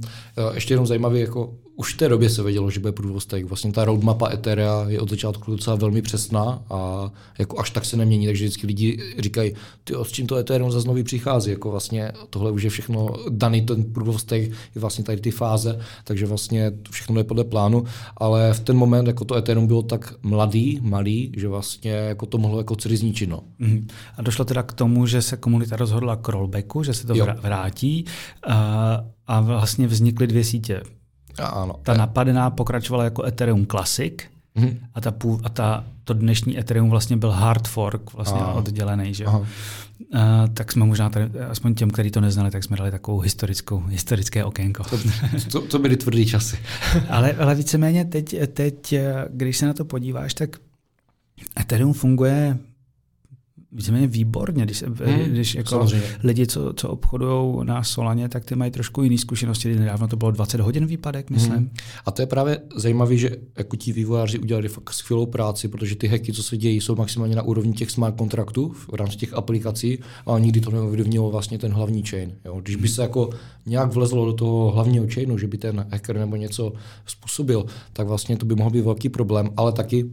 Ještě 0.55 0.75
jenom 0.75 0.87
zajímavý, 0.87 1.21
jako 1.21 1.55
už 1.81 1.95
v 1.95 1.97
té 1.97 2.09
době 2.09 2.31
se 2.31 2.43
vědělo, 2.43 2.71
že 2.71 2.81
bude 2.81 2.93
průvostek. 2.93 3.45
Vlastně 3.45 3.73
ta 3.73 3.85
roadmapa 3.85 4.31
Etherea 4.33 4.85
je 4.89 5.01
od 5.01 5.11
začátku 5.11 5.51
docela 5.51 5.77
velmi 5.77 6.03
přesná 6.03 6.63
a 6.71 7.11
jako 7.39 7.61
až 7.61 7.71
tak 7.71 7.85
se 7.85 7.97
nemění, 7.97 8.27
takže 8.27 8.45
vždycky 8.45 8.67
lidi 8.67 9.15
říkají, 9.19 9.53
ty 9.85 9.95
s 10.03 10.13
čím 10.13 10.27
to 10.27 10.37
Ethereum 10.37 10.73
za 10.73 10.81
znovu 10.81 11.05
přichází, 11.05 11.51
jako 11.51 11.71
vlastně 11.71 12.13
tohle 12.31 12.51
už 12.51 12.63
je 12.63 12.71
všechno 12.71 13.09
daný, 13.29 13.63
ten 13.63 13.85
průvostek 13.85 14.43
je 14.75 14.81
vlastně 14.81 15.05
tady 15.05 15.21
ty 15.21 15.31
fáze, 15.31 15.81
takže 16.05 16.27
vlastně 16.27 16.71
to 16.71 16.93
všechno 16.93 17.21
je 17.21 17.25
podle 17.25 17.45
plánu, 17.45 17.85
ale 18.17 18.53
v 18.53 18.61
ten 18.61 18.77
moment 18.77 19.07
jako 19.07 19.25
to 19.25 19.37
Ethereum 19.37 19.67
bylo 19.67 19.83
tak 19.83 20.15
mladý, 20.23 20.79
malý, 20.83 21.33
že 21.37 21.49
vlastně 21.49 21.93
jako 21.93 22.27
to 22.27 22.39
mohlo 22.39 22.59
jako 22.59 22.77
celý 22.77 22.97
zničit. 22.97 23.29
No. 23.29 23.41
Mm-hmm. 23.61 23.87
A 24.17 24.23
došlo 24.23 24.45
teda 24.45 24.63
k 24.63 24.73
tomu, 24.73 25.07
že 25.07 25.23
se 25.23 25.37
komunita 25.37 25.77
rozhodla 25.77 26.17
k 26.17 26.29
rollbacku, 26.29 26.83
že 26.83 26.95
se 26.95 27.07
to 27.07 27.17
jo. 27.17 27.27
vrátí 27.43 28.05
a, 28.47 29.05
a 29.27 29.41
vlastně 29.41 29.87
vznikly 29.87 30.27
dvě 30.27 30.45
sítě 30.45 30.83
ano. 31.39 31.75
Ta 31.83 31.95
napadená 31.95 32.51
pokračovala 32.51 33.05
jako 33.05 33.25
Ethereum 33.25 33.67
Classic 33.67 34.15
mm-hmm. 34.57 34.79
a, 34.95 35.01
ta, 35.01 35.13
a 35.45 35.49
ta, 35.49 35.85
to 36.05 36.15
dnešní 36.15 36.59
Ethereum 36.59 36.91
vlastně 36.91 37.17
byl 37.17 37.31
hard 37.31 37.69
fork, 37.69 38.15
vlastně 38.15 38.41
oddělený. 38.41 39.15
Že? 39.15 39.27
Uh, 39.27 39.41
tak 40.55 40.73
jsme 40.73 40.87
možná 40.87 41.11
tady, 41.11 41.41
aspoň 41.41 41.75
těm, 41.75 41.91
kteří 41.91 42.11
to 42.11 42.21
neznali, 42.21 42.51
tak 42.51 42.65
jsme 42.65 42.77
dali 42.77 42.91
takovou 42.91 43.21
historickou, 43.21 43.81
historické 43.81 44.45
okénko. 44.45 44.85
To, 44.85 44.99
to, 45.53 45.61
to 45.61 45.79
byly 45.79 45.97
tvrdý 45.97 46.27
časy. 46.27 46.59
ale, 47.09 47.33
ale 47.33 47.55
víceméně 47.55 48.05
teď, 48.05 48.37
teď, 48.53 48.95
když 49.31 49.57
se 49.57 49.67
na 49.67 49.73
to 49.73 49.85
podíváš, 49.85 50.35
tak 50.35 50.57
Ethereum 51.61 51.93
funguje 51.93 52.59
víceméně 53.73 54.07
výborně, 54.07 54.65
když, 54.65 54.83
hmm, 54.83 55.19
když 55.25 55.55
jako 55.55 55.87
lidi, 56.23 56.47
co, 56.47 56.73
co 56.73 56.89
obchodují 56.89 57.67
na 57.67 57.83
Solaně, 57.83 58.29
tak 58.29 58.45
ty 58.45 58.57
mají 58.57 58.71
trošku 58.71 59.03
jiné 59.03 59.19
zkušenosti. 59.19 59.75
Nedávno 59.75 60.09
to 60.09 60.17
bylo 60.17 60.31
20 60.31 60.61
hodin 60.61 60.87
výpadek, 60.87 61.31
myslím. 61.31 61.57
Hmm. 61.57 61.71
A 62.07 62.11
to 62.11 62.23
je 62.23 62.27
právě 62.27 62.61
zajímavé, 62.77 63.17
že 63.17 63.37
jako 63.59 63.77
ti 63.77 63.93
vývojáři 63.93 64.39
udělali 64.39 64.69
fakt 64.69 64.93
skvělou 64.93 65.27
práci, 65.27 65.69
protože 65.69 65.97
ty 65.97 66.09
hacky, 66.09 66.33
co 66.33 66.43
se 66.43 66.57
dějí, 66.57 66.81
jsou 66.81 66.97
maximálně 66.97 67.37
na 67.37 67.43
úrovni 67.43 67.73
těch 67.73 67.91
smart 67.91 68.17
kontraktů 68.17 68.73
v 68.73 68.95
rámci 68.95 69.17
těch 69.17 69.35
aplikací 69.35 69.99
a 70.27 70.39
nikdy 70.39 70.61
to 70.61 70.71
neovlivnilo 70.71 71.31
vlastně 71.31 71.59
ten 71.59 71.73
hlavní 71.73 72.03
chain. 72.03 72.33
Jo. 72.45 72.61
Když 72.61 72.77
by 72.77 72.89
se 72.89 73.03
jako 73.03 73.31
nějak 73.67 73.93
vlezlo 73.93 74.27
do 74.27 74.33
toho 74.33 74.71
hlavního 74.71 75.07
chainu, 75.15 75.39
že 75.39 75.47
by 75.47 75.59
ten 75.59 75.87
hacker 75.91 76.19
nebo 76.19 76.37
něco 76.37 76.73
způsobil, 77.07 77.67
tak 77.93 78.07
vlastně 78.07 78.37
to 78.37 78.47
by 78.47 78.55
mohl 78.55 78.71
být 78.71 78.81
velký 78.81 79.09
problém, 79.09 79.51
ale 79.57 79.73
taky 79.73 80.11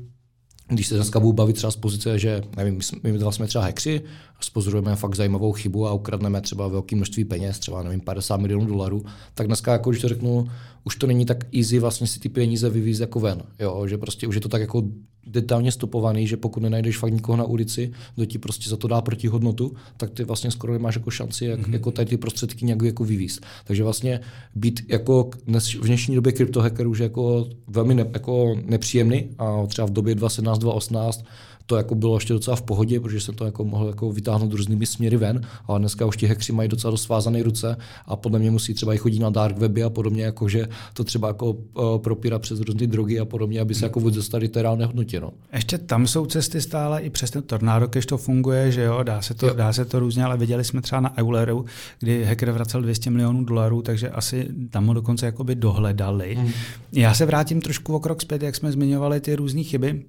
když 0.68 0.88
se 0.88 0.96
dneska 0.96 1.20
budu 1.20 1.34
bavit 1.34 1.54
třeba 1.54 1.72
z 1.72 1.76
pozice, 1.76 2.20
že 2.20 2.42
nevím, 2.58 2.80
my, 3.04 3.12
my 3.12 3.20
jsme 3.30 3.48
třeba 3.48 3.64
hekři, 3.64 4.02
spozorujeme 4.40 4.96
fakt 4.96 5.16
zajímavou 5.16 5.52
chybu 5.52 5.88
a 5.88 5.94
ukradneme 5.94 6.42
třeba 6.42 6.68
velké 6.68 6.96
množství 6.96 7.26
peněz, 7.26 7.60
třeba 7.60 7.84
nevím, 7.84 8.02
50 8.02 8.38
milionů 8.38 8.66
dolarů, 8.66 9.06
tak 9.34 9.48
dneska, 9.48 9.72
jako 9.72 9.90
když 9.90 10.02
to 10.02 10.08
řeknu, 10.08 10.48
už 10.84 10.96
to 10.96 11.08
není 11.08 11.26
tak 11.26 11.56
easy 11.56 11.80
vlastně 11.80 12.08
si 12.08 12.20
ty 12.20 12.30
peníze 12.30 12.70
vyvízt 12.70 13.02
jako 13.02 13.20
ven. 13.20 13.44
Jo? 13.60 13.88
Že 13.88 13.98
prostě 13.98 14.28
už 14.28 14.36
je 14.36 14.42
to 14.42 14.50
tak 14.50 14.62
jako 14.62 14.84
detailně 15.28 15.72
stopovaný, 15.72 16.28
že 16.28 16.38
pokud 16.38 16.60
nenajdeš 16.60 16.98
fakt 16.98 17.14
nikoho 17.14 17.38
na 17.38 17.44
ulici, 17.44 17.92
kdo 18.16 18.26
ti 18.26 18.38
prostě 18.38 18.70
za 18.70 18.78
to 18.78 18.88
dá 18.88 19.02
protihodnotu, 19.02 19.74
tak 19.98 20.10
ty 20.10 20.24
vlastně 20.24 20.52
skoro 20.52 20.74
nemáš 20.74 20.96
jako 20.96 21.12
šanci, 21.12 21.46
jak, 21.46 21.60
mm-hmm. 21.60 21.74
jako 21.74 21.92
tady 21.92 22.10
ty 22.10 22.18
prostředky 22.18 22.66
nějak 22.66 22.82
jako 22.82 23.04
vyvízt. 23.04 23.46
Takže 23.66 23.84
vlastně 23.84 24.20
být 24.56 24.86
jako 24.88 25.30
dnes, 25.46 25.74
v 25.74 25.86
dnešní 25.86 26.16
době 26.16 26.32
kryptohackerů 26.32 26.92
už 26.92 27.00
je 27.00 27.04
jako 27.04 27.48
velmi 27.68 27.96
ne, 27.96 28.06
jako 28.14 28.56
nepříjemný 28.66 29.30
a 29.38 29.66
třeba 29.68 29.88
v 29.88 29.92
době 29.92 30.16
2017, 30.16 30.60
2018 30.60 31.26
to 31.68 31.76
jako 31.76 31.96
bylo 31.96 32.18
ještě 32.18 32.34
docela 32.34 32.56
v 32.56 32.62
pohodě, 32.62 33.00
protože 33.00 33.22
se 33.22 33.32
to 33.32 33.46
jako 33.46 33.66
mohl 33.66 33.88
jako 33.88 34.12
vytáhnout 34.12 34.54
různými 34.54 34.86
směry 34.86 35.18
ven, 35.18 35.42
ale 35.68 35.80
dneska 35.80 36.06
už 36.06 36.18
ti 36.18 36.28
hackři 36.28 36.54
mají 36.54 36.70
docela 36.70 36.98
svázané 36.98 37.44
ruce 37.44 37.78
a 38.06 38.16
podle 38.16 38.40
mě 38.40 38.52
musí 38.52 38.74
třeba 38.74 38.94
i 38.94 38.98
chodit 38.98 39.20
na 39.20 39.30
dark 39.30 39.58
weby 39.58 39.84
a 39.84 39.90
podobně, 39.90 40.24
jako 40.24 40.50
že 40.50 40.68
to 40.94 41.04
třeba 41.04 41.28
jako 41.28 41.52
uh, 41.52 41.98
propírat 41.98 42.42
přes 42.42 42.60
různé 42.60 42.88
drogy 42.88 43.20
a 43.20 43.26
podobně, 43.26 43.62
aby 43.62 43.76
se 43.76 43.86
jako 43.86 44.00
vůbec 44.00 44.16
dostali 44.16 44.48
té 44.48 44.62
reálné 44.62 44.86
hodnotě. 44.86 45.20
No. 45.20 45.32
Ještě 45.54 45.78
tam 45.78 46.08
jsou 46.08 46.26
cesty 46.26 46.62
stále 46.62 47.02
i 47.02 47.10
přes 47.10 47.32
ten 47.32 47.44
tornádo, 47.44 47.88
když 47.88 48.06
to 48.06 48.18
funguje, 48.18 48.72
že 48.72 48.82
jo, 48.82 49.04
dá 49.04 49.22
se 49.22 49.34
to, 49.34 49.48
jo. 49.48 49.54
dá 49.54 49.74
se 49.74 49.86
to 49.86 50.00
různě, 50.00 50.24
ale 50.24 50.38
viděli 50.38 50.64
jsme 50.64 50.82
třeba 50.82 51.02
na 51.02 51.18
Euleru, 51.18 51.66
kdy 52.00 52.26
hacker 52.26 52.52
vracel 52.52 52.82
200 52.82 53.10
milionů 53.10 53.44
dolarů, 53.44 53.82
takže 53.82 54.10
asi 54.10 54.48
tam 54.70 54.88
ho 54.88 54.94
dokonce 54.94 55.26
jakoby 55.26 55.56
dohledali. 55.56 56.36
Hmm. 56.36 56.52
Já 56.94 57.14
se 57.14 57.26
vrátím 57.26 57.62
trošku 57.62 57.96
o 57.96 58.00
krok 58.00 58.22
zpět, 58.22 58.44
jak 58.44 58.56
jsme 58.56 58.72
zmiňovali 58.72 59.20
ty 59.20 59.36
různé 59.36 59.64
chyby. 59.64 60.06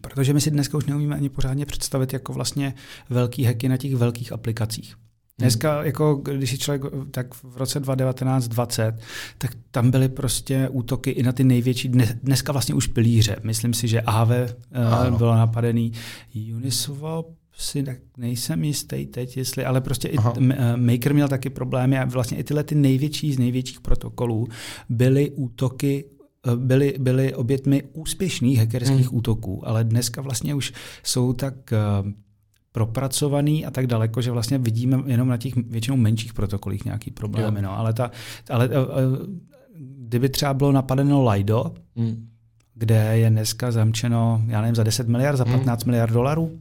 Protože 0.00 0.34
my 0.34 0.40
si 0.40 0.50
dneska 0.50 0.78
už 0.78 0.86
neumíme 0.86 1.16
ani 1.16 1.28
pořádně 1.28 1.66
představit 1.66 2.12
jako 2.12 2.32
vlastně 2.32 2.74
velký 3.10 3.44
hacky 3.44 3.68
na 3.68 3.76
těch 3.76 3.94
velkých 3.94 4.32
aplikacích. 4.32 4.94
Dneska, 5.38 5.76
hmm. 5.76 5.86
jako 5.86 6.14
když 6.14 6.52
je 6.52 6.58
člověk, 6.58 6.82
tak 7.10 7.34
v 7.34 7.56
roce 7.56 7.82
2019-20, 7.82 8.94
tak 9.38 9.50
tam 9.70 9.90
byly 9.90 10.08
prostě 10.08 10.68
útoky 10.68 11.10
i 11.10 11.22
na 11.22 11.32
ty 11.32 11.44
největší, 11.44 11.88
dneska 12.22 12.52
vlastně 12.52 12.74
už 12.74 12.86
pilíře. 12.86 13.36
Myslím 13.42 13.74
si, 13.74 13.88
že 13.88 14.00
AV 14.00 14.28
uh, 14.30 15.18
bylo 15.18 15.34
napadený, 15.34 15.92
Uniswap 16.56 17.26
si 17.56 17.82
tak 17.82 17.98
nejsem 18.16 18.64
jistý 18.64 19.06
teď, 19.06 19.36
jestli, 19.36 19.64
ale 19.64 19.80
prostě 19.80 20.08
i 20.08 20.16
eh, 20.18 20.76
Maker 20.76 21.14
měl 21.14 21.28
taky 21.28 21.50
problémy 21.50 21.98
a 21.98 22.04
vlastně 22.04 22.38
i 22.38 22.44
tyhle 22.44 22.64
ty 22.64 22.74
největší 22.74 23.32
z 23.32 23.38
největších 23.38 23.80
protokolů 23.80 24.48
byly 24.88 25.30
útoky 25.30 26.04
eh, 26.46 26.56
byly, 26.56 26.94
byly 26.98 27.34
obětmi 27.34 27.82
úspěšných 27.92 28.58
hackerských 28.58 29.08
hmm. 29.08 29.18
útoků, 29.18 29.68
ale 29.68 29.84
dneska 29.84 30.22
vlastně 30.22 30.54
už 30.54 30.72
jsou 31.02 31.32
tak 31.32 31.54
uh, 31.72 32.10
propracovaný 32.72 33.66
a 33.66 33.70
tak 33.70 33.86
daleko, 33.86 34.22
že 34.22 34.30
vlastně 34.30 34.58
vidíme 34.58 35.02
jenom 35.06 35.28
na 35.28 35.36
těch 35.36 35.56
většinou 35.56 35.96
menších 35.96 36.34
protokolích 36.34 36.84
nějaký 36.84 37.10
problémy. 37.10 37.62
No. 37.62 37.78
Ale, 37.78 37.92
ta, 37.92 38.10
ale 38.50 38.70
kdyby 40.12 40.28
třeba 40.28 40.54
bylo 40.54 40.72
napadeno 40.72 41.30
Lido, 41.30 41.64
hmm. 41.96 42.28
kde 42.74 43.18
je 43.18 43.30
dneska 43.30 43.70
zamčeno, 43.70 44.42
já 44.46 44.60
nevím, 44.60 44.74
za 44.74 44.82
10 44.82 45.08
miliard, 45.08 45.36
za 45.36 45.44
15 45.44 45.82
hmm. 45.82 45.90
miliard 45.90 46.12
dolarů, 46.12 46.60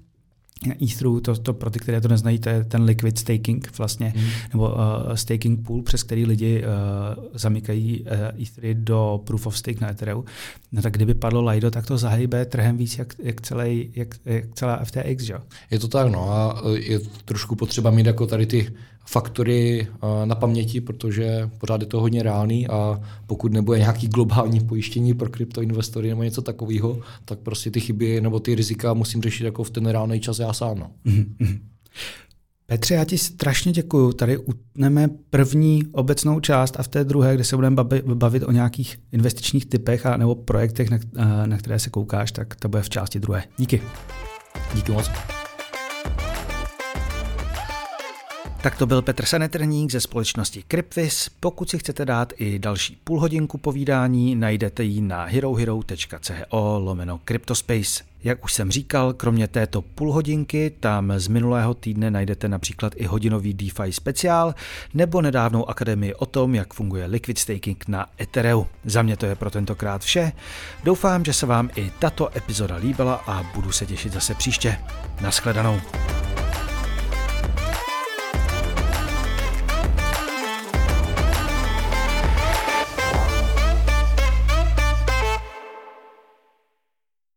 Etheru, 0.84 1.20
to, 1.20 1.36
to 1.36 1.54
pro 1.54 1.70
ty, 1.70 1.80
které 1.80 2.02
to 2.02 2.08
neznají, 2.08 2.40
to 2.40 2.50
je 2.50 2.64
ten 2.64 2.84
liquid 2.84 3.18
staking 3.18 3.78
vlastně, 3.78 4.14
hmm. 4.16 4.30
nebo 4.54 4.70
uh, 4.70 5.14
staking 5.14 5.68
pool, 5.68 5.84
přes 5.84 6.04
který 6.04 6.26
lidi 6.26 6.64
uh, 6.64 7.26
zamykají 7.34 8.02
uh, 8.02 8.42
Ethery 8.44 8.76
do 8.76 9.22
proof 9.24 9.48
of 9.48 9.58
stake 9.58 9.82
na 9.82 9.90
Ethereum. 9.90 10.24
No 10.72 10.82
tak 10.82 10.94
kdyby 10.94 11.14
padlo 11.14 11.50
Lido, 11.50 11.72
tak 11.72 11.86
to 11.86 11.98
zahýbe 11.98 12.46
trhem 12.46 12.78
víc 12.78 12.98
jak, 12.98 13.14
jak, 13.24 13.42
celý, 13.42 13.90
jak, 13.96 14.16
jak 14.26 14.46
celá 14.54 14.84
FTX, 14.84 15.24
že? 15.24 15.34
Je 15.72 15.80
to 15.80 15.88
tak, 15.88 16.12
no 16.12 16.32
a 16.32 16.62
je 16.74 17.00
trošku 17.26 17.56
potřeba 17.56 17.92
mít 17.92 18.06
jako 18.06 18.28
tady 18.28 18.46
ty 18.46 18.72
faktory 19.06 19.88
eh, 19.92 20.26
na 20.26 20.36
paměti, 20.36 20.82
protože 20.82 21.50
pořád 21.58 21.82
je 21.82 21.88
to 21.88 22.02
hodně 22.02 22.24
reálný 22.24 22.68
a 22.68 23.02
pokud 23.28 23.54
nebude 23.54 23.80
nějaký 23.80 24.08
globální 24.08 24.60
pojištění 24.60 25.14
pro 25.14 25.30
kryptoinvestory 25.30 26.10
nebo 26.10 26.24
něco 26.24 26.42
takového, 26.42 27.00
tak 27.26 27.40
prostě 27.40 27.72
ty 27.72 27.80
chyby 27.80 28.22
nebo 28.22 28.40
ty 28.40 28.56
rizika 28.56 28.94
musím 28.94 29.22
řešit 29.22 29.44
jako 29.44 29.64
v 29.64 29.70
ten 29.70 29.86
reálný 29.86 30.20
čas 30.20 30.40
já 30.40 30.54
sám. 30.54 30.80
No. 30.80 30.92
Mm-hmm. 31.06 31.60
Petře, 32.72 32.94
já 32.94 33.06
ti 33.06 33.18
strašně 33.18 33.72
děkuju. 33.72 34.12
Tady 34.14 34.38
utneme 34.38 35.10
první 35.30 35.84
obecnou 35.92 36.40
část 36.40 36.80
a 36.80 36.84
v 36.84 36.88
té 36.88 37.04
druhé, 37.04 37.36
kde 37.36 37.44
se 37.44 37.56
budeme 37.56 37.84
bavit 38.14 38.44
o 38.44 38.52
nějakých 38.52 38.98
investičních 39.12 39.66
typech 39.66 40.06
a 40.06 40.18
nebo 40.18 40.36
projektech, 40.36 40.90
na, 40.90 40.98
eh, 41.18 41.48
na 41.48 41.58
které 41.58 41.80
se 41.80 41.90
koukáš, 41.90 42.32
tak 42.32 42.56
to 42.56 42.70
bude 42.70 42.82
v 42.82 42.90
části 42.90 43.20
druhé. 43.20 43.44
Díky. 43.58 43.82
Díky 44.76 44.92
moc. 44.92 45.10
Tak 48.64 48.78
to 48.78 48.86
byl 48.86 49.02
Petr 49.02 49.26
Sanetrník 49.26 49.92
ze 49.92 50.02
společnosti 50.02 50.64
Cryptvis. 50.68 51.30
Pokud 51.40 51.70
si 51.70 51.80
chcete 51.80 52.06
dát 52.06 52.34
i 52.38 52.60
další 52.60 52.98
půlhodinku 53.04 53.58
povídání, 53.58 54.36
najdete 54.36 54.84
ji 54.84 55.02
na 55.02 55.26
herohero.co 55.26 56.80
lomeno 56.80 57.20
Cryptospace. 57.26 58.04
Jak 58.24 58.44
už 58.44 58.54
jsem 58.54 58.72
říkal, 58.72 59.14
kromě 59.14 59.48
této 59.48 59.82
půlhodinky 59.82 60.72
tam 60.80 61.14
z 61.18 61.28
minulého 61.28 61.74
týdne 61.74 62.12
najdete 62.12 62.48
například 62.48 62.94
i 62.96 63.06
hodinový 63.06 63.54
DeFi 63.54 63.92
speciál 63.92 64.56
nebo 64.94 65.22
nedávnou 65.22 65.70
akademii 65.70 66.14
o 66.14 66.26
tom, 66.26 66.56
jak 66.56 66.74
funguje 66.74 67.06
liquid 67.06 67.38
staking 67.38 67.88
na 67.88 68.06
Ethereum. 68.22 68.66
Za 68.86 69.02
mě 69.02 69.18
to 69.18 69.26
je 69.26 69.36
pro 69.36 69.50
tentokrát 69.50 70.02
vše. 70.02 70.32
Doufám, 70.84 71.26
že 71.26 71.34
se 71.34 71.46
vám 71.46 71.70
i 71.76 71.92
tato 72.00 72.38
epizoda 72.38 72.76
líbila 72.76 73.16
a 73.16 73.52
budu 73.56 73.72
se 73.72 73.86
těšit 73.86 74.14
zase 74.14 74.36
příště. 74.36 74.78
Naschledanou. 75.22 75.82